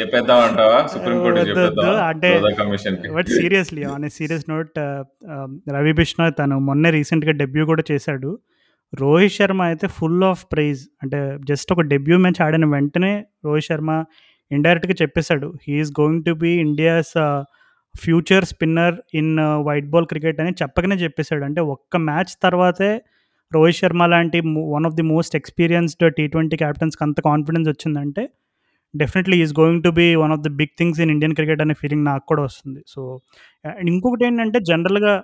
[0.00, 0.86] చెప్పేద్దాం అంటావా?
[0.86, 1.40] సుప్రీంకోర్టు
[2.02, 2.30] అంటే
[3.10, 4.78] but seriously on serious note
[5.72, 8.38] Ravi Bishnoi తను మొన్నే రీసెంట్గా డెబ్యూ కూడా చేశాడు.
[9.02, 11.18] రోహిత్ శర్మ అయితే ఫుల్ ఆఫ్ ప్రైజ్ అంటే
[11.50, 13.12] జస్ట్ ఒక డెబ్యూ మ్యాచ్ ఆడిన వెంటనే
[13.46, 13.90] రోహిత్ శర్మ
[14.50, 15.48] ఇండైరెక్ట్గా చెప్పేశాడు.
[15.64, 17.12] He is going to be India's
[17.94, 19.32] future spinner in
[19.66, 21.44] white ball cricket అని చెప్పకనే చెప్పేశాడు.
[21.48, 22.92] అంటే ఒక్క మ్యాచ్ తర్వాతే
[23.52, 24.38] రోహిత్ శర్మ లాంటి
[24.74, 28.22] one of the most experienced T twenty క్యాప్టెన్స్కి అంత కాన్ఫిడెన్స్ వచ్చిందంటే
[28.94, 32.04] definitely is going to be one of the big things in Indian cricket అనే ఫీలింగ్
[32.10, 32.80] నాకు కూడా వస్తుంది.
[32.92, 33.00] సో
[33.92, 35.14] ఇంకొకటి ఏంటంటే జనరల్గా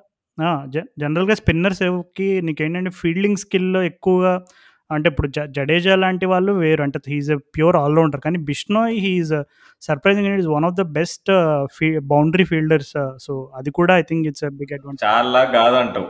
[1.01, 4.45] జనరల్గా స్పిన్నర్స్కి నీకేంటంటే ఫీల్డింగ్ స్కిల్లో ఎక్కువగా
[4.93, 6.83] అంటే ఇప్పుడు జ జడేజా లాంటి వాళ్ళు వేరు.
[6.83, 8.21] అంటే హీఈస్ ఎ ప్యూర్ ఆల్రౌండర్.
[8.21, 9.43] కానీ Bishnoi he is
[9.81, 11.31] surprising it is one of the best
[11.79, 12.93] fee boundary fielders.
[13.21, 15.05] So అది కూడా I think it's big advantage.
[15.05, 16.09] చాలా కాదంటావు.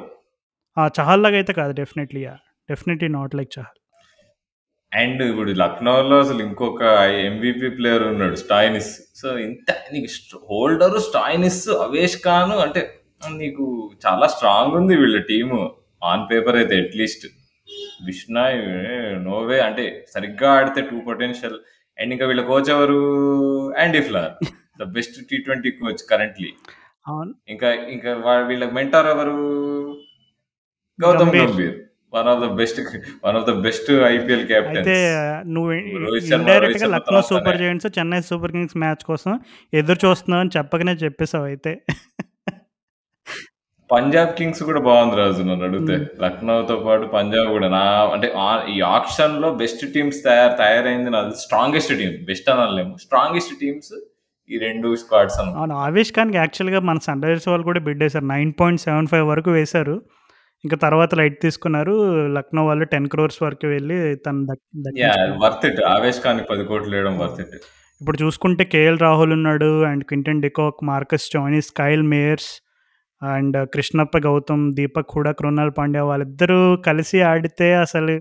[1.01, 1.73] చహల్ లాగా అయితే కాదు.
[1.73, 2.25] Definitely
[2.71, 3.77] definitely not like Chahal.
[4.95, 6.83] And ఇప్పుడు లక్నోలో అసలు ఇంకొక
[7.27, 9.01] ఎంవిపి ప్లేయర్ ఉన్నాడు స్టాయినిస్.
[9.17, 13.65] సో ఇంత నీకు హోల్డర్ స్టాయినిస్ అవేష్ ఖాన్ అంటే నీకు
[14.05, 15.59] చాలా స్ట్రాంగ్ ఉంది వీళ్ళ టీము
[16.03, 17.27] ఆన్ పేపర్ అయితే at least
[18.07, 18.59] Bishnoi
[19.27, 21.59] no way అంటే సరిగ్గా ఆడితే టూ పొటెన్షియల్
[21.99, 22.99] అండ్ ఇంకా వీళ్ళ కోచ్ ఎవరు?
[23.81, 24.35] Andy Flower
[24.81, 26.51] the best T twenty coach currently
[27.49, 28.11] ఇంకా ఇంకా
[28.51, 29.37] వీళ్ళ మెంటార్ ఎవరు?
[30.99, 31.47] Gautam Gambhir.
[31.47, 31.77] Gambhir.
[32.13, 32.79] One of the best
[33.25, 34.89] one of the best IPL అయితే కెప్టెన్స్
[35.55, 35.71] నువ్వు
[36.05, 39.33] Rohit Sharma indirect రోహిత్గా Sharma Lucknow Super Giants Chennai Super Kings match కోసం
[39.73, 41.73] ఎదురు చూస్తున్నావు అని చెప్పకనే చెప్పేసావు అయితే.
[43.93, 46.07] పంజాబ్ కింగ్స్ కూడా బాగుంది రాజు నన్ను అడిగితే.
[46.23, 47.69] లక్నోతో పాటు పంజాబ్ కూడా.
[47.69, 47.79] నా
[48.13, 52.25] అంటే ఆ- ఈ ఆప్షన్లో బెస్ట్ టీమ్స్ తయారు తయారైంది నాది స్ట్రాంగెస్ట్ టీమ్.
[52.25, 52.97] బెస్ట్ అనలేము.
[53.01, 54.01] స్ట్రాంగెస్ట్ టీమ్స్
[54.51, 58.25] ఈ రెండు స్క్వాడ్స్ అన్న అవును ఆవేష్ ఖాన్కి యాక్చువల్గా మన సన్ రైజర్స్ వాళ్ళు కూడా బిడ్ వేశారు.
[58.25, 60.03] నైన్ పాయింట్ సెవెన్ ఫైవ్ వరకు వేశారు.
[60.65, 62.27] ఇంకా తర్వాత లైట్ తీసుకున్నారు.
[62.27, 65.81] లక్నో వాళ్ళు టెన్ క్రోర్స్ వరకు వెళ్ళి తను దక్- యా దక్కించుకున్నారు వర్త్ ఇట్.
[65.81, 67.49] ఆవేష్ ఖాన్ పది కోట్లు వేయడం వర్త్ ఇట్.
[68.01, 69.83] ఇప్పుడు చూసుకుంటే కేఎల్ రాహుల్ ఉన్నాడు.
[69.83, 72.70] And Quinton de Kock Marcus Stoinis Kyle Mayers
[73.23, 78.15] and Krishnappa Gowtham Deepak Hooda Krunal Pandya వాళ్ళిద్దరూ కలిసి ఆడితే అసలు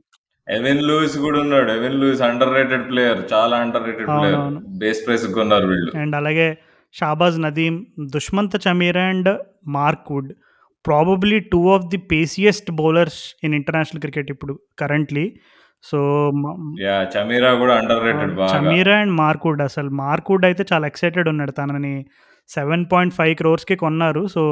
[0.48, 1.70] ఎవెన్ లూయిస్ కూడా ఉన్నాడు.
[1.78, 5.92] Evin Lewis under rated player చాలా అండర్ రేటెడ్ ప్లేయర్ అవునవును బేస్ ప్రైస్ కొన్నారు వీళ్ళు.
[6.04, 6.48] అండ్ అలాగే
[6.96, 7.76] Shahbaz Nadeem
[8.16, 9.30] Dushmantha Chameera and
[9.78, 10.32] Mark Wood.
[10.86, 15.26] Probably two of the paciest bowlers in international cricket ఇప్పుడు కరెంట్లీ
[15.84, 15.98] సో
[17.16, 18.50] చమీరా కూడా under rated బాగా.
[18.54, 19.90] Chameera and Mark Wood అసలు.
[20.04, 21.94] Mark Wood అయితే చాలా ఎక్సైటెడ్ ఉన్నాడు తనని.
[22.50, 24.28] సెవెన్ పాయింట్ ఫైవ్ క్రోర్స్కి కొన్నారు.
[24.28, 24.44] So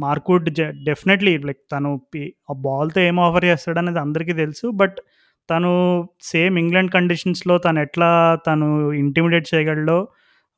[0.00, 0.50] Mark Wood
[0.84, 4.70] definitely like తను పి- ఆ బాల్తో ఏం ఆఫర్ చేస్తాడనేది అందరికీ తెలుసు.
[4.70, 4.96] బట్
[5.50, 10.08] తను సేమ్ ఇంగ్లాండ్ కండిషన్స్లో తను ఎట్లా తను ఇంటిమిడేట్ చేయగలడో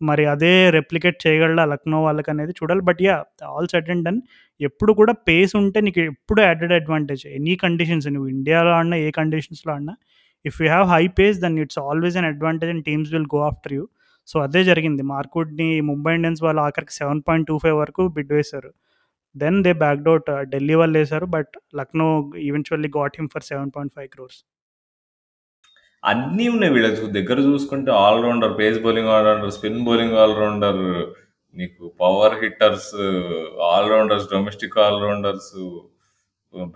[0.03, 2.81] మరి అదే రెప్లికేట్ చేయగలడా లక్నో వాళ్ళకి అనేది చూడాలి.
[2.81, 4.21] But yeah all set and done
[4.61, 9.73] ఎప్పుడు కూడా పేస్ ఉంటే నీకు ఎప్పుడు యాడెడ్ అడ్వాంటేజ్ ఎనీ కండిషన్స్ నువ్వు ఇండియాలో ఆడినా ఏ కండిషన్స్లో
[9.73, 9.97] ఆడినా
[10.47, 13.73] if you have high pace then it's always an advantage and teams will go after
[13.73, 13.89] you
[14.27, 15.03] so అదే జరిగింది.
[15.13, 18.71] మార్కుడ్ని ముంబై ఇండియన్స్ వాళ్ళు ఆఖరికి సెవెన్ పాయింట్ టూ ఫైవ్ వరకు బిడ్ వేశారు.
[19.35, 22.09] Then they backed out Delhi వాళ్ళు వేశారు but Lucknow
[22.49, 24.41] eventually got him for seven point five crores.
[26.03, 30.83] అన్నీ ఉన్నాయి వీళ్ళ దగ్గర చూసుకుంటే allrounder pace bowling allrounder spin bowling allrounder
[31.57, 32.91] నీకు power hitters
[33.75, 35.53] allrounders domestic allrounders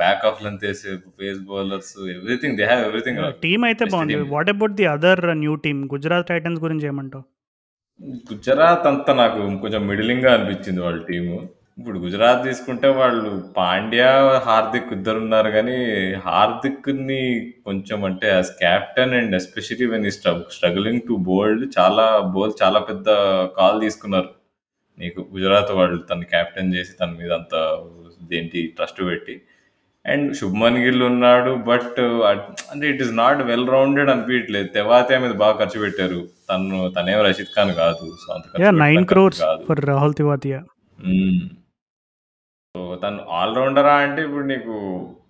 [0.03, 3.19] back of length వేసే pace bowlers everything they have everything.
[3.47, 4.17] Team అయితే బాగుంది.
[4.37, 5.83] What about the other new team?
[5.95, 7.25] Gujarat Titans గురించి ఏమంటావు?
[8.01, 11.37] గుజరాత్ అంతా నాకు కొంచెం మిడిలింగ్గా అనిపించింది వాళ్ళ టీము.
[11.79, 14.11] ఇప్పుడు గుజరాత్ తీసుకుంటే వాళ్ళు పాండ్యా
[14.47, 15.77] హార్దిక్ ఇద్దరు ఉన్నారు కానీ
[16.27, 17.21] హార్దిక్ని
[17.67, 23.09] కొంచెం అంటే as captain and especially when he struggling to bowled చాలా బోల్ చాలా పెద్ద
[23.59, 24.31] కాల్ తీసుకున్నారు.
[24.99, 27.55] నీకు గుజరాత్ వాళ్ళు తను క్యాప్టెన్ చేసి తన మీద అంత
[28.33, 29.37] దేంటి ట్రస్ట్ పెట్టి.
[30.05, 31.99] అండ్ శుభ్మన్ గిల్ ఉన్నాడు బట్
[32.73, 36.21] అంటే it is not well rounded అనిపించట్లేదు తెవాతే మీద బాగా ఖర్చు పెట్టారు.
[36.51, 38.07] తను తనేం రషీద్ ఖాన్ కాదు.
[38.23, 40.61] సో అంత nine crores for Rahul Tewatia.
[42.75, 44.75] So తను ఆల్రౌండరా అంటే ఇప్పుడు నీకు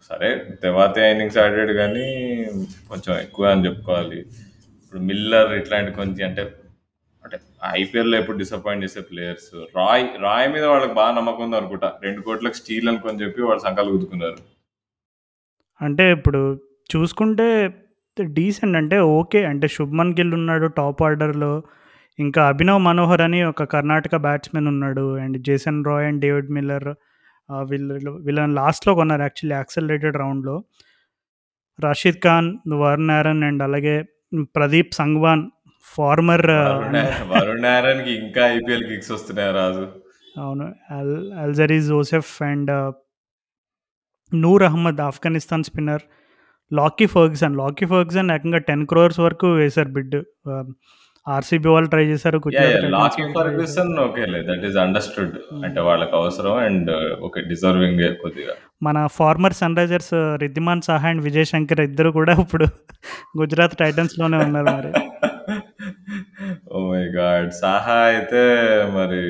[0.09, 0.29] సరే
[0.63, 2.07] తెవాతే ఇన్నింగ్స్ ఆడాడు కానీ
[2.91, 4.21] కొంచెం ఎక్కువ అని చెప్పుకోవాలి.
[4.83, 6.45] ఇప్పుడు మిల్లర్ ఇట్లాంటి కొంచెం అంటే
[7.25, 7.39] అంటే
[7.81, 11.89] ఐపీఎల్లో ఎప్పుడు డిసప్పాయింట్ చేసే ప్లేయర్స్ రాయ్ రాయ్ మీద వాళ్ళకి బాగా నమ్మకం ఉంది అనుకుంటా.
[12.07, 14.39] రెండు కోట్లకు స్టీల్ అనుకొని చెప్పి వాళ్ళు సంకాలు గుద్దుకున్నారు.
[15.83, 16.61] అంటే ఇప్పుడు
[16.97, 17.75] చూసుకుంటే
[18.21, 19.45] డీసెంట్ అంటే ఓకే.
[19.45, 21.63] అంటే శుభ్మన్ గిల్ ఉన్నాడు టాప్ ఆర్డర్లో.
[22.19, 25.17] ఇంకా అభినవ్ మనోహర్ అని ఒక కర్ణాటక బ్యాట్స్మెన్ ఉన్నాడు.
[25.17, 26.95] And Jason Roy and David Miller
[27.69, 30.65] వీళ్ళు వీళ్ళని లాస్ట్లో కొన్నారు యాక్చువల్లీ యాక్సలరేటెడ్ రౌండ్లో.
[31.81, 34.05] రషీద్ ఖాన్ వరుణ్ నారన్ అండ్ అలాగే
[34.43, 35.51] ప్రదీప్ సంగ్వాన్
[35.83, 39.89] ఫార్మర్ వరుణ్ నారాయణ్- వరుణ్ నారాయణ్కి ఇంకా ఐపీఎల్ కిక్స్ వస్తున్నాయి రాజు.
[40.39, 40.75] అవును.
[40.91, 42.93] అల్ Alzarri Joseph and
[44.33, 46.05] Noor Ahmad Afghanistan spinner
[46.71, 50.17] Lockie Ferguson Lockie Ferguson ఏకంగా టెన్ క్రోర్స్ వరకు వేశారు బిడ్.
[51.27, 53.23] ఆర్సీబీ వాళ్ళు ట్రై చేశారు టైటన్స్ లాకీ.
[53.39, 56.91] ఫర్గ్యూసన్ ఓకేలే దట్ ఈస్ అండర్స్టూడ్ అంటే వాళ్ళకి అవసరం అండ్
[57.25, 58.55] ఓకే డిజర్వింగ్ కొద్దిగా.
[58.83, 62.67] మన former Sunrisers Wriddhiman Saha and Vijay Shankar ఇద్దరు కూడా ఇప్పుడు
[63.41, 64.93] గుజరాత్ టైటన్స్లోనే ఉన్నారు మరి.
[66.73, 68.43] ఓ మై గాడ్ సాహా అయితే
[68.97, 69.23] మరి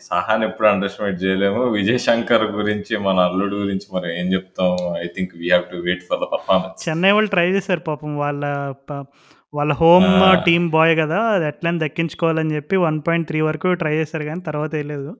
[0.00, 1.64] సాహాని ఎప్పుడు అండర్స్టిమేట్ చేయలేము.
[1.64, 4.76] విజయ్ శంకర్ గురించి మన అల్లుడు గురించి మరి ఏం చెప్తాం?
[4.96, 8.16] I think we have to wait for the performance Chennai వాళ్ళు ట్రై చేశారు పాపం.
[8.18, 8.74] వాళ్ళ
[9.54, 10.44] వాళ్ళ హోమ్.
[10.44, 14.74] టీమ్ బాయ్ కదా అది ఎట్లయినా దక్కించుకోవాలని చెప్పి వన్ పాయింట్ త్రీ వరకు ట్రై చేశారు కానీ తర్వాత
[14.74, 15.16] వేయలేదు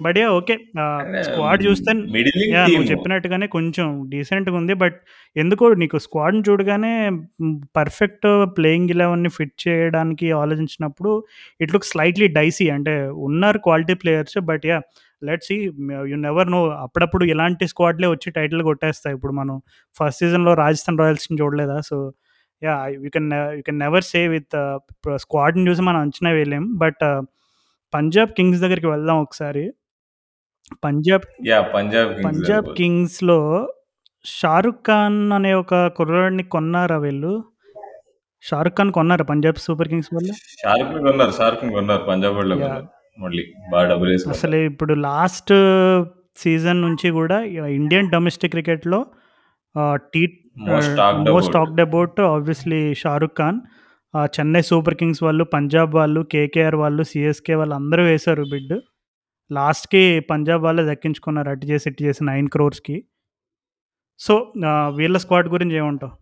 [0.00, 0.54] బట్ యా ఓకే
[1.26, 4.74] స్క్వాడ్ చూస్తే నువ్వు చెప్పినట్టుగానే కొంచెం డీసెంట్గా ఉంది.
[4.82, 4.96] బట్
[5.36, 6.92] ఎందుకో నీకు స్క్వాడ్ని చూడగానే
[7.78, 8.26] పర్ఫెక్ట్
[8.56, 11.12] ప్లేయింగ్ ఇలెవెన్ని ఫిట్ చేయడానికి ఆలోచించినప్పుడు
[11.64, 12.94] ఇట్ లుక్ స్లైట్లీ డైసీ అంటే
[13.28, 14.78] ఉన్నారు quality players but yeah
[15.22, 15.58] let's ఈ
[16.12, 19.14] యు నెవర్ నో అప్పుడప్పుడు ఇలాంటి స్క్వాడ్లే వచ్చి టైటిల్ కొట్టేస్తాయి.
[19.16, 19.54] ఇప్పుడు మనం
[19.96, 21.76] ఫస్ట్ సీజన్లో రాజస్థాన్ రాయల్స్ని చూడలేదా?
[21.90, 21.96] So
[22.62, 22.74] yeah
[23.04, 24.56] you can you can never say with
[25.24, 26.66] స్క్వాడ్ని చూసి మనం అంచనా వేయలేం.
[26.82, 27.04] బట్
[27.92, 29.64] పంజాబ్ కింగ్స్ దగ్గరికి వెళ్దాం ఒకసారి.
[30.84, 33.38] పంజాబ్ యా పంజాబ్ కింగ్స్ పంజాబ్ కింగ్స్లో
[34.24, 37.32] షారుఖ్ ఖాన్ అనే ఒక కుర్రాడిని కొన్నారా వీళ్ళు
[38.44, 41.32] షారుఖ్ ఖాన్ కొన్నారా పంజాబ్ సూపర్ కింగ్స్ వాళ్ళు షారుఖ్ కొన్నారు
[41.76, 42.56] కొన్నారు పంజాబ్ వాళ్ళు.
[42.56, 42.86] కొన్నారు
[43.18, 43.42] మళ్ళీ
[43.72, 43.96] బాగా
[44.36, 45.52] అసలు ఇప్పుడు లాస్ట్
[46.36, 47.36] సీజన్ నుంచి కూడా
[47.76, 49.00] ఇండియన్ డొమెస్టిక్ క్రికెట్‌లో
[49.74, 50.22] ఆహ్, the
[50.66, 51.54] most talked most about.
[51.56, 53.60] Talked about obviously 'Shahrukh Khan'.
[54.14, 58.74] Ah, Chennai Super Kings వాళ్ళు, పంజాబ్ వాళ్ళు, కేకేఆర్ వాళ్ళు, సీఎస్‌కే వాళ్ళు అందరూ వేశారు బిడ్.
[59.54, 61.50] లాస్ట్‌కి పంజాబ్ వాళ్ళే దక్కించుకున్నారు.
[61.50, 62.96] అటు చేసి, ఇటు చేసి నైన్ క్రోర్స్‌కి.
[64.20, 64.34] సో,
[64.96, 66.14] వీళ్ళ స్క్వాడ్ గురించి ఏమంటావు?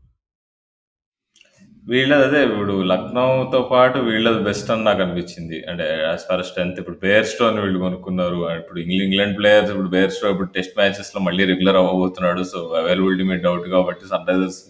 [1.84, 5.58] వీళ్ళది అదే ఇప్పుడు లక్నోతో పాటు వీళ్ళది బెస్ట్ అని నాకు అనిపించింది.
[5.70, 8.38] అంటే యాజ్ ఫార్ స్ట్రెంత్ ఇప్పుడు బేర్ స్టోని వీళ్ళు కొనుక్కున్నారు.
[8.58, 12.42] ఇప్పుడు ఇంగ్లాండ్ ప్లేయర్స్ ఇప్పుడు బేర్ స్టో ఇప్పుడు టెస్ట్ మ్యాచెస్‌లో మళ్ళీ రెగ్యులర్ అవ్వబోతున్నాడు.
[12.52, 14.60] సో, అవైలబిలిటీ మీద డౌట్ కాబట్టి సన్ రైజర్స్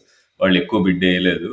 [0.40, 1.50] వాళ్ళు ఎక్కువ బిడ్ వేయలేదు.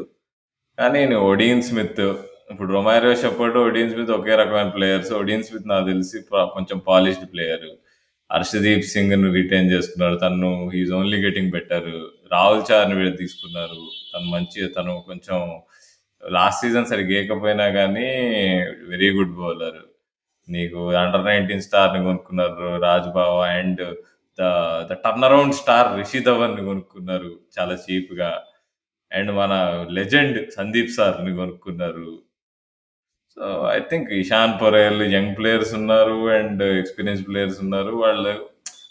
[0.77, 2.03] కానీ నేను ఒడియన్ స్మిత్
[2.49, 5.11] ఇప్పుడు రొమారో చెప్పాడు ఒడియన్స్ స్మిత్ ఒకే రకమైన ప్లేయర్స్.
[5.19, 6.17] ఒడియన్స్ స్మిత్ నాకు తెలిసి
[6.55, 7.67] కొంచెం పాలిష్డ్ ప్లేయర్.
[8.29, 10.15] హర్షదీప్ సింగ్ను రిటైన్ చేసుకున్నారు.
[10.23, 10.49] తను
[10.81, 11.89] is only getting better.
[12.33, 13.79] Rahul చార్‌ని వీడు తీసుకున్నారు.
[14.11, 15.39] తను మంచి తను కొంచెం
[16.23, 18.07] లాస్ట్ సీజన్ సరిగ్గా ఏయకపోయినా కానీ
[18.91, 19.79] వెరీ గుడ్ బౌలర్.
[20.47, 23.83] నీకు అండర్ 19 స్టార్‌ని కొనుక్కున్నారు 'Raj Bawa' and
[24.39, 24.43] the
[24.89, 28.31] the turn around star 'Rishi ధవన్‌ని' కొనుక్కున్నారు చాలా చీప్‌గా.
[29.11, 29.53] అండ్ మన
[29.97, 32.09] లెజెండ్ 'సందీప్ సార్‌ని' కొనుక్కున్నారు.
[33.39, 36.17] So, I think Ishan Porel young players ఉన్నారు.
[36.37, 37.93] అండ్ ఎక్స్‌పీరియన్స్ ప్లేయర్స్ ఉన్నారు.
[37.97, 38.33] వాళ్ళు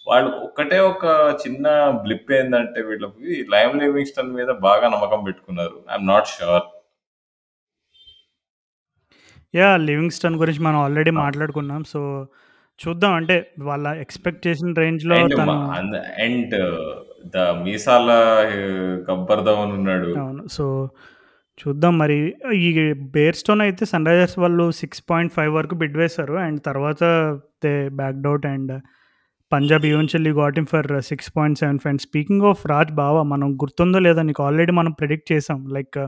[0.07, 1.05] వాళ్ళు ఒక్కటే ఒక
[1.43, 1.67] చిన్న
[2.05, 5.77] బ్లిప్ ఏందంటే వీళ్ళకి లైమ్ లివింగ్స్టన్ మీద బాగా నమ్మకం పెట్టుకున్నారు.
[5.89, 6.67] I am not sure.
[9.55, 9.79] Yeah!
[9.81, 11.21] Livingstone గురించి మనం ఆల్రెడీ ఆ!
[11.21, 11.83] మాట్లాడుకున్నాం.
[11.85, 12.01] సో,
[12.81, 14.71] చూద్దాం అంటే వాళ్ళ ఎక్స్‌పెక్ట్ చేసిన
[15.41, 15.55] మ తను
[16.21, 16.55] అండ్
[17.33, 18.09] ద మీసాల
[19.09, 20.13] గబ్బర్ ధవన్ ఉన్నాడు.
[20.17, 20.43] అవును.
[20.49, 20.65] సో,
[21.59, 22.17] చూద్దాం మరి
[22.55, 22.69] ఈ
[23.11, 26.35] బేర్‌స్టోన్ అయితే సన్ రైజర్స్ వాళ్ళు 6.5 వరకు బిడ్ వేశారు.
[26.37, 27.03] అండ్ తర్వాత
[27.65, 28.73] they backed out and
[29.53, 34.73] Punjab eventually got for 6.75 and speaking of Raj Bawa మనం గుర్తుందో లేదో నీకు ఆల్రెడీ
[34.73, 35.67] మనం ప్రిడిక్ట్ చేసాం.
[35.69, 35.99] లైక్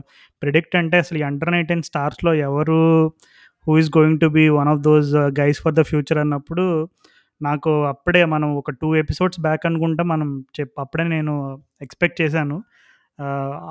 [0.41, 2.79] ప్రిడిక్ట్ అంటే అసలు ఈ అండర్ 19 స్టార్స్‌లో ఎవరు
[3.67, 6.65] who is going to be one of those guys for the future అన్నప్పుడు
[7.41, 10.29] నాకు అప్పుడే మనం ఒక 2 ఎపిసోడ్స్ బ్యాక్ అనుకుంటా మనం
[10.59, 11.33] చెప్ అప్పుడే నేను
[11.81, 12.57] ఎక్స్‌పెక్ట్ చేశాను.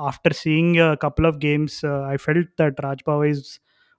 [0.09, 1.77] After seeing couple of games
[2.09, 3.43] I felt that Raj Bawa is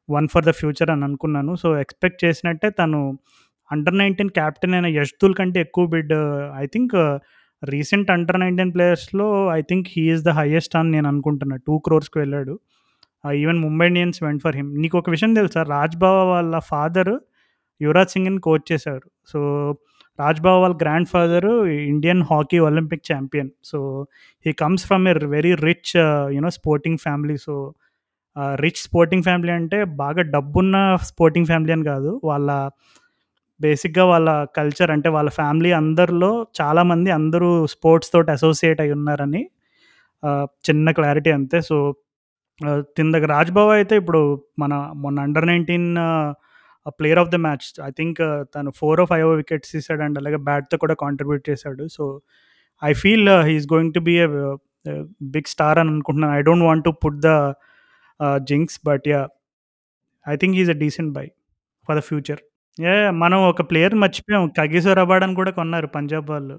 [0.09, 1.53] one for the future అని అనుకున్నాను.
[1.57, 3.01] సో, ఎక్స్‌పెక్ట్ చేసినట్టే తను
[3.71, 6.15] అండర్ నైన్టీన్ క్యాప్టెన్ అయిన యష్‌దూల్ కంటే ఎక్కువ bid
[6.57, 6.95] I think
[7.63, 11.57] recent under 19 ప్లేయర్స్‌లో I think he is the highest అని నేను అనుకుంటున్నా.
[11.67, 12.55] టూ క్రోర్స్‌కి వెళ్ళాడు.
[13.25, 14.71] Even Mumbai Indians went for him.
[14.83, 15.63] నీకు ఒక విషయం తెలుసా?
[15.75, 17.13] రాజ్ బావ వాళ్ళ ఫాదర్
[17.81, 19.07] యువరాజ్ సింగ్‌ని కోచ్ చేశారు.
[19.27, 19.41] సో,
[20.19, 21.47] రాజ్ వాళ్ళ grand father
[21.87, 23.51] Indian hockey Olympic champion.
[23.65, 23.79] So,
[24.47, 25.93] he comes from a very rich
[26.33, 27.37] you know sporting family.
[27.37, 27.55] So,
[28.55, 32.21] rich sporting family అంటే బాగా డబ్బున్న స్పోర్టింగ్ ఫ్యామిలీ అని కాదు.
[32.25, 32.51] వాళ్ళ
[33.61, 39.43] బేసిక్‌గా వాళ్ళ కల్చర్ అంటే వాళ్ళ ఫ్యామిలీ అందరిలో చాలామంది అందరూ స్పోర్ట్స్ తోటి అసోసియేట్ అయి ఉన్నారని
[40.65, 41.61] చిన్న క్లారిటీ అంతే.
[41.61, 41.77] సో,
[42.61, 43.25] ఆహ్, తిందక
[43.73, 44.23] అయితే ఇప్పుడు
[44.59, 45.89] మన మొన్న under nineteen
[46.91, 48.21] player of the match I think
[48.55, 51.85] తను 4 ఫైవో వికెట్స్ తీసాడు అండ్ అలాగే బ్యాట్‌తో కూడా కాంట్రిబ్యూట్ చేశాడు.
[51.89, 52.05] So,
[52.83, 54.29] I feel he's going to be a
[55.23, 56.35] big star అని అనుకుంటున్నాను.
[56.39, 57.31] I don't want to put the
[58.51, 59.23] jinx but yeah
[60.27, 61.27] I think he is decent buy
[61.89, 62.41] for the future.
[62.79, 64.49] ఏ మనం ఒక player మర్చిపోయాం.
[64.59, 66.57] Kagiso అని కూడా కొన్నారు పంజాబ్ వాళ్ళు.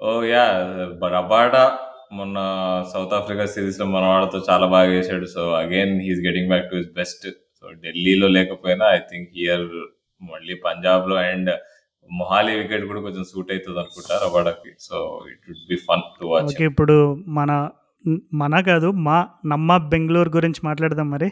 [0.00, 0.44] ఓ యా
[1.16, 1.64] రబాడా
[2.12, 2.38] మొన్న
[2.92, 5.26] సౌత్ ఆఫ్రికా సీరీస్‌లో మనవాడితో చాలా బాగా చేశాడు.
[5.26, 7.26] So, again he's getting back to his best.
[7.62, 9.66] So, ఢిల్లీలో లేకపోయినా ఐ థింక్ హియర్
[10.22, 11.50] మళ్ళీ పంజాబ్‌లో అండ్
[12.10, 14.96] మొహాలీ వికెట్ కూడా కొంచెం సూట్ అవుతుంది అనుకుంటారు వాడకి so,
[15.32, 16.96] it would be fun to watch ఇప్పుడు
[17.30, 17.50] మన
[18.34, 21.28] మన కాదు మా నమ్మ బెంగళూరు గురించి మాట్లాడదాం మరి.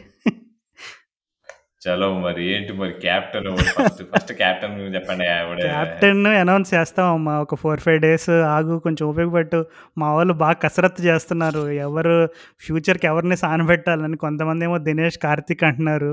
[1.81, 4.01] చలో మరి ఏంటి మరి క్యాప్టెన్ ఫస్ట్?
[4.11, 5.25] ఫస్ట్ క్యాప్టెన్ గురించి చెప్పండి.
[5.35, 7.39] ఆవిడ క్యాప్టెన్ అనౌన్స్ చేస్తామమ్మా.
[7.39, 9.61] ఒక 4, 5 డేస్ ఆగు కొంచెం ఓపిక
[9.97, 11.63] మా వాళ్ళు బాగా కసరత్తు చేస్తున్నారు.
[11.79, 12.15] ఎవరు
[12.61, 16.11] ఫ్యూచర్‌కి ఎవరిని సానబెట్టాలని కొంతమందేమో దినేష్ కార్తిక్ అంటున్నారు.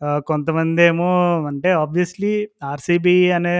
[0.00, 1.08] కొంతమంది కొంతమందేమో
[1.46, 2.32] అంటే ఆబ్వియస్లీ
[2.64, 3.54] ఆర్‌సీబీ అనే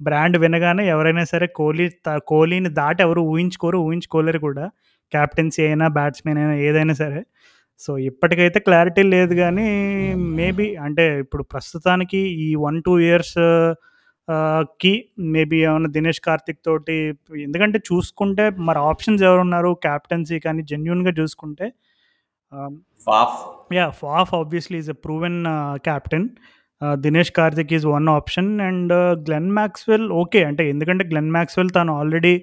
[0.00, 1.86] బ్రాండ్ వినగానే ఎవరైనా సరే కోహ్లీ
[2.26, 3.78] కోహ్లీని దాటి ఎవరు ఊహించుకోరు.
[3.86, 4.64] ఊహించుకోలేరు కూడా.
[5.12, 7.20] కెప్టెన్సీ అయినా, బ్యాట్స్‌మెన్ అయినా ఏదైనా సరే.
[7.80, 9.66] సో, ఇప్పటికైతే క్లారిటీ లేదు గానీ
[10.36, 14.92] మేబీ అంటే ఇప్పుడు ప్రస్తుతానికి ఈ 1, 2 ఇయర్స్కి
[15.32, 16.96] మేబీ ఏమన్నా దినేష్ కార్తీక్ తోటి
[17.46, 21.66] ఎందుకంటే చూసుకుంటే మరి ఆప్షన్స్ ఎవరున్నారు కెప్టెన్సీ కానీ జెన్యూన్‌గా చూసుకుంటే
[23.06, 23.36] Faf.
[23.74, 23.92] Yeah!
[24.00, 25.38] Faf obviously is a proven
[25.86, 26.26] captain.
[26.80, 28.92] Ah, Dinesh Karthik is one option and
[29.26, 30.42] Glenn Maxwell okay.
[30.50, 32.34] అంటే ఎందుకంటే గ్లెన్ మాక్స్‌వెల్ తను ఆల్రెడీ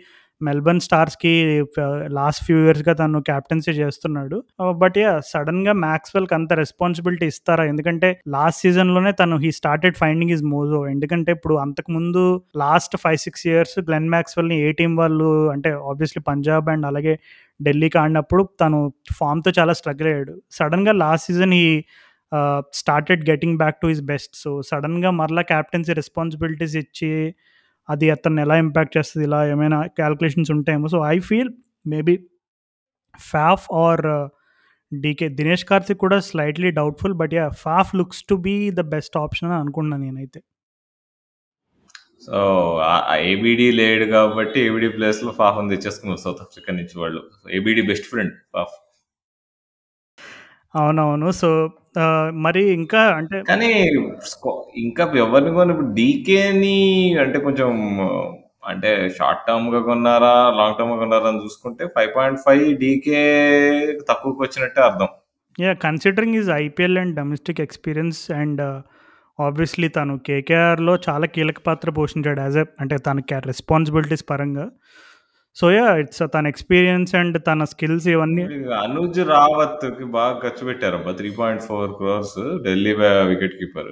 [0.41, 1.31] మెల్బర్న్ స్టార్స్‌కి
[2.13, 4.37] లాస్ట్ ఫ్యూ ఇయర్స్‌గా తను కెప్టెన్సీ చేస్తున్నాడు.
[4.81, 7.63] బట్ యా సడన్గా మ్యాక్స్వెల్కి అంత రెస్పాన్సిబిలిటీ ఇస్తారా?
[7.65, 10.81] ఎందుకంటే లాస్ట్ సీజన్‌లోనే తను he started finding his mojo.
[10.87, 12.23] ఎందుకంటే ఇప్పుడు అంతకుముందు
[12.57, 17.15] లాస్ట్ 5, 6 ఇయర్స్ గ్లెన్ మ్యాక్స్వెల్ని ఏ టీమ్ వాళ్ళు అంటే ఆబ్వియస్లీ పంజాబ్ అండ్ అలాగే
[17.59, 18.79] ఢిల్లీకి ఆడినప్పుడు తను
[19.17, 20.35] ఫామ్‌తో చాలా స్ట్రగుల్ అయ్యాడు.
[20.51, 21.67] సడన్గా last season he
[22.79, 24.33] started getting back to his best.
[24.35, 27.09] So, సడన్గా మరలా క్యాప్టెన్సీ రెస్పాన్సిబిలిటీస్ ఇచ్చి
[27.89, 30.87] అది అతన్ని ఎలా ఇంపాక్ట్ చేస్తుంది ఇలా ఏమైనా క్యాల్కులేషన్స్ ఉంటాయేమో.
[30.87, 31.49] So I feel
[31.87, 32.15] maybe
[33.19, 34.29] Faf or
[34.93, 39.51] DK Dinesh Karthik కూడా slightly doubtful but yeah Faf looks to be the best option
[39.51, 40.39] అని అనుకున్నాను నేనైతే.
[42.25, 42.37] సో
[43.15, 47.21] ఏబిడి లేడు కాబట్టి ఏబిడి ప్లేస్లో ఫాఫ్ తెచ్చేసుకున్నారు సౌత్ ఆఫ్రికా నుంచి వాళ్ళు.
[47.51, 48.75] ఏబిడి బెస్ట్ ఫ్రెండ్ ఫాఫ్
[50.75, 51.31] అవునవును.
[51.31, 51.49] సో
[52.37, 53.69] మరి ఇంకా అంటే కానీ
[54.25, 56.77] స్కో- ఇంకా ఎవరిని కొని ఇప్పుడు డీకేని
[57.19, 57.71] అంటే కొంచెం
[58.65, 63.21] అంటే షార్ట్ టర్మ్గా కొన్నారా లాంగ్ టర్మ్గా కొన్నారా అని చూసుకుంటే ఫైవ్ పాయింట్ ఫైవ్ డీకే
[64.09, 65.07] తక్కువకి వచ్చినట్టే అర్థం.
[65.59, 68.61] Yeah considering his IPL and domestic experience and
[69.39, 74.65] obviously తను కేకేఆర్లో చాలా కీలక పాత్ర పోషించాడు యాజ్ ఎ అంటే తనకి రెస్పాన్సిబిలిటీస్ పరంగా.
[75.57, 78.43] సో యా ఇట్స్ తన ఎక్స్పీరియన్స్ అండ్ తన స్కిల్స్ ఇవన్నీ
[78.83, 81.11] అనుజ్ రావత్కి బాగా ఖర్చు పెట్టారు అబ్బా.
[81.11, 82.37] Three point four crores
[82.67, 82.93] Delhi
[83.31, 83.91] wicket keeper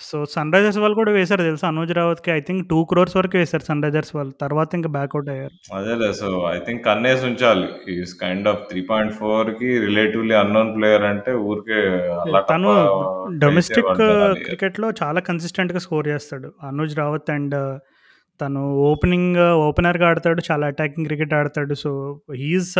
[0.00, 1.66] so sun risers వాళ్ళు కూడా వేశారు తెలుసా?
[1.68, 4.32] అనుజ్ రావత్కి ఐ థింక్ టూ క్రోర్స్ వరకు వేశారు సన్ రైజర్స్ వాళ్ళు.
[4.40, 5.54] తర్వాత ఇంకా బ్యాక్అవుట్ అయ్యారు.
[5.76, 7.68] అదేలే సో ఐ థింక్ కన్నేసి ఉంచాలి.
[7.94, 11.80] Is kind of three point ఫోర్కి రిలేటివ్లీ అన్నోన్ ప్లేయర్ అంటే ఊరికే
[12.24, 14.44] అలా తను టప్ప డొమెస్టిక్ వేసేవాడు జనాలు.
[14.48, 16.50] క్రికెట్లో చాలా కన్సిస్టెంట్గా స్కోర్ చేస్తాడు.
[16.70, 17.56] అనుజ్ రావత్ అండ్
[18.42, 19.36] తను ఓపెనింగ్
[19.66, 21.74] ఓపెనర్గా ఆడతాడు చాలా అటాకింగ్ క్రికెట్ ఆడతాడు.
[21.84, 21.92] సో
[22.42, 22.74] హీఈస్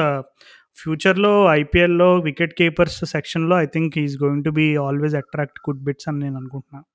[0.80, 5.82] ఫ్యూచర్లో uh, ఐపీఎల్లో వికెట్ కీపర్స్ సెక్షన్లో I think is going to be always attract good
[5.88, 6.86] bids అని నేను అనుకుంటున్నాను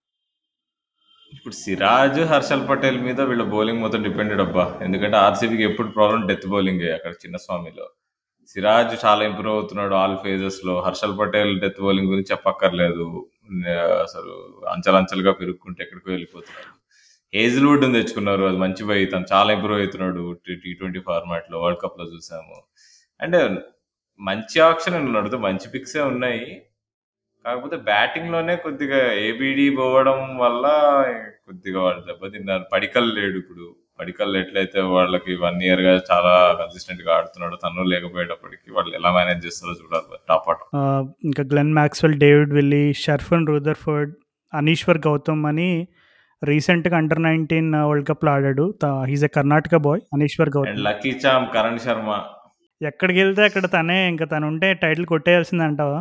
[1.34, 4.66] ఇప్పుడు సిరాజ్ హర్షల్ పటేల్ మీద వీళ్ళ బౌలింగ్ మొత్తం డిపెండెడ్ అబ్బా.
[4.86, 7.86] ఎందుకంటే ఆర్సీబీకి ఎప్పుడు ప్రాబ్లం డెత్ బౌలింగ్ అక్కడ చిన్న స్వామిలో.
[8.52, 10.76] సిరాజ్ చాలా ఇంప్రూవ్ అవుతున్నాడు ఆల్ ఫేజెస్లో.
[10.88, 13.08] హర్షల్ పటేల్ డెత్ బౌలింగ్ గురించి చెప్పక్కర్లేదు.
[14.06, 14.34] అసలు
[14.76, 16.77] అంచెలంచెలుగా పెరుగుకుంటే ఎక్కడికో వెళ్ళిపోతున్నాడు.
[17.34, 18.44] హేజిల్వుడ్ తెచ్చుకున్నారు.
[18.44, 22.64] అది మంచి బై తను చాలా ఇంప్రూవ్ అవుతున్నాడు టీ ట్వంటీ ఫార్మాట్లో వరల్డ్ కప్లో చూసాము.
[22.64, 23.62] Uh, అంటే
[24.20, 25.38] మంచి ఆప్షన్ ఉన్నాడు.
[25.38, 26.62] మంచి పిక్సే ఉన్నాయి.
[27.46, 30.66] కాకపోతే బ్యాటింగ్లోనే కొద్దిగా ఏబిడి పోవడం వల్ల
[31.46, 33.76] కొద్దిగా వాళ్ళు దెబ్బతిన్నారు పడికల్ లేడు ఇప్పుడు.
[34.00, 40.18] పడికల్ ఎట్లయితే వాళ్ళకి వన్ ఇయర్గా చాలా కన్సిస్టెంట్గా ఆడుతున్నాడు తను లేకపోయేటప్పటికి వాళ్ళు ఎలా మేనేజ్ చేస్తారో చూడాలి.
[40.30, 40.58] టాప్ ఆట.
[41.26, 44.16] ఇంకా Glenn Maxwell David Willey Sherfane Rutherford
[44.54, 45.88] Anishwar Gautam అని
[46.42, 48.66] రీసెంట్గా అండర్ నైన్టీన్ వరల్డ్ కప్లో ఆడాడు.
[49.10, 52.10] He's a Karnataka boy Anishwar Gautam lucky charm Karan Sharma
[52.82, 56.00] ఎక్కడికి వెళ్తే అక్కడ తనే ఇంకా తను ఉంటే టైటిల్ కొట్టేయాల్సింది అంటావా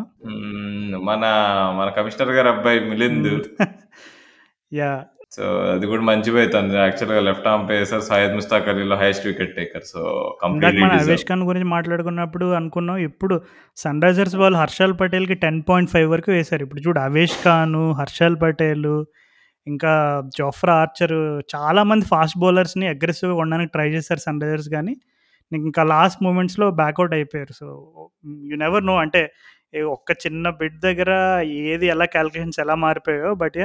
[1.08, 1.22] మన
[1.78, 3.30] మన కమిషనర్ గారు అబ్బాయి మిలింద్.
[4.72, 4.90] యా
[5.36, 6.76] సో అది కూడా మంచి పోయి తను.
[6.82, 10.00] యాక్చువల్గా left arm pacer Syed Mushtaq అలీలో highest wicket taker so
[10.48, 12.98] ఇందాక మన అవేష్ ఖాన్ గురించి మాట్లాడుకున్నప్పుడు అనుకున్నాం.
[13.08, 13.34] ఇప్పుడు
[13.76, 16.62] సన్ రైజర్స్ వాళ్ళు హర్షల్ పటేల్కి టెన్ పాయింట్ ఫైవ్ వరకు వేశారు.
[16.66, 18.88] ఇప్పుడు చూడు అవేష్ ఖాన్ హర్షల్ పటేల్
[19.66, 19.92] ఇంకా
[20.38, 21.16] జోఫ్రా ఆర్చర్
[21.54, 24.94] చాలామంది ఫాస్ట్ బౌలర్స్ని అగ్రెసివ్గా ఉండడానికి ట్రై చేశారు సన్ రైజర్స్ కానీ
[25.52, 27.52] ఇంకా లాస్ట్ మూమెంట్స్లో బ్యాక్అవుట్ అయిపోయారు.
[27.52, 27.66] సో
[28.50, 29.22] యు నెవర్ నో అంటే
[29.86, 31.10] ఒక్క చిన్న బిట్ దగ్గర
[31.44, 33.58] ఏది ఎలా క్యాలిక్యులేషన్స్ ఎలా మారిపోయాయో బట్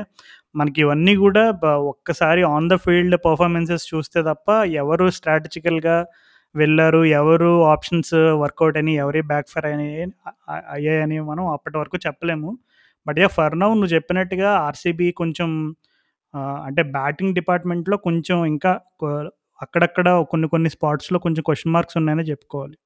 [0.56, 6.06] మనకి ఇవన్నీ కూడా ఒక్కసారి ఆన్ ద ఫీల్డ్ పర్ఫార్మెన్సెస్ చూస్తే తప్ప ఎవరు స్ట్రాటజికల్గా
[6.56, 9.88] వెళ్ళారు ఎవరు ఆప్షన్స్ వర్కౌట్ అని ఎవరి బ్యాక్ ఫైర్ అని
[10.50, 12.58] అయ్యాయని మనం అప్పటి వరకు చెప్పలేము.
[13.08, 15.50] బట్ యా ఫర్ నౌ నువ్వు చెప్పినట్టుగా ఆర్సీబీ కొంచెం
[16.38, 19.30] అంటే బ్యాటింగ్ డిపార్ట్మెంట్లో కొంచెం ఇంకా కొ-
[19.62, 22.78] అక్కడక్కడ కొన్ని కొన్ని స్పాట్స్లో కొంచెం క్వశ్చన్ మార్క్స్ ఉన్నాయని చెప్పుకోవాలి.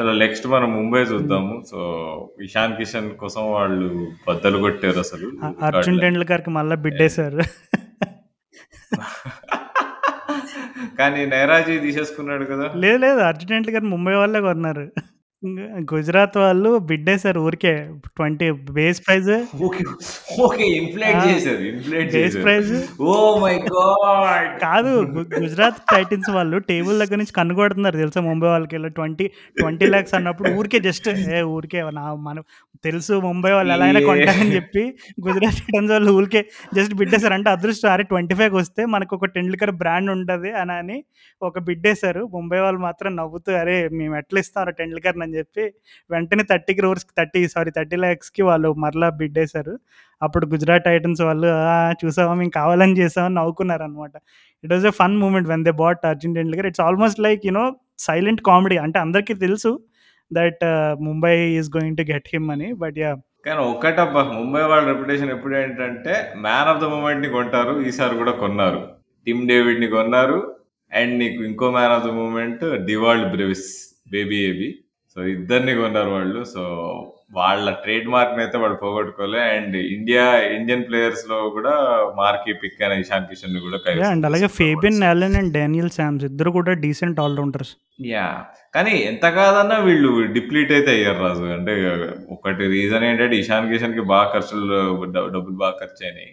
[0.00, 1.62] చలో నెక్స్ట్ మనం ముంబై చూద్దాము.
[1.70, 5.32] సో ఇషాన్ కిషన్ కోసం వాళ్ళు బద్దలు కొట్టారు అసలు.
[5.44, 7.38] అ- అర్జున్ టెండూల్కర్కి మళ్ళీ బిడ్డేశారు
[10.98, 12.72] కానీ నైరాజీ తీసేసుకున్నాడు కదా.
[12.76, 13.18] లేదు లేదు.
[13.18, 14.92] అర్జున్ టెండూల్కర్ ముంబై వాళ్ళే కొన్నారు.
[15.92, 17.72] గుజరాత్ వాళ్ళు బిడ్డేశారు ఊరికే
[18.16, 19.28] twenty base price.
[19.62, 19.82] Okay
[20.40, 22.42] okay inflate ఆ, చేశారు ఇన్ఫ్లేట్ బేస్ చేశారు.
[22.42, 22.72] ప్రైజ్.
[23.02, 24.48] Oh my god!
[24.60, 27.96] కాదు గు- గుజరాత్ టైటన్స్ వాళ్ళు టేబుల్ దగ్గర నుంచి కన్ను కొడుతున్నారు.
[27.96, 29.26] తెలుసా ముంబై వాళ్ళకి వెళ్ళి ట్వంటీ
[29.58, 32.42] ట్వంటీ ల్యాక్స్ అన్నప్పుడు ఊరికే జస్ట్ ఏ ఊరికే నా మనం
[32.84, 34.82] తెలుసు ముంబై వాళ్ళు ఎలా అయినా కొంటారని చెప్పి
[35.20, 36.42] గుజరాత్ టైటన్స్ వాళ్ళు ఊరికే
[36.74, 37.34] జస్ట్ బిడ్డేశారు.
[37.34, 40.98] అంటే అదృష్టం అరే ట్వంటీ ఫైవ్ వస్తే మనకు ఒక టెండూల్కర్ బ్రాండ్ ఉంటుంది అని అని
[41.42, 42.28] ఒక బిడ్డేశారు.
[42.34, 44.70] ముంబై వాళ్ళు మాత్రం నవ్వుతూ అరే మేము ఎట్లా ఇస్తాం?
[44.78, 45.64] టెండూల్కర్ అని చెప్పి
[46.10, 49.74] వెంటనే thirty crores thirty sorry thirty ల్యాక్స్కి వాళ్ళు మరలా బిడ్డేశారు
[50.22, 51.48] అప్పుడు గుజరాత్ టైటన్స్ వాళ్ళు
[52.00, 54.14] చూసావా మేము కావాలని చేసామని నవ్వుకున్నారు అనమాట
[54.64, 57.64] it was a fun moment when they bought Arjun Tendulkar it's almost like you know
[57.98, 59.72] silent comedy అంటే అందరికీ తెలుసు
[60.30, 60.64] that
[61.00, 63.12] Mumbai is going to get him అని బట్ యా
[63.46, 68.80] కానీ ఒక్కటబ్బా ముంబై వాళ్ళ రెప్యుటేషన్ ఎప్పుడు ఏంటంటే మ్యాన్ ఆఫ్ ద మూమెంట్ని కొంటారు ఈసారి కూడా కొన్నారు.
[69.26, 70.38] టిమ్ డేవిడ్ని కొన్నారు
[70.92, 73.66] అండ్ నీకు ఇంకో man of the moment Dewald Brevis
[74.10, 74.68] baby AB
[75.12, 76.40] so ఇద్దరిని కొన్నారు వాళ్ళు.
[76.54, 76.62] సో
[77.36, 79.40] వాళ్ళ ట్రేడ్ మార్క్ అయితే వాళ్ళు పోగొట్టుకోలే.
[79.54, 80.24] అండ్ ఇండియా
[80.56, 81.72] ఇండియన్ ప్లేయర్స్లో కూడా
[82.20, 83.78] మార్కీ పిక్ అయిన ఇషాన్ కిషన్ని కూడా
[84.12, 84.90] అండ్ అలాగే వాళ్ళు.
[85.04, 87.72] నాలెన్ అండ్ డానియల్ శామ్స్ ఇద్దరు కూడా డీసెంట్ ఆల్రౌండర్స్
[88.12, 88.26] యా
[88.76, 91.44] కానీ ఎంత కాదన్నా వీళ్ళు డిప్లీట్ అయితే అయ్యారు రాజు.
[91.56, 91.74] అంటే
[92.36, 94.66] ఒకటి రీజన్ ఏంటంటే ఇషాన్ కిషన్కి బాగా ఖర్చులు
[95.36, 96.32] డబ్బులు బాగా ఖర్చు అయినాయి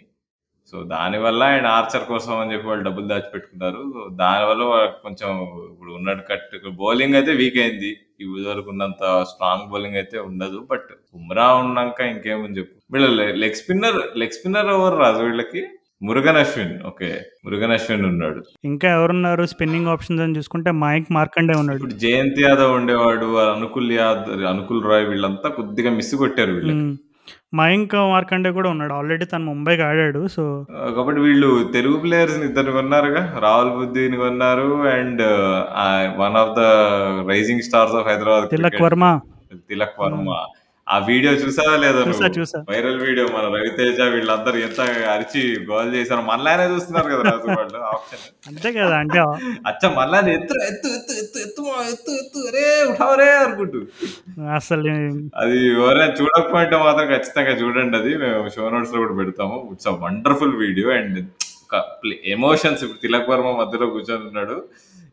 [0.72, 3.82] సో దానివల్ల ఆయన ఆర్చర్ కోసం అని చెప్పి వాళ్ళు డబ్బులు దాచిపెట్టుకున్నారు.
[4.22, 4.62] దానివల్ల
[5.04, 5.30] కొంచెం
[5.70, 7.92] ఇప్పుడు ఉన్నట్టు కట్టు బౌలింగ్ అయితే వీక్ అయింది.
[8.20, 12.76] ఈ వరకు ఉన్నంత స్ట్రాంగ్ బౌలింగ్ అయితే ఉండదు బట్ బుమ్రా ఉన్నాక ఇంకేముంది చెప్పు.
[12.92, 13.08] వీళ్ళ
[13.42, 15.62] లెగ్ స్పిన్నర్ లెగ్ స్పిన్నర్ ఎవరు రాజు వీళ్ళకి?
[16.02, 16.72] మురుగన్ అశ్విన్.
[16.86, 17.08] ఓకే
[17.44, 18.40] మురుగన్ అశ్విన్ ఉన్నాడు.
[18.64, 19.44] ఇంకా ఎవరున్నారు?
[19.44, 21.78] స్పిన్నింగ్ ఆప్షన్స్ అని చూసుకుంటే మైక్ మార్కండే ఉన్నాడు.
[21.78, 26.78] ఇప్పుడు జయంత్ యాదవ్ ఉండేవాడు అనుకుల్ యాదవ్ అనుకుల్ రాయ్ వీళ్ళంతా కొద్దిగా మిస్ కొట్టారు వీళ్ళకి.
[26.80, 26.94] మ్మ్.
[27.54, 28.92] మయాంక్ మార్కండే కూడా ఉన్నాడు.
[28.92, 30.44] ఆల్రెడీ తను ముంబైకి ఆడాడు సో
[30.96, 33.22] కాబట్టి వీళ్ళు తెలుగు ప్లేయర్స్ ఇద్దరు కొన్నారుగా.
[33.44, 35.22] రాహుల్ బుద్ధిని కొన్నారు and
[36.22, 36.64] one of the
[37.30, 39.20] rising stars of Hyderabad Tilak Varma.
[39.68, 40.30] Tilak Varma.
[40.86, 42.58] ఆ వీడియో చూసావా లేదా చూసా చూసా.
[42.68, 44.80] వైరల్ వీడియో మన రవితేజ వీళ్ళందరూ ఎంత
[45.14, 45.40] అరిచి
[45.70, 47.78] గోల్ చేశారు మళ్ళానే చూస్తున్నారు కదా రాజు వాళ్ళు.
[47.90, 49.18] ఆప్షన్ అంతే కదా అంటే
[49.70, 53.80] అచ్చ మళ్ళా ఎత్తు ఎత్తు ఎత్తు ఎత్తు ఎత్తు ఎత్తు ఎత్తు అరే ఉఠావరే అనుకుంటూ.
[54.58, 54.92] అసలు
[55.42, 58.12] అది ఎవరైనా చూడకపోయింటే మాత్రం ఖచ్చితంగా చూడండి అది.
[58.24, 59.58] మేము షో నోట్స్లో కూడా పెడతాము.
[59.74, 61.18] It's a wonderful video and
[62.32, 64.56] emotions ఇప్పుడు తిలక్ వర్మ మధ్యలో కూర్చొని ఉన్నాడు.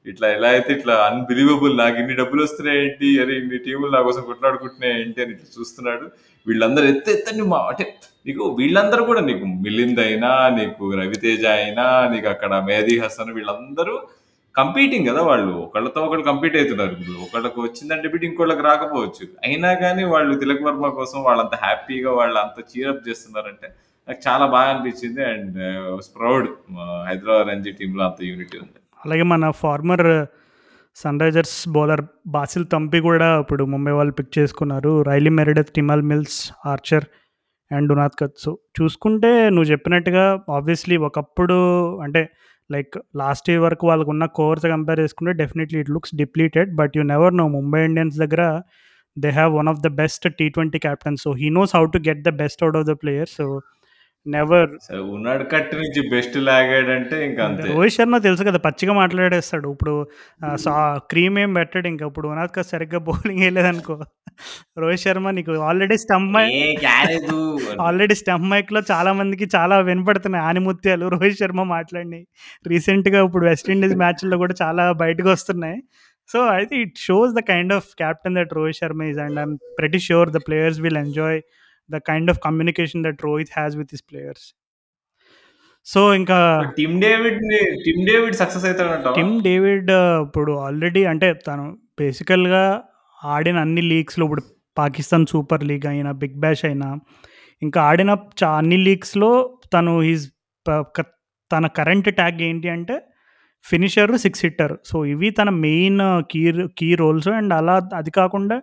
[0.05, 3.09] ఇట్లా ఎలా అయితే ఇట్లా అన్బిలీవబుల్ నాకు ఇన్ని డబ్బులు వస్తున్నాయి ఏంటి?
[3.21, 6.05] అరే ఇన్ని టీములు నా కోసం కొట్లాడుకుంటున్నాయి ఏంటి అని ఇట్లా చూస్తున్నాడు.
[6.47, 7.85] వీళ్ళందరూ ఎత్త ఎత్తండి మా అంటే
[8.27, 13.95] నీకు వీళ్ళందరూ కూడా నీకు మిలింద్ అయినా నీకు రవితేజ అయినా నీకు అక్కడ మేధీ హసన్ వీళ్ళందరూ
[14.55, 15.53] కంపీటింగ్ కదా వాళ్ళు.
[15.65, 16.93] ఒకళ్ళతో ఒకళ్ళు కంపీట్ అవుతున్నారు.
[16.97, 19.25] ఇప్పుడు ఒకళ్ళకి వచ్చిందంటే బిట్ ఇంకోళ్ళకి రాకపోవచ్చు.
[19.47, 23.69] అయినా కానీ వాళ్ళు తిలక్ వర్మ కోసం వాళ్ళంత హ్యాపీగా వాళ్ళు అంత చీరప్ చేస్తున్నారంటే
[24.07, 25.21] నాకు చాలా బాగా అనిపించింది.
[25.34, 26.47] And uh, proud
[27.09, 28.80] Hyderabad Ranji టీంలో అంత యూనిటీ ఉంది.
[29.05, 30.05] అలాగే మన former
[30.95, 35.01] sun risers bowler Basil Thampi కూడా ఇప్పుడు ముంబై వాళ్ళు పిక్ చేసుకున్నారు.
[35.01, 37.05] Riley Meredith Tymal Mills Archer
[37.71, 38.51] and డునాథ్ కత్ సో
[38.81, 41.57] చూసుకుంటే నువ్వు చెప్పినట్టుగా ఆబ్వియస్లీ ఒకప్పుడు
[42.03, 42.21] అంటే
[42.71, 47.03] లైక్ లాస్ట్ ఇయర్ వరకు వాళ్ళకు ఉన్న కోర్స్ కంపేర్ చేసుకుంటే definitely it looks depleted but you
[47.03, 48.43] never know Mumbai Indians దగ్గర
[49.17, 52.21] they have one of the best T twenty captain so he knows how to get
[52.23, 53.45] the best out of the player so
[54.26, 54.70] never
[55.14, 55.44] ఉన్నాడు
[55.80, 57.66] నుంచి best లాగాడంటే ఇంకా అంతే.
[57.72, 59.68] రోహిత్ శర్మ తెలుసు కదా పచ్చిగా మాట్లాడేస్తాడు.
[59.76, 59.94] ఇప్పుడు
[61.12, 63.95] cream ఏం పెట్టాడు ఇంకా ఇప్పుడు కదా సరిగ్గా బౌలింగ్ వేయలేదనుకో.
[64.84, 65.98] రోహిత్ శర్మ నీకు ఆల్రెడీ
[66.36, 66.56] మైక్
[66.86, 67.40] క్యారేదు
[67.88, 71.08] ఆల్రెడీ స్టంప్ మైక్లో చాలా మందికి చాలా వినపడుతున్నాయి ఆనిముత్యాలు.
[71.16, 72.22] రోహిత్ శర్మ మాట్లాడి
[72.74, 75.80] రీసెంట్గా ఇప్పుడు వెస్టిండీస్ మ్యాచ్లో కూడా చాలా బయటకు వస్తున్నాయి.
[76.30, 80.00] సో అయితే it shows the kind of captain that Rohit Sharma is and I'm pretty
[80.08, 81.40] sure the players will enjoy
[81.89, 84.45] the kind of communication that Rohit has with his players
[85.88, 86.38] so ఇంకా
[86.77, 87.39] Tim David
[87.85, 89.07] Tim David success అవుతాడంట.
[89.15, 91.65] Tim David ఆ, ఇప్పుడు already అంటే తను
[91.99, 92.64] బేసికల్గా
[93.18, 94.43] ఆడిన అన్ని లీగ్స్లో ఇప్పుడు
[94.77, 96.88] పాకిస్తాన్ సూపర్ లీగ్ అయినా బిగ్ బ్యాష్ అయినా
[97.61, 99.31] ఇంకా ఆడిన చా అన్ని లీగ్స్లో
[99.73, 100.23] తను ఈజ్
[101.51, 102.95] తన కరెంట్ ట్యాగ్ ఏంటి అంటే
[103.65, 105.99] ఫినిషర్ సిక్స్ హిట్టర్ సో ఇవి తన main
[106.31, 106.41] key
[106.77, 108.55] key roles and అలా అది కాకుండా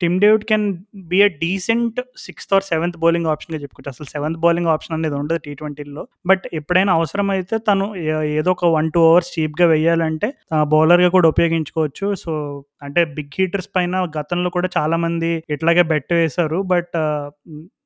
[0.00, 4.66] Tim David can be a decent sixth or seventh bowling ఆప్షన్గా చెప్పుకోవచ్చు అసలు సెవెంత్ బౌలింగ్
[4.66, 9.40] ఆప్షన్ అనేది ఉండదు టీ ట్వంటీలో బట్ ఎప్పుడైనా అవసరం అయితే తను ఏదో ఒక వన్ టూ అవర్స్
[9.40, 12.14] చీప్గా వేయాలంటే బౌలర్గా కూడా ఉపయోగించుకోవచ్చు.
[12.14, 16.62] సో అంటే బిగ్ హీటర్స్ పైన గతంలో కూడా చాలా మంది ఇట్లాగే బెట్ వేశారు.
[16.62, 16.96] బట్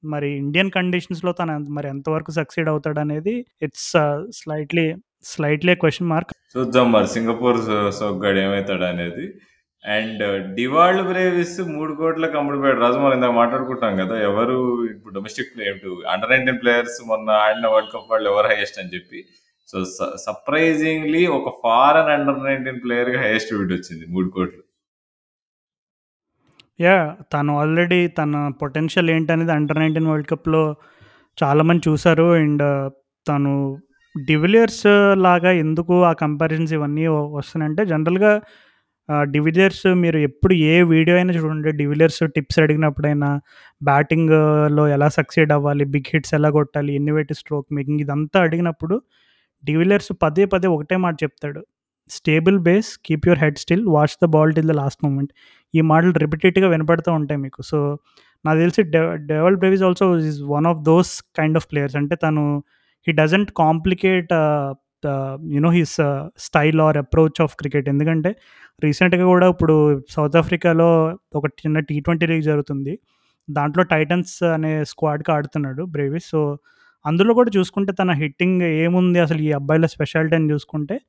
[0.04, 3.92] మరి ఇండియన్ కండిషన్స్లో తను మరి ఎంతవరకు సక్సీడ్ అవుతాడు అనేది it's
[4.30, 7.56] slightly slightly question mark చూద్దాం మరి సింగపూర్
[7.92, 9.32] సో- ఏమవుతాడు అనేది.
[9.84, 14.56] అండ్ uh, డివాల్డ్ బ్రేవిస్ మూడు కోట్లకు అమ్ముడుపోయాడు రాజు మనం ఇందాక మాట్లాడుకుంటాం కదా ఎవరు
[14.92, 15.78] ఇప్పుడు domestic player
[16.12, 19.20] under nineteen players మొన్న ఆడిన వరల్డ్ కప్ వాళ్ళు ఎవరు హైయెస్ట్ అని చెప్పి.
[19.68, 19.78] సో
[20.26, 24.62] సర్ప్రైజింగ్లీ ఒక ఫారెన్ అండర్ నైన్టీన్ ప్లేయర్గా హైయెస్ట్ వీడ్ వచ్చింది మూడు కోట్లు.
[26.80, 26.98] యా
[27.34, 30.62] తను ఆల్రెడీ తన పొటెన్షియల్ ఏంటనేది అండర్ నైన్టీన్ వరల్డ్ కప్లో
[31.38, 32.28] చాలామంది చూశారు.
[32.42, 32.86] అండ్ uh,
[33.26, 33.54] తను
[34.14, 34.86] డివిలియర్స్
[35.24, 37.04] లాగా ఎందుకు ఆ కంపారిజన్స్ ఇవన్నీ
[37.38, 38.32] వస్తున్నాయంటే జనరల్గా
[39.34, 41.70] డివిలియర్స్ మీరు ఎప్పుడు ఏ వీడియో అయినా చూడండి.
[41.72, 43.40] డివిలియర్స్ టిప్స్ అడిగినప్పుడైనా
[43.82, 48.96] బ్యాటింగ్లో ఎలా సక్సీడ్ అవ్వాలి బిగ్ హిట్స్ ఎలా కొట్టాలి ఇన్నోవేటివ్ స్ట్రోక్ మేకింగ్ ఇదంతా అడిగినప్పుడు
[49.64, 51.60] డివిలియర్స్ పదే పదే ఒకటే మాట చెప్తాడు.
[52.10, 55.32] Stable base keep your head still watch the ball till the last moment.
[55.74, 57.62] ఈ మాటలు రిపీటెడ్గా వినపడుతూ ఉంటాయి మీకు.
[57.62, 57.78] సో
[58.46, 58.82] నాకు తెలిసి
[59.32, 61.96] Dewald Brevis also is one of those kind of players.
[61.96, 62.44] అంటే తను
[63.06, 64.32] he doesn't complicate
[65.46, 65.96] you know his
[66.38, 68.36] style or approach of cricket ఎందుకంటే
[68.84, 72.98] రీసెంట్గా కూడా ఇప్పుడు సౌత్ ఆఫ్రికాలో ఒక చిన్న టీ ట్వంటీ లీగ్ జరుగుతుంది.
[73.50, 76.58] దాంట్లో టైటన్స్ అనే స్క్వాడ్కి ఆడుతున్నాడు బ్రేవిస్ సో
[77.06, 81.00] అందులో కూడా చూసుకుంటే తన హిట్టింగ్ ఏముంది అసలు ఈ అబ్బాయిల స్పెషాలిటీ అని చూసుకుంటే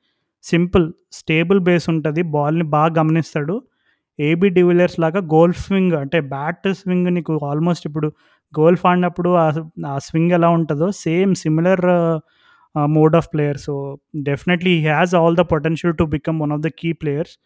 [0.44, 2.22] సింపుల్ స్టేబుల్ బేస్ ఉంటుంది.
[2.22, 3.62] బాల్ని బాగా గమనిస్తాడు.
[4.20, 8.08] ఏబీ డివిలియర్స్ లాగా గోల్ స్వింగ్ అంటే బ్యాట్ స్వింగ్ నీకు ఆల్మోస్ట్ ఇప్పుడు
[8.60, 9.52] గోల్ఫ్ ఆడినప్పుడు ఆ
[9.88, 11.86] ఆ స్వింగ్ ఎలా ఉంటుందో same similar
[12.76, 16.68] mode of player so definitely he has all the potential to become one of the
[16.68, 17.38] key players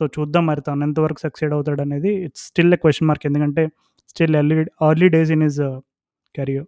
[0.00, 2.14] so చూద్దాం మరి తను ఎంతవరకు సక్సెడ్ అవుతాడు అనేది.
[2.24, 3.68] It's still a question mark ఎందుకంటే
[4.08, 4.56] still early
[4.90, 5.60] early days in his
[6.34, 6.66] career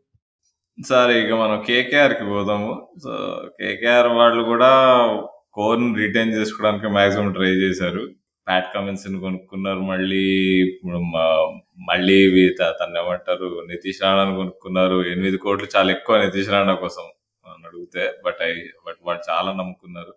[0.78, 2.88] సరే ఇక మనం కేకేఆర్కి పోదాము.
[3.04, 3.10] సో
[3.60, 4.70] కేకేఆర్ వాళ్ళు కూడా
[5.52, 8.02] కోర్ని రిటైన్ చేసుకోవడానికి మాక్సిమం ట్రై చేశారు.
[8.48, 9.80] ప్యాట్ కమిన్స్ కొనుక్కున్నారు.
[9.80, 10.24] మళ్ళీ
[11.90, 15.06] మళ్ళీ ఇవి తను ఏమంటారు నితీష్ రాణాను కొనుక్కున్నారు.
[15.06, 17.19] ఎనిమిది కోట్లు చాలా ఎక్కువ నితీష్ రాణా కోసం.
[17.70, 18.50] అడిగితే బట్ ఐ
[18.86, 20.12] బట్ వాళ్ళు చాలా నమ్ముకున్నారు.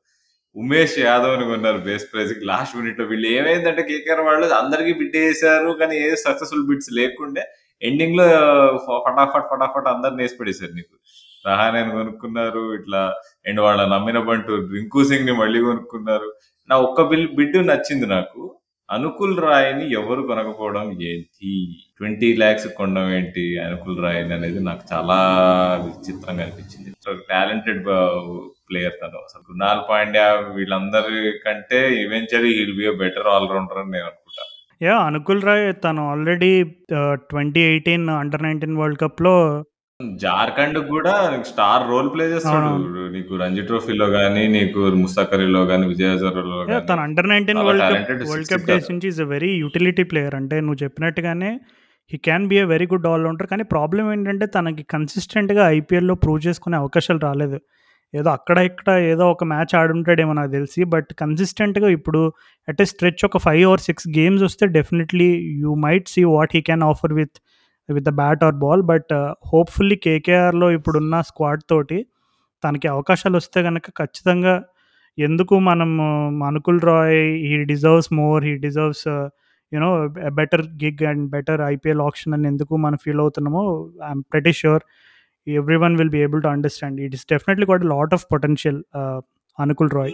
[0.56, 5.96] ఉమేష్ యాదవ్ని కొన్నారు బేస్ ప్రైజ్ లాస్ట్ మినిట్లో వీళ్ళు ఏమైందంటే కేకేఆర్ వాళ్ళు అందరికీ బిడ్ వేసారు కానీ
[6.06, 7.44] ఏ సక్సెస్ఫుల్ బిడ్స్ లేకుండే
[7.82, 8.26] ఎండింగ్లో
[9.06, 10.96] ఫటాఫట్ ఫటాఫట్ అందరిని వేసి పడేశారు నీకు.
[11.48, 13.02] రహానేని కొనుక్కున్నారు ఇట్లా
[13.48, 16.30] అండ్ వాళ్ళ నమ్మిన బంటు రింకు సింగ్ని మళ్ళీ కొనుక్కున్నారు.
[16.70, 18.42] నా ఒక్క బిల్ బిడ్ నచ్చింది నాకు.
[18.94, 21.52] అనుకుల్ రాయ్ని ఎవరు కొనకపోవడం ఏంటి?
[21.98, 23.60] ట్వంటీ ల్యాక్స్ కొనడం ఏంటి?
[23.60, 25.18] అనుకుల్ రాయ్ని అనేది నాకు చాలా
[25.86, 26.90] విచిత్రంగా అనిపించింది.
[27.30, 27.84] టాలెంటెడ్
[28.70, 29.18] ప్లేయర్ తను.
[29.18, 34.52] అసలు కృణాల్ పాండ్యా వీళ్ళందరి కంటే eventually he'll be better all rounder అని నేను అనుకుంటాను
[34.82, 36.54] యా అనుకుల్ రాయ్ తను already
[37.30, 39.36] twenty eighteen under nineteen world కప్లో
[40.00, 42.70] జార్ఖండ్ కూడా స్టార్ రోల్ ప్లే చేస్తాడు.
[43.10, 45.86] నీకు రంజీ ట్రోఫీలో గానీ నీకు ముస్తాకరీలో గానీ
[46.72, 48.92] యా తను అండర్ నైన్టీన్ చాలా world cup world cup days.
[48.92, 51.60] నుంచి is a very utility player అంటే నువ్వు చెప్పినట్టుగానే
[52.12, 56.78] he can be a very good all rounder కానీ ప్రాబ్లం ఏంటంటే తనకి కన్సిస్టెంట్గా ఐపీఎల్లో ప్రూవ్ చేసుకునే
[56.78, 57.60] అవకాశాలు రాలేదు.
[58.14, 62.20] ఏదో అక్కడ ఇక్కడ ఏదో ఒక మ్యాచ్ ఆడుంటాడేమో నాకు తెలిసి బట్ కన్సిస్టెంట్గా ఇప్పుడు
[62.68, 65.30] అట్ ఏ స్ట్రెచ్ ఒక ఫైవ్ ఆర్ సిక్స్ గేమ్స్ వస్తే definitely
[65.62, 67.38] you might see what he can offer with
[67.90, 69.14] with the bat or ball but
[69.48, 72.00] hopefully కేకేఆర్లో ఇప్పుడున్న స్క్వాడ్ తోటి
[72.64, 74.54] తనకి అవకాశాలు వస్తే కనుక ఖచ్చితంగా
[75.18, 75.90] ఎందుకు మనం
[76.44, 79.08] Anukul Roy he deserves more he deserves
[79.72, 79.90] you know
[80.32, 83.64] better gig and better IPL option అని ఎందుకు మనం feel అవుతున్నామో
[84.10, 84.84] I'm pretty sure
[85.78, 88.80] everyone will be able to understand it is definitely got lot of potential
[89.58, 90.14] Anukul Roy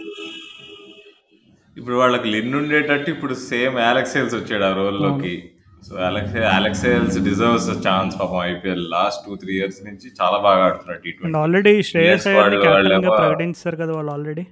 [1.76, 5.34] ఇప్పుడు వాళ్ళకి Lynn ఉండేటట్టు ఇప్పుడు same Alex Hales వచ్చాడు ఆ రోల్లోకి
[5.86, 11.00] so Alex Alex Hales deserves chance పాపం IPL last two three years నుంచి చాలా బాగా ఆడుతున్నాడు
[11.04, 12.26] టీ ట్వంటీ ఆల్రెడీ శ్రేయస్
[13.20, 14.44] ప్రకటించారు కదా వాళ్ళు ఆల్రెడీ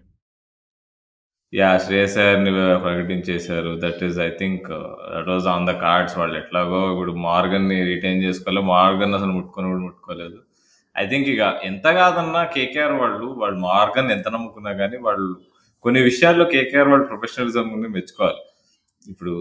[1.52, 2.50] యా శ్రేయస్ అయ్యర్ని
[2.86, 3.70] ప్రకటించేశారు.
[3.84, 4.66] That is I think
[5.12, 8.62] that was on the cards వాళ్ళు ఎట్లాగో ఇప్పుడు మార్గన్ని రిటైన్ చేసుకోవాలి.
[8.74, 10.38] మార్గన్ అసలు ముట్టుకొని కూడా ముట్టుకోలేదు.
[10.96, 15.30] ఐ థింక్ ఇక ఎంత కాదన్నా కేకేఆర్ వాళ్ళు వాళ్ళు మార్గన్ ఎంత నమ్ముకున్నా కానీ వాళ్ళు
[15.84, 18.42] కొన్ని విషయాల్లో కేకేఆర్ వాళ్ళు ప్రొఫెషనలిజం మెచ్చుకోవాలి.
[19.12, 19.34] ఇప్పుడు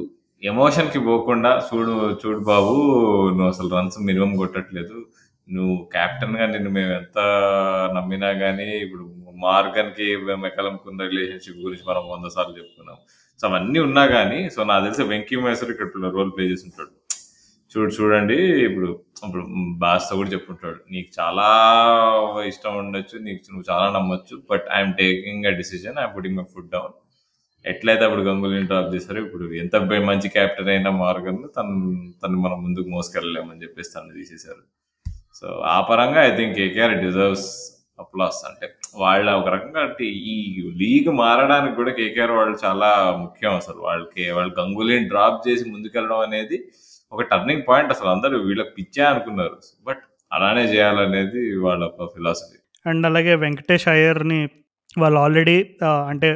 [0.44, 2.74] ఎమోషన్కి పోకుండా చూడు చూడు బాబు
[3.36, 4.98] నువ్వు అసలు రన్స్ మినిమం కొట్టట్లేదు.
[5.48, 7.20] నువ్వు క్యాప్టెన్గా నిన్ను మేము ఎంత
[7.98, 9.04] నమ్మినా కానీ ఇప్పుడు
[9.46, 10.08] మార్గన్కి
[10.46, 12.98] మెకలంకున్న రిలేషన్షిప్ గురించి మనం వంద సార్లు చెప్పుకున్నాం.
[13.40, 16.94] సో అవన్నీ ఉన్నా కానీ సో నాకు తెలిసి వెంకీ మహేశ్వర్ ఇక్కడ రోల్ ప్లే చేసి ఉంటాడు
[17.72, 18.38] చూడు చూడండి
[18.68, 18.90] ఇప్పుడు
[19.26, 19.44] ఇప్పుడు
[19.84, 20.80] బాస్తో కూడా చెప్పుంటాడు.
[20.94, 21.48] నీకు చాలా
[22.52, 26.72] ఇష్టం ఉండొచ్చు నీకు నువ్వు చాలా నమ్మొచ్చు but I'm taking a decision I'm putting my foot
[26.76, 26.96] down
[27.72, 29.76] ఎట్లయితే అప్పుడు గంగులీని డ్రాప్ చేశారో ఇప్పుడు ఎంత
[30.10, 31.76] మంచి క్యాప్టెన్ అయినా మార్గన్ తను
[32.24, 34.64] తను మనం ముందుకు మోసుకెళ్ళలేమని చెప్పేసి తను తీసేశారు.
[35.40, 37.50] సో ఆ పరంగా I think KKR deserves
[38.00, 38.68] applause అంటే
[39.04, 40.36] వాళ్ళ ఒక రకంగా అంటే ఈ
[40.82, 42.90] లీగ్ మారడానికి కూడా కేకేఆర్ వాళ్ళు చాలా
[43.24, 43.80] ముఖ్యం అసలు.
[43.88, 46.60] వాళ్ళకి వాళ్ళు గంగూలీని డ్రాప్ చేసి ముందుకెళ్ళడం అనేది
[47.12, 48.10] ఒక టర్నింగ్ పాయింట్ అసలు.
[48.16, 49.58] అందరూ వీళ్ళకి పిచ్చే అనుకున్నారు.
[49.88, 51.84] బట్ అలానే చేయాలనేది వాళ్ళ
[52.16, 54.42] ఫిలాసఫీ అండ్ అలాగే వెంకటేష్ అయ్యర్ని
[55.00, 55.58] వాళ్ళు ఆల్రెడీ
[56.12, 56.30] అంటే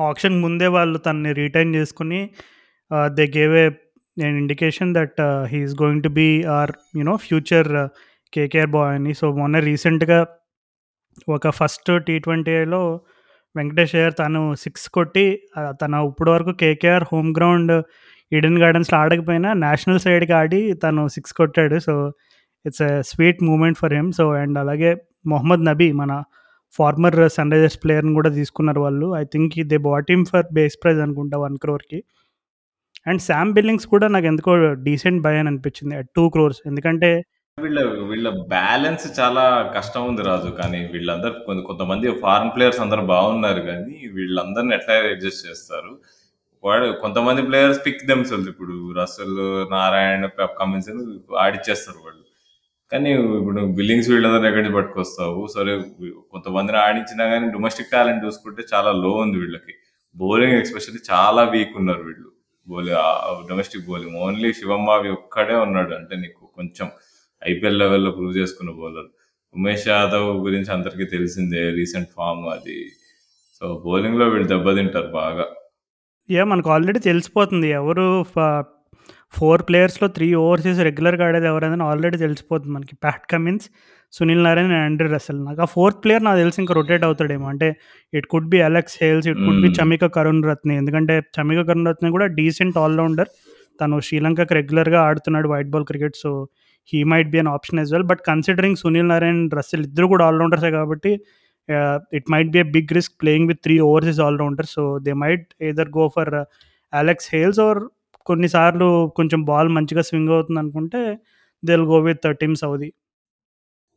[0.00, 2.30] ఆప్షన్ ముందే వాళ్ళు తనని రిటైన్ చేసుకుని
[3.14, 3.70] they gave a
[4.28, 7.88] indication that he's going to be or you know future
[8.32, 9.14] KKR boy అని.
[9.14, 10.26] సో మొన్న రీసెంట్గా
[11.28, 13.00] ఒక ఫస్ట్ టీ ట్వంటీలో
[13.56, 15.42] వెంకటేష్ అయ్యర్ తను సిక్స్ కొట్టి
[15.82, 17.82] తన ఇప్పుడు వరకు కేకేఆర్ హోమ్ గ్రౌండ్
[18.32, 21.78] ఈడెన్ గార్డెన్స్లో ఆడకపోయినా నేషనల్ సైడ్కి ఆడి తను సిక్స్ కొట్టాడు.
[21.78, 22.12] So
[22.66, 24.96] it's a sweet moment for him so and అలాగే
[25.26, 26.22] మొహమ్మద్ నబీ మన
[26.78, 29.06] ఫార్మర్ సన్ రైజర్స్ ప్లేయర్ని కూడా తీసుకున్నారు వాళ్ళు.
[29.20, 32.00] I think they bought him for base price అనుకుంటా వన్ క్రోర్కి
[33.10, 34.52] అండ్ శామ్ బిల్లింగ్స్ కూడా నాకు ఎందుకో
[34.88, 37.10] డీసెంట్ బై అని అనిపించింది టూ క్రోర్స్ ఎందుకంటే
[37.58, 37.80] వీళ్ళ
[38.10, 39.42] వీళ్ళ బ్యాలెన్స్ చాలా
[39.74, 45.44] కష్టం ఉంది రాజు కానీ వీళ్ళందరూ కొంత కొంతమంది ఫారెన్ ప్లేయర్స్ అందరు బాగున్నారు కానీ వీళ్ళందరిని ఎట్లా అడ్జస్ట్
[45.48, 45.92] చేస్తారు?
[46.64, 49.36] వాడు కొంతమంది ప్లేయర్స్ పిక్ దెమ్స్ ఇప్పుడు రసల్
[49.74, 50.26] నారాయణ
[50.60, 50.90] కమిన్స్
[51.44, 52.21] ఆడిచ్చేస్తారు వాళ్ళు.
[52.92, 53.10] కానీ
[53.40, 55.40] ఇప్పుడు బిల్లింగ్స్ వీళ్ళందరూ ఎక్కడి నుంచి పట్టుకొస్తావు?
[55.54, 55.72] సరే
[56.32, 59.74] కొంతమందిని ఆడించినా కానీ డొమెస్టిక్ టాలెంట్ చూసుకుంటే చాలా లో ఉంది వీళ్ళకి.
[60.16, 62.28] బౌలింగ్ ఎక్స్పెషల్లీ చాలా వీక్ ఉన్నారు వీళ్ళు.
[62.66, 66.88] బౌలింగ్ డొమెస్టిక్ బౌలింగ్ ఓన్లీ శివమ్మావి ఒక్కడే ఉన్నాడు అంటే నీకు కొంచెం
[67.42, 69.08] ఐపీఎల్ లెవెల్లో ప్రూవ్ చేసుకున్న బౌలర్
[69.54, 72.78] ఉమేష్ యాదవ్ గురించి అందరికీ తెలిసిందే రీసెంట్ ఫామ్ అది.
[73.58, 75.46] సో బౌలింగ్లో వీళ్ళు దెబ్బతింటారు బాగా.
[76.28, 78.06] యా మనకు ఆల్రెడీ తెలిసిపోతుంది ఎవరు
[79.34, 82.94] ఫోర్ ప్లేయర్స్లో త్రీ ఓవర్సీస్ రెగ్యులర్గా ఆడేది ఎవరైనా ఆల్రెడీ తెలిసిపోతుంది మనకి.
[83.04, 83.66] Pat Cummins
[84.12, 87.46] Sunil Narayana and Andre Russell నాకు ఆ ఫోర్త్ ప్లేయర్ నాకు తెలిసి ఇంకా రొటేట్ అవుతాడేమో.
[87.52, 87.68] అంటే
[88.18, 89.68] it could be Alex Hales it could be.
[89.78, 90.06] Chamika
[90.50, 93.30] Karunaratne ఎందుకంటే చమిక కరుణ్ రత్ని కూడా డీసెంట్ ఆల్రౌండర్.
[93.80, 96.32] తను శ్రీలంకకి రెగ్యులర్గా ఆడుతున్నాడు white ball cricket so
[96.92, 98.06] he might be an option as well.
[98.12, 101.12] But considering Sunil Narayan Russell ఇద్దరు కూడా ఆల్రౌండర్సే కాబట్టి
[102.18, 105.90] it might be a big risk playing with three overseas allrounder so they might either
[105.98, 106.32] go for
[106.92, 107.80] Alex Hales or
[108.26, 111.00] కొన్నిసార్లు కొంచెం ball మంచిగా swing అవుతుంది అనుకుంటే
[111.62, 112.90] they will go with Tim Southee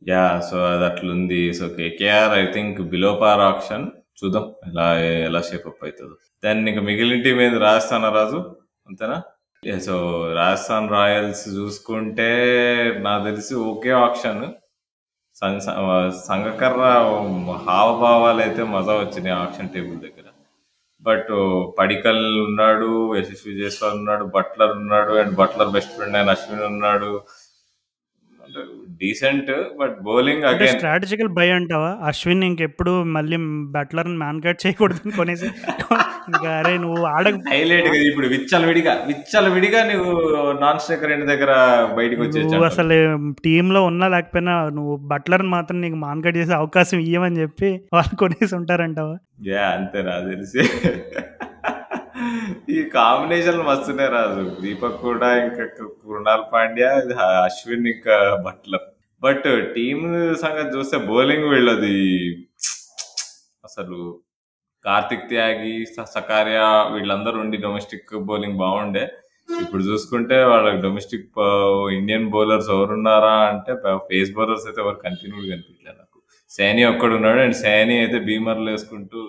[0.08, 1.42] yeah so అది అట్లుంది.
[1.58, 3.86] So KKR I think below par option
[4.18, 4.86] చూద్దాం ఎలా
[5.28, 6.14] ఎలా షేప్ అప్ అవుతుందో.
[6.44, 7.58] దాన్ని ఇంకా మిగిలిన టీం ఏంది?
[7.58, 8.40] రాజస్థాన్ రాజు.
[8.88, 9.18] అంతేనా?
[9.86, 9.94] సో
[10.34, 12.28] రాజస్థాన్ రాయల్స్ చూసుకుంటే
[12.98, 14.42] నాకు తెలిసి ఓకే ఆప్షన్
[16.26, 16.82] సంఘకర్ర
[17.68, 20.25] హావభావాలు అయితే మజా వచ్చినాయి ఆప్షన్ టేబుల్ దగ్గర.
[21.02, 21.32] బట్
[21.78, 27.10] పడికల్ ఉన్నాడు యశస్వి జైస్వాల్ ఉన్నాడు బట్లర్ ఉన్నాడు అండ్ బట్లర్ బెస్ట్ ఫ్రెండ్ అయిన అశ్విన్ ఉన్నాడు.
[29.00, 31.90] డీసెంట్ బట్ బౌలింగ్ అంటే అగైన్ స్ట్రాటజికల్ బై అంటావా?
[32.08, 33.36] అశ్విన్ ఇంకెప్పుడు మళ్ళీ
[33.74, 35.48] బట్లర్ మ్యాన్ కట్ చేయకూడదు కొనేసి
[36.30, 38.92] ఇంకా అరే నువ్వు ఆడక హైలైట్గా ఇప్పుడు విచ్చల విడిగా.
[39.08, 40.12] విచ్చల విడిగా నువ్వు
[40.60, 41.50] నాన్ స్ట్రైకర్ ఇంటి దగ్గర
[41.92, 42.96] బయటకు నువ్వు వచ్చేసి అసలు
[43.44, 48.54] టీంలో ఉన్నా లేకపోయినా నువ్వు బట్లర్ మాత్రం నీకు మాన్ కట్ చేసే అవకాశం ఇవ్వమని చెప్పి వాళ్ళు కొనేసి
[48.58, 49.16] ఉంటారంటావా?
[49.48, 50.62] యా అంతే నా తెలిసి.
[52.76, 54.44] ఈ కాంబినేషన్ మస్తునే రాజు.
[54.62, 55.64] దీపక్ కూడా ఇంకా
[56.04, 56.90] కృణాల్ పాండ్యా
[57.46, 58.16] అశ్విన్ ఇంకా
[58.46, 58.86] బట్లర్.
[59.22, 60.06] బట్ టీమ్
[60.44, 61.98] సంగతి చూస్తే బౌలింగ్ వీళ్ళది.
[63.68, 63.98] అసలు
[64.84, 65.76] కార్తిక్ త్యాగి
[66.16, 66.58] సకార్య
[66.94, 69.04] వీళ్ళందరూ ఉండి డొమెస్టిక్ బౌలింగ్ బాగుండే.
[69.62, 71.40] ఇప్పుడు చూసుకుంటే వాళ్ళకి డొమెస్టిక్
[71.98, 73.72] ఇండియన్ బౌలర్స్ ఎవరున్నారా అంటే
[74.10, 76.18] పేస్ బౌలర్స్ అయితే ఎవరు కంటిన్యూడ్ కనిపించలేదు నాకు.
[76.50, 79.20] సైని ఒక్కడున్నాడు అండ్ సైని అయితే బీమర్లు వేసుకుంటూ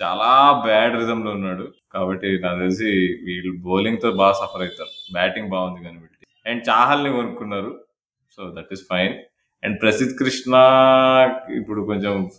[0.00, 1.64] చాలా బ్యాడ్ రిజంలో లో ఉన్నాడు.
[1.92, 2.90] కాబట్టి నాకు తెలిసి
[3.24, 5.12] వీళ్ళు బౌలింగ్తో బాగా సఫర్ అవుతారు.
[5.12, 6.26] బ్యాటింగ్ బాగుంది కానీ వీళ్ళకి.
[6.46, 7.72] అండ్ చాహల్ని కొనుక్కున్నారు.
[8.38, 9.14] So that is fine
[9.62, 10.54] and Prasidh Krishna
[11.56, 12.30] ఇప్పుడు కొంచెం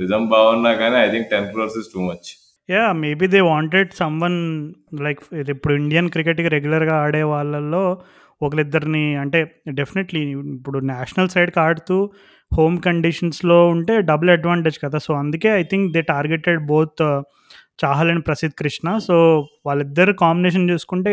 [0.00, 2.28] రిజమ్ బాగున్నా కానీ I think ten crores is too much
[2.70, 5.20] yeah maybe they wanted someone like
[5.50, 8.02] ఇప్పుడు ఇండియన్ క్రికెట్కి రెగ్యులర్గా ఆడే వాళ్ళల్లో
[8.42, 10.20] ఒకరిద్దరిని అంటే డెఫినెట్లీ
[10.56, 12.10] ఇప్పుడు నేషనల్ సైడ్కి ఆడుతూ
[12.52, 14.98] హోమ్ కండిషన్స్లో ఉంటే డబుల్ అడ్వాంటేజ్ కదా.
[15.06, 17.02] సో అందుకే I think they targeted both
[17.82, 18.86] Chahal and Prasidh Krishna.
[19.06, 19.16] So
[19.66, 21.12] వాళ్ళిద్దరు కాంబినేషన్ చూసుకుంటే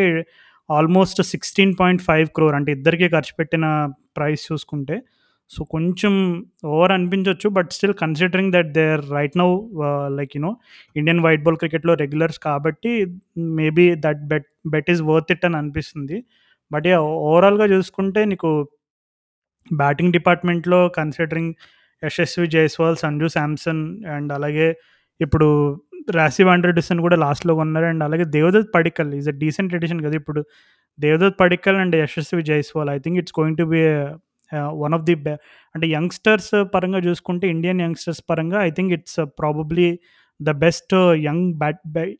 [0.69, 3.65] almost sixteen point five crore అంటే ఇద్దరికి ఖర్చు పెట్టిన
[4.17, 4.95] ప్రైస్ చూసుకుంటే.
[5.51, 6.13] సో కొంచెం
[6.71, 9.49] ఓవర్ అనిపించవచ్చు but still considering that there right now
[10.17, 10.51] like you know
[10.99, 12.91] Indian white ball క్రికెట్లో రెగ్యులర్స్ కాబట్టి
[13.59, 16.17] maybe that bet bet is worth it అని అనిపిస్తుంది.
[16.71, 16.87] బట్
[17.29, 18.49] ఓవరాల్గా చూసుకుంటే నీకు
[19.73, 21.53] బ్యాటింగ్ డిపార్ట్మెంట్లో కన్సిడరింగ్
[22.05, 24.75] యశస్వి జైస్వాల్ సంజు శాంసన్ అండ్ అలాగే
[25.21, 25.77] ఇప్పుడు
[26.11, 30.43] రాసివ్ ఆండ్రెడిసన్ కూడా లాస్ట్లో ఉన్నారు అండ్ అలాగే Devdutt Padikkal is a decent addition కదా ఇప్పుడు.
[30.99, 33.79] Devdutt Padikkal and Yashasvi Jaiswal I think it's going to be
[34.55, 35.13] one of the
[35.75, 39.99] అంటే యంగ్స్టర్స్ పరంగా చూసుకుంటే ఇండియన్ యంగ్స్టర్స్ పరంగా I think it's probably
[40.41, 41.79] the best young bat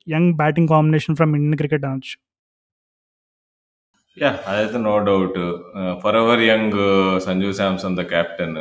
[0.09, 2.26] young batting combination from Indian cricket అనొచ్చు.
[4.17, 5.39] Yeah అదైతే no doubt
[6.03, 6.77] for ever young
[7.25, 8.59] Sanju Samson the captain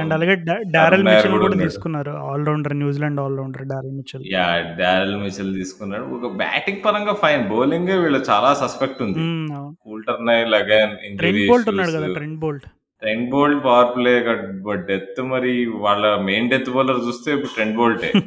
[0.00, 0.34] and అలాగే
[0.74, 1.64] Daryl Nair Mitchell కూడా కూడా ఉన్నాడు.
[1.66, 2.12] తీసుకున్నారు.
[2.30, 4.46] Allrounder New Zealand allrounder Daryl Mitchell yeah
[4.80, 6.04] Daryl Mitchell తీసుకున్నాడు.
[6.16, 9.20] ఒక batting పరంగా ఫైన్ బౌలింగ్ వీళ్ళు చాలా సస్పెక్ట్ ఉంది.
[9.86, 12.66] Coulter Nile again Trent Boult ఉన్నాడు కదా Trent Boult
[13.02, 14.14] Trent Boult power play
[14.68, 15.52] but death మరి
[15.86, 18.10] వాళ్ళ మెయిన్ డెత్ బౌలర్ చూస్తే ఇప్పుడు ట్రెండ్ బోల్టే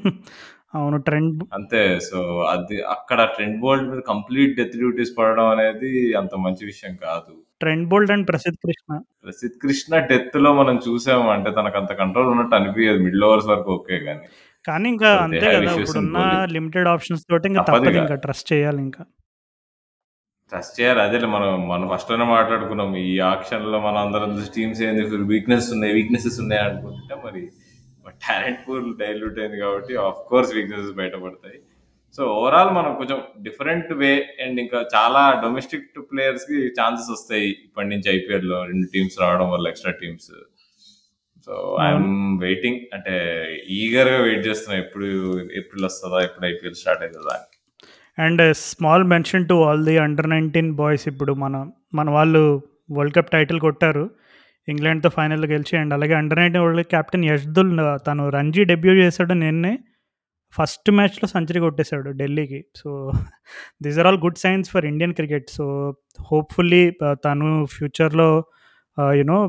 [0.74, 2.00] అవును ట్రెండ్ అంతే.
[2.00, 2.20] సో
[2.54, 7.34] అది అక్కడ ట్రెండ్ బోల్ట్ మీద కంప్లీట్ డెత్ డ్యూటీస్ పడడం అనేది అంత మంచి విషయం కాదు.
[7.60, 8.92] Trent Boult and Prasidh Krishna.
[9.24, 14.00] Prasidh Krishna డెత్లో మనం చూసాము అంటే తనకు అంత కంట్రోల్ ఉన్నట్టు అనిపించదు మిడిల్ ఓవర్స్ వరకు ఓకే
[14.00, 14.26] కానీ
[14.66, 16.20] కానీ ఇంకా అంతే కదా ఇప్పుడున్న.
[16.52, 18.14] లిమిటెడ్ ఆప్షన్స్ తోటి ఇంకా తప్పదు ఇక.
[18.26, 19.04] ట్రస్ట్ చేయాలి ఇంకా.
[20.52, 21.02] ట్రస్ట్ చేయాలి.
[21.02, 22.96] అదే మనం మనం ఫస్ట్లోనే మాట్లాడుకున్నాం.
[23.06, 25.04] ఈ ఆక్షన్లో మన అందరం టీమ్స్ ఏంది?
[25.34, 27.42] వీక్నెస్ ఉన్నాయి వీక్నెసెస్ ఉన్నాయి అనుకుంటే మరి
[28.10, 31.60] టాలెంట్ పూల్ డైల్యూట్ అయింది కాబట్టి ఆఫ్ కోర్స్ వీక్నెసెస్ బయటపడతాయి.
[32.18, 34.10] సో ఓవరాల్ మనం కొంచెం డిఫరెంట్ వే
[34.46, 39.94] అండ్ ఇంకా చాలా డొమెస్టిక్ ప్లేయర్స్కి ఛాన్సెస్ వస్తాయి ఇప్పటి నుంచి ఐపీఎల్లో రెండు టీమ్స్ రావడం వల్ల extra
[40.02, 40.32] teams
[41.48, 43.16] so I'm waiting అంటే
[43.70, 45.08] ఈగర్గా వెయిట్ చేస్తున్నా ఎప్పుడు
[45.60, 47.36] ఏప్రిల్ వస్తుందా ఎప్పుడు ఐపీఎల్ స్టార్ట్ అవుతుందా.
[48.18, 53.32] And small mention to all the under nineteen boys ఇప్పుడు మన మన వాళ్ళు వరల్డ్ కప్
[53.32, 54.10] టైటిల్ కొట్టారు.
[54.68, 57.72] ఇంగ్లాండ్తో ఫైనల్ గెలిచి అండ్ అలాగే under nineteen world captain Yash Dhull
[58.08, 59.74] తను రంజీ డెబ్యూ చేశాడు నిన్నే.
[60.54, 62.60] ఫస్ట్ మ్యాచ్లో సెంచరీ కొట్టేశాడు ఢిల్లీకి.
[62.80, 62.90] So
[63.84, 65.48] these are all good signs for Indian cricket.
[65.58, 65.66] So
[66.30, 66.84] hopefully
[67.26, 68.30] తను ఫ్యూచర్లో
[69.20, 69.40] యునో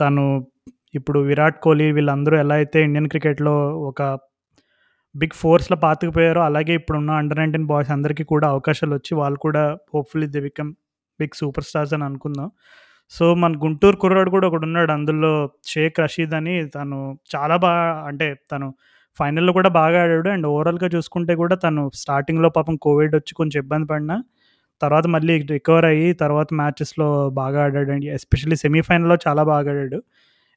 [0.00, 0.24] తను
[0.98, 3.54] ఇప్పుడు విరాట్ కోహ్లీ వీళ్ళందరూ ఎలా అయితే ఇండియన్ క్రికెట్లో
[3.90, 4.02] ఒక
[5.14, 9.62] బిగ్ ఫోర్స్లో పాతుకుపోయారో అలాగే ఇప్పుడున్న అండర్ నైన్టీన్ బాయ్స్ అందరికీ కూడా అవకాశాలు వచ్చి వాళ్ళు కూడా
[9.94, 10.70] hopefully the become
[11.20, 12.48] big super stars అని అనుకుందాం.
[13.12, 15.30] సో మన గుంటూరు కుర్రాడు కూడా ఒకడు ఉన్నాడు అందులో
[15.66, 16.98] షేక్ రషీద్ అని తను
[17.34, 18.66] చాలా బాగా అంటే తను
[19.18, 23.86] ఫైనల్లో కూడా బాగా ఆడాడు అండ్ ఓవరాల్గా చూసుకుంటే కూడా తను స్టార్టింగ్లో పాపం కోవిడ్ వచ్చి కొంచెం ఇబ్బంది
[23.86, 24.16] పడినా
[24.80, 28.06] తర్వాత మళ్ళీ రికవర్ అయ్యి తర్వాత మ్యాచెస్‌లో బాగా ఆడాడండి.
[28.10, 29.98] ఎస్పెషల్లీ సెమీఫైనల్‌లో చాలా బాగా ఆడాడు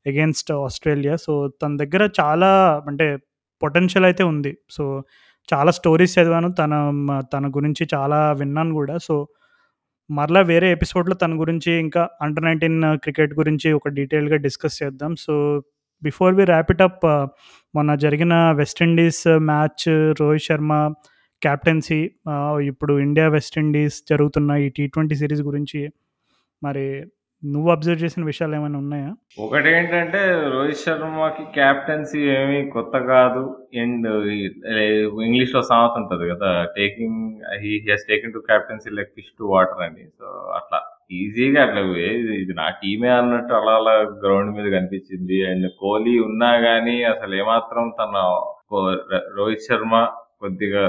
[0.06, 1.16] అగేన్స్ట్ ఆస్ట్రేలియా.
[1.18, 2.50] సో, తన దగ్గర చాలా
[2.88, 3.08] అంటే
[3.62, 4.52] పొటెన్షియల్ అయితే ఉంది.
[4.70, 4.84] సో,
[5.50, 6.50] చాలా స్టోరీస్ చదివాను.
[6.54, 6.74] తన
[7.08, 9.16] మ తన గురించి చాలా విన్నాను కూడా సో,
[10.12, 15.16] మరలా వేరే ఎపిసోడ్‌లో తన గురించి ఇంకా అండర్ 19 uh, క్రికెట్ గురించి ఒక డీటెయిల్‌గా డిస్కస్ చేద్దాం.
[15.16, 15.64] So,
[16.04, 17.28] before we wrap it up uh,
[17.76, 20.94] మొన్న జరిగిన West Indies uh, match Rohit Sharma
[21.42, 22.12] captaincy
[22.62, 25.90] ఇప్పుడు ఇండియా వెస్టిండీస్ జరుగుతున్న ఈ టీ ట్వంటీ సిరీస్ గురించి
[26.64, 27.06] మరి
[27.44, 29.10] నువ్వు అబ్జర్వ్ చేసిన విషయాలు ఏమైనా ఉన్నాయా?
[29.40, 30.20] ఒకటి ఏంటంటే
[30.52, 33.44] రోహిత్ శర్మకి క్యాప్టెన్సీ ఏమీ కొత్త కాదు.
[33.76, 34.08] అండ్
[35.24, 36.50] ఇంగ్లీష్లో సామెత ఉంటుంది కదా!
[36.78, 37.22] Taking
[37.64, 40.06] he has taking to captaincy like fish to water అని.
[40.20, 40.28] సో,
[40.58, 40.80] అట్లా
[41.14, 41.82] ఈజీగా అట్లా
[42.42, 45.40] ఇది నా టీమే అన్నట్టు అలా అలా గ్రౌండ్ మీద కనిపించింది.
[45.50, 48.16] అండ్ కోహ్లీ ఉన్నా గానీ అసలు ఏమాత్రం తన
[48.72, 48.82] కో
[49.38, 49.94] రోహిత్ శర్మ
[50.42, 50.84] కొద్దిగా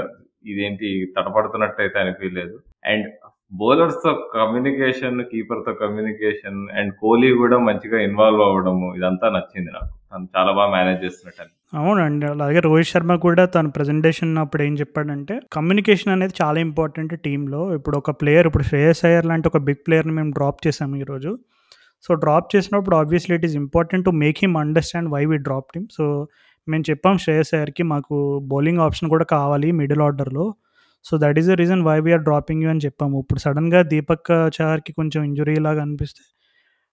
[0.45, 2.55] ఇదేంటి తడపడుతున్నట్టయితే అనిపించలేదు
[2.85, 3.05] అండ్
[3.53, 9.91] బౌలర్స్తో కమ్యూనికేషన్, కీపర్‌తో కమ్యూనికేషన్ అండ్ కోహ్లీ కూడా మంచిగా ఇన్వాల్వ్ అవ్వడము ఇదంతా నచ్చింది నాకు.
[10.11, 12.25] తను చాలా బాగా మేనేజ్ చేస్తున్నట్టు అవునండి.
[12.25, 17.97] అలాగే రోహిత్ శర్మ కూడా తన ప్రెజెంటేషన్ అప్పుడు ఏం చెప్పాడంటే, కమ్యూనికేషన్ అనేది చాలా ఇంపార్టెంట్ టీంలో ఇప్పుడు
[17.97, 21.31] ఒక ప్లేయర్ ఇప్పుడు శ్రేయస్ అయ్యర్ లాంటి ఒక బిగ్ ప్లేయర్‌ని మేము డ్రాప్ చేసాము ఈరోజు.
[22.05, 25.87] సో, డ్రాప్ చేసినప్పుడు obviously it is important to make him understand why we drop team
[25.91, 26.05] so,
[26.67, 28.15] మేము చెప్పాం శ్రేయస్ అయ్యర్‌కి మాకు
[28.47, 30.45] బౌలింగ్ ఆప్షన్ కూడా కావాలి మిడిల్ ఆర్డర్‌లో.
[31.05, 33.15] So, that is the reason why we are dropping you అని చెప్పాము.
[33.19, 36.21] ఇప్పుడు సడన్గా దీపక్ uh, చార్కి కొంచెం ఇంజురీ లాగా అనిపిస్తే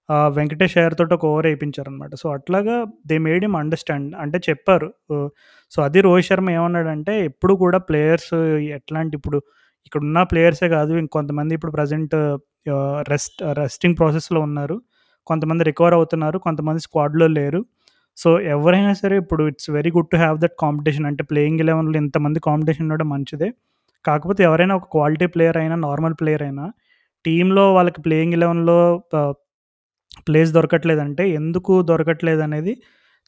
[0.08, 2.12] uh, వెంకటేష్ అయ్యర్ తోటి ఒక ఓవర్ ఏపించారనమాట.
[2.14, 2.76] సో, అట్లాగా
[3.06, 4.88] దే మేడ్ ఇమ్ అండర్‌స్టాండ్ అంటే చెప్పారు.
[5.10, 5.28] Uh,
[5.72, 8.32] సో, అది రోహిత్ శర్మ ఏమన్నాడంటే ఎప్పుడు కూడా ప్లేయర్స్
[8.78, 9.38] ఎట్లాంటి ఇప్పుడు
[9.86, 12.14] ఇక్కడున్న ప్లేయర్సే కాదు ఇంకొంతమంది ఇప్పుడు ప్రజెంట్
[13.08, 14.76] రెస్ట్ రెస్టింగ్ ప్రాసెస్‌లో ఉన్నారు.
[15.26, 16.38] కొంతమంది రికవర్ అవుతున్నారు.
[16.38, 17.60] కొంతమంది స్క్వాడ్‌లో లేరు.
[18.18, 22.40] సో, ఎవరైనా సరే ఇప్పుడు it's very good to have that competition అంటే ప్లేయింగ్ 11లో ఇంతమంది
[22.40, 23.48] కాంపిటీషన్ ఉండడం మంచిదే.
[24.04, 26.66] కాకపోతే ఎవరైనా ఒక క్వాలిటీ ప్లేయర్ అయినా, నార్మల్ ప్లేయర్ అయినా
[27.24, 28.78] టీంలో వాళ్ళకి ప్లేయింగ్ ఎలెవెన్లో
[30.26, 32.72] ప్లేస్ దొరకట్లేదంటే ఎందుకు దొరకట్లేదు అనేది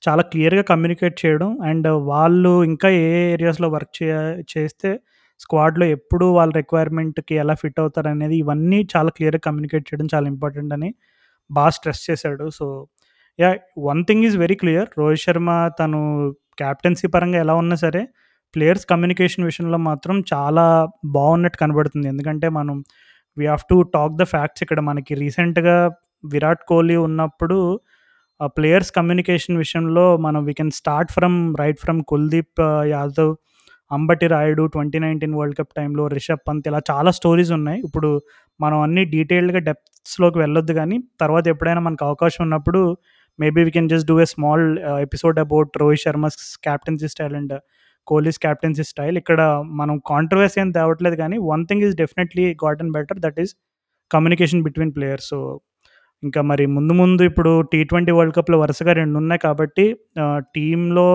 [0.02, 3.04] చాలా క్లియర్‌గా కమ్యూనికేట్ చేయడం అండ్ వాళ్ళు ఇంకా ఏ
[3.34, 4.08] ఏరియాస్‌లో వర్క్ చే
[4.52, 4.90] చేస్తే
[5.40, 10.72] స్క్వాడ్‌లో ఎప్పుడు వాళ్ళ రిక్వైర్మెంట్‌కి ఎలా ఫిట్ అవుతారు అనేది ఇవన్నీ చాలా క్లియర్‌గా కమ్యూనికేట్ చేయడం చాలా ఇంపార్టెంట్
[10.74, 10.90] అని
[11.50, 12.46] బాగా స్ట్రెస్ చేశాడు.
[12.58, 12.66] So,
[13.38, 13.50] yeah
[13.88, 14.88] one thing is very clear.
[14.98, 15.50] Rohit Sharma
[15.80, 16.00] తను
[16.58, 18.02] క్యాప్టెన్సీ పరంగా ఎలా ఉన్నా సరే
[18.54, 20.64] ప్లేయర్స్ కమ్యూనికేషన్ విషయంలో మాత్రం చాలా
[21.16, 22.06] బాగున్నట్టు కనబడుతుంది.
[22.08, 22.76] ఎందుకంటే మనం
[23.36, 25.76] we have to talk the facts ఇక్కడ మనకి రీసెంట్‌గా
[26.24, 27.58] విరాట్ కోహ్లీ ఉన్నప్పుడు
[28.40, 32.60] ఆ ప్లేయర్స్ కమ్యూనికేషన్ విషయంలో మనం we can start from right from Kuldeep
[32.92, 33.32] Yadav,
[33.90, 37.80] Ambati Rayudu 2019 world cup టైంలో రిషబ్ పంత్ ఇలా చాలా స్టోరీస్ ఉన్నాయి.
[37.88, 38.10] ఇప్పుడు
[38.60, 42.80] మనం అన్ని డీటెయిల్డ్‌గా డెప్త్స్‌లోకి వెళ్ళొద్దు కానీ తర్వాత ఎప్పుడైనా మనకు అవకాశం ఉన్నప్పుడు
[43.38, 44.64] maybe we can just do a small
[45.06, 47.54] episode about Rohit Sharma's captaincy style and
[48.06, 49.16] Kohli's captaincy style.
[49.22, 49.40] ఇక్కడ
[49.80, 53.52] మనం కాంట్రవర్సీ ఏం తేవట్లేదు కానీ one thing is definitely gotten better that is
[54.10, 55.28] communication between players.
[55.32, 55.38] So,
[56.22, 59.84] ఇంకా మరి ముందు ముందు ఇప్పుడు టీ ట్వంటీ వరల్డ్ కప్‌లో వరుసగా రెండు ఉన్నాయి కాబట్టి
[60.56, 61.08] టీంలో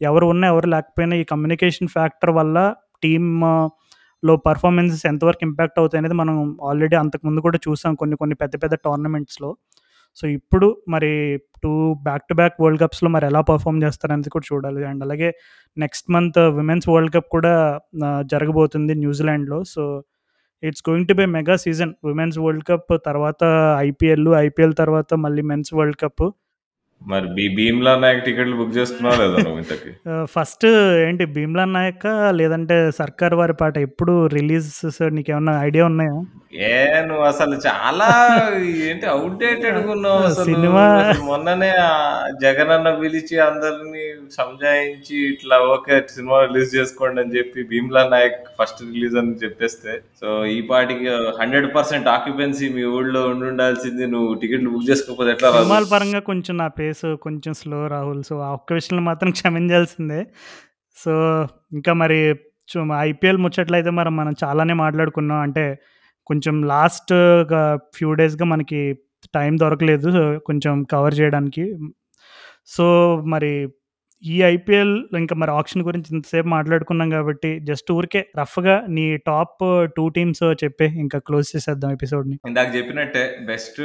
[0.00, 2.58] ఎవరు ఉన్నా, ఎవరు లేకపోయినా ఈ కమ్యూనికేషన్ ఫ్యాక్టర్ వల్ల
[3.04, 6.36] టీమ్‌లో పర్ఫార్మెన్సెస్ ఎంతవరకు ఇంపాక్ట్ అవుతాయి అనేది మనం
[6.68, 9.50] ఆల్రెడీ అంతకుముందు కూడా చూసాం కొన్ని కొన్ని పెద్ద పెద్ద టోర్నమెంట్స్‌లో.
[10.18, 11.10] సో, ఇప్పుడు మరి
[11.62, 11.72] two
[12.02, 14.84] back to back world కప్స్‌లో మరి ఎలా పర్ఫామ్ చేస్తారనేది కూడా చూడాలి.
[14.84, 15.28] అండ్ అలాగే
[15.76, 17.52] next month women's world cup కూడా
[18.32, 19.58] జరగబోతుంది న్యూజిలాండ్‌లో.
[19.74, 19.82] So,
[20.62, 21.92] it's going to be mega season.
[22.04, 23.42] Women's world cup తర్వాత
[23.88, 26.24] ఐపీఎల్, ఐపీఎల్ తర్వాత మళ్ళీ మెన్స్ వరల్డ్ కప్.
[27.06, 29.90] మరి బీ భీమ్లా నాయక్ టికెట్లు బుక్ చేసుకున్నావా లేదా నువ్వు ఇంతకి?
[30.34, 30.66] ఫస్ట్
[31.04, 34.82] ఏంటి 'భీమ్లా నాయకా' లేదంటే 'సర్కార్ వారి పాట' ఎప్పుడు రిలీజెస్
[35.14, 36.16] నీకేమన్నా ఐడియా ఉన్నాయా?
[36.64, 36.70] ఏ
[37.06, 38.08] నువ్వు అసలు చాలా
[38.86, 39.06] ఏంటి
[39.92, 40.46] ఉన్నావు అసలు.
[40.48, 40.82] సినిమా
[41.28, 44.04] మొన్ననే ఆహ్, జగనన్న పిలిచి అందరిని
[44.36, 50.26] సంజాయించి ఇట్లా ఓకే సినిమా రిలీజ్ చేసుకోండి అని చెప్పి 'భీమ్లా నాయక్' ఫస్ట్ రిలీజ్ అని చెప్పేస్తే సో,
[50.52, 51.06] ఈ పాటికి
[51.40, 51.70] 100%
[52.16, 54.04] ఆక్యుపెన్సీ మీ ఊళ్ళో ఉండుండాల్సింది.
[54.12, 55.50] నువ్వు టికెట్లు బుక్ చేసుకోకపోతే ఎట్లా
[55.92, 58.22] పరంగా కొంచెం నా పేస్ కొంచెం స్లో రాహుల్.
[58.22, 60.26] సో, ఆ ఒక్క విషయంలో మాత్రం క్షమించాల్సిందే.
[60.96, 61.12] సో,
[61.72, 62.34] ఇంకా మరి
[62.98, 65.38] ఐపీఎల్ ముచ్చట్లయితే మరి మనం చాలానే మాట్లాడుకున్నాం.
[65.38, 65.78] అంటే
[66.26, 67.12] కొంచెం లాస్ట్
[67.96, 68.98] ఫ్యూ డేస్‌గా మనకి
[69.34, 71.64] టైం దొరకలేదు కొంచెం కవర్ చేయడానికి.
[72.66, 73.68] సో, మరి
[74.22, 80.04] ఈ ఐపీఎల్ ఇంకా మరి ఆక్షన్ గురించి ఇంతసేపు మాట్లాడుకున్నాం కాబట్టి జస్ట్ ఊరికే రఫ్‌గా నీ టాప్ 2
[80.10, 80.92] టీమ్స్ చెప్పేయి.
[81.00, 82.36] ఇంకా క్లోజ్ చేసేద్దాం ఎపిసోడ్‌ని.
[82.48, 83.80] ఇందాక చెప్పినట్టే బెస్ట్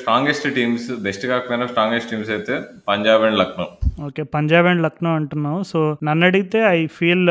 [0.00, 2.56] స్ట్రాంగెస్ట్ టీమ్స్ బెస్ట్ కాకపోయినా స్ట్రాంగెస్ట్ టీమ్స్ అయితే
[2.88, 3.66] Punjab and Lucknow.
[4.06, 4.22] Okay.
[4.34, 5.60] Punjab and Lucknow అంటున్నావు.
[5.64, 7.26] సో, నన్నడిగితే I feel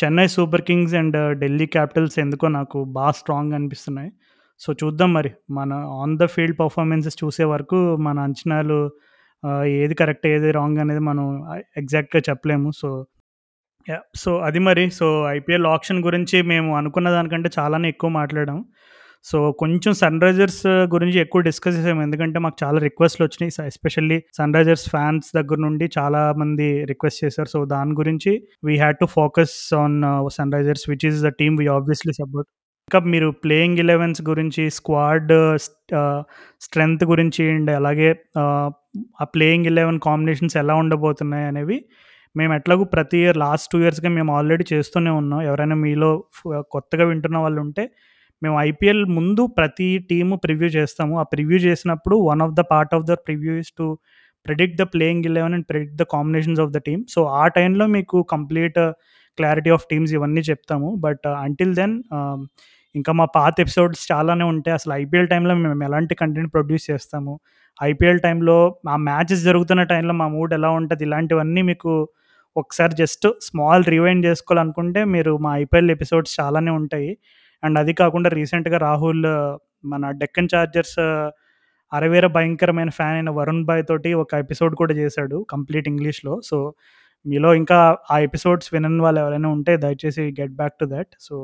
[0.00, 4.10] Chennai Super Kings and Delhi Capitals ఎందుకో నాకు బాగా స్ట్రాంగ్‌గా అనిపిస్తున్నాయి.
[4.60, 8.78] సో, చూద్దాం మరి మన ఆన్ ద ఫీల్డ్ పెర్ఫార్మన్సెస్ చూసే వరకు మన అంచనాలు
[9.42, 11.26] ఆహ్, ఏది కరెక్ట్ ఏది రాంగ్ అనేది మనం
[11.76, 12.70] ఎగ్జాక్ట్‌గా చెప్పలేము.
[12.80, 12.88] So
[13.88, 14.04] yeah!
[14.16, 14.84] సో, అది మరి.
[14.96, 15.06] సో,
[15.36, 18.58] ఐపీఎల్ ఆక్షన్ గురించి మేము అనుకున్న దానికంటే చాలానే ఎక్కువ మాట్లాడాం.
[19.24, 20.62] సో, కొంచెం సన్‌రైజర్స్
[20.94, 22.02] గురించి ఎక్కువ డిస్కస్ చేసాము.
[22.06, 23.52] ఎందుకంటే మాకు చాలా రిక్వెస్ట్‌లొచ్చినాయి.
[23.56, 27.50] స ఎస్పెషల్లీ సన్‌రైజర్స్ ఫ్యాన్స్ దగ్గర నుండి చాలా మంది రిక్వెస్ట్ చేశారు.
[27.54, 28.34] సో, దాని గురించి
[28.64, 29.98] we had to focus on
[30.38, 32.48] Sunrisers which is the team we obviously support.
[32.90, 36.30] ఇంకా మీరు ప్లేయింగ్ ఎలెవెన్స్ గురించి, స్క్వాడ్ స్ట్రెంగ్త్
[36.60, 38.08] స్ట్రెంత్ గురించి అండ్ అలాగే
[39.20, 41.76] ఆ ప్లేయింగ్ ఎలెవెన్ కాంబినేషన్స్ ఎలా ఉండబోతున్నాయి అనేవి
[42.36, 45.42] మేము ఎట్లాగూ ప్రతి ఇయర్ లాస్ట్ టూ ఇయర్స్‌గా మేము ఆల్రెడీ చేస్తూనే ఉన్నాం.
[45.42, 46.10] ఎవరైనా మీలో
[46.70, 47.84] కొత్తగా వింటున్న వాళ్ళు ఉంటే
[48.42, 51.14] మేము ఐపీఎల్ ముందు ప్రతి టీము ప్రివ్యూ చేస్తాము.
[51.18, 53.86] ఆ ప్రివ్యూ చేసినప్పుడు one of the part of the preview is to
[54.46, 57.04] predict the playing eleven and predict the combinations of the team.
[57.08, 58.80] So, ఆ టైంలో మీకు కంప్లీట్
[59.38, 60.88] క్లారిటీ ఆఫ్ టీమ్స్ ఇవన్నీ చెప్తాము.
[60.98, 61.94] బట్ అంటిల్ దెన్
[62.94, 64.74] ఇంకా మా పాత ఎపిసోడ్స్ చాలానే ఉంటాయి.
[64.74, 67.34] అసలు ఐపీఎల్ టైంలో మేము ఎలాంటి కంటెంట్ ప్రొడ్యూస్ చేస్తాము.
[67.78, 68.56] ఐపీఎల్ టైంలో
[68.88, 71.92] ఆ మ్యాచెస్ జరుగుతున్న టైంలో మా మూడ్ ఎలా ఉంటుంది ఇలాంటివన్నీ మీకు
[72.56, 77.10] ఒకసారి జస్ట్ స్మాల్ రివైండ్ చేసుకోవాలనుకుంటే మీరు మా ఐపీఎల్ ఎపిసోడ్స్ చాలానే ఉంటాయి.
[77.62, 79.24] అండ్ అది కాకుండా రీసెంట్‌గా రాహుల్
[79.84, 80.98] మన డెక్కన్ చార్జర్స్
[81.92, 86.40] అరవేర భయంకరమైన ఫ్యాన్ అయిన వరుణ్ భాయ్ తోటి ఒక ఎపిసోడ్ కూడా చేశాడు కంప్లీట్ ఇంగ్లీష్‌లో.
[86.44, 86.56] సో,
[87.26, 87.78] మీలో ఇంకా
[88.10, 91.36] ఆ ఎపిసోడ్స్ వినని వాళ్ళు ఎవరైనా ఉంటే దయచేసి get back to that so,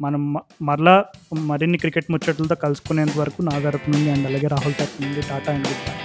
[0.00, 0.22] మనం
[0.62, 0.96] మరలా
[1.44, 5.68] మరిన్ని క్రికెట్ ముచ్చట్లతో కలుసుకునేంత వరకు నా తరపు నుండి అండ్ అలాగే రాహుల్ తరపు నుండి టాటా అండ్
[5.68, 5.96] గుడ్ బై.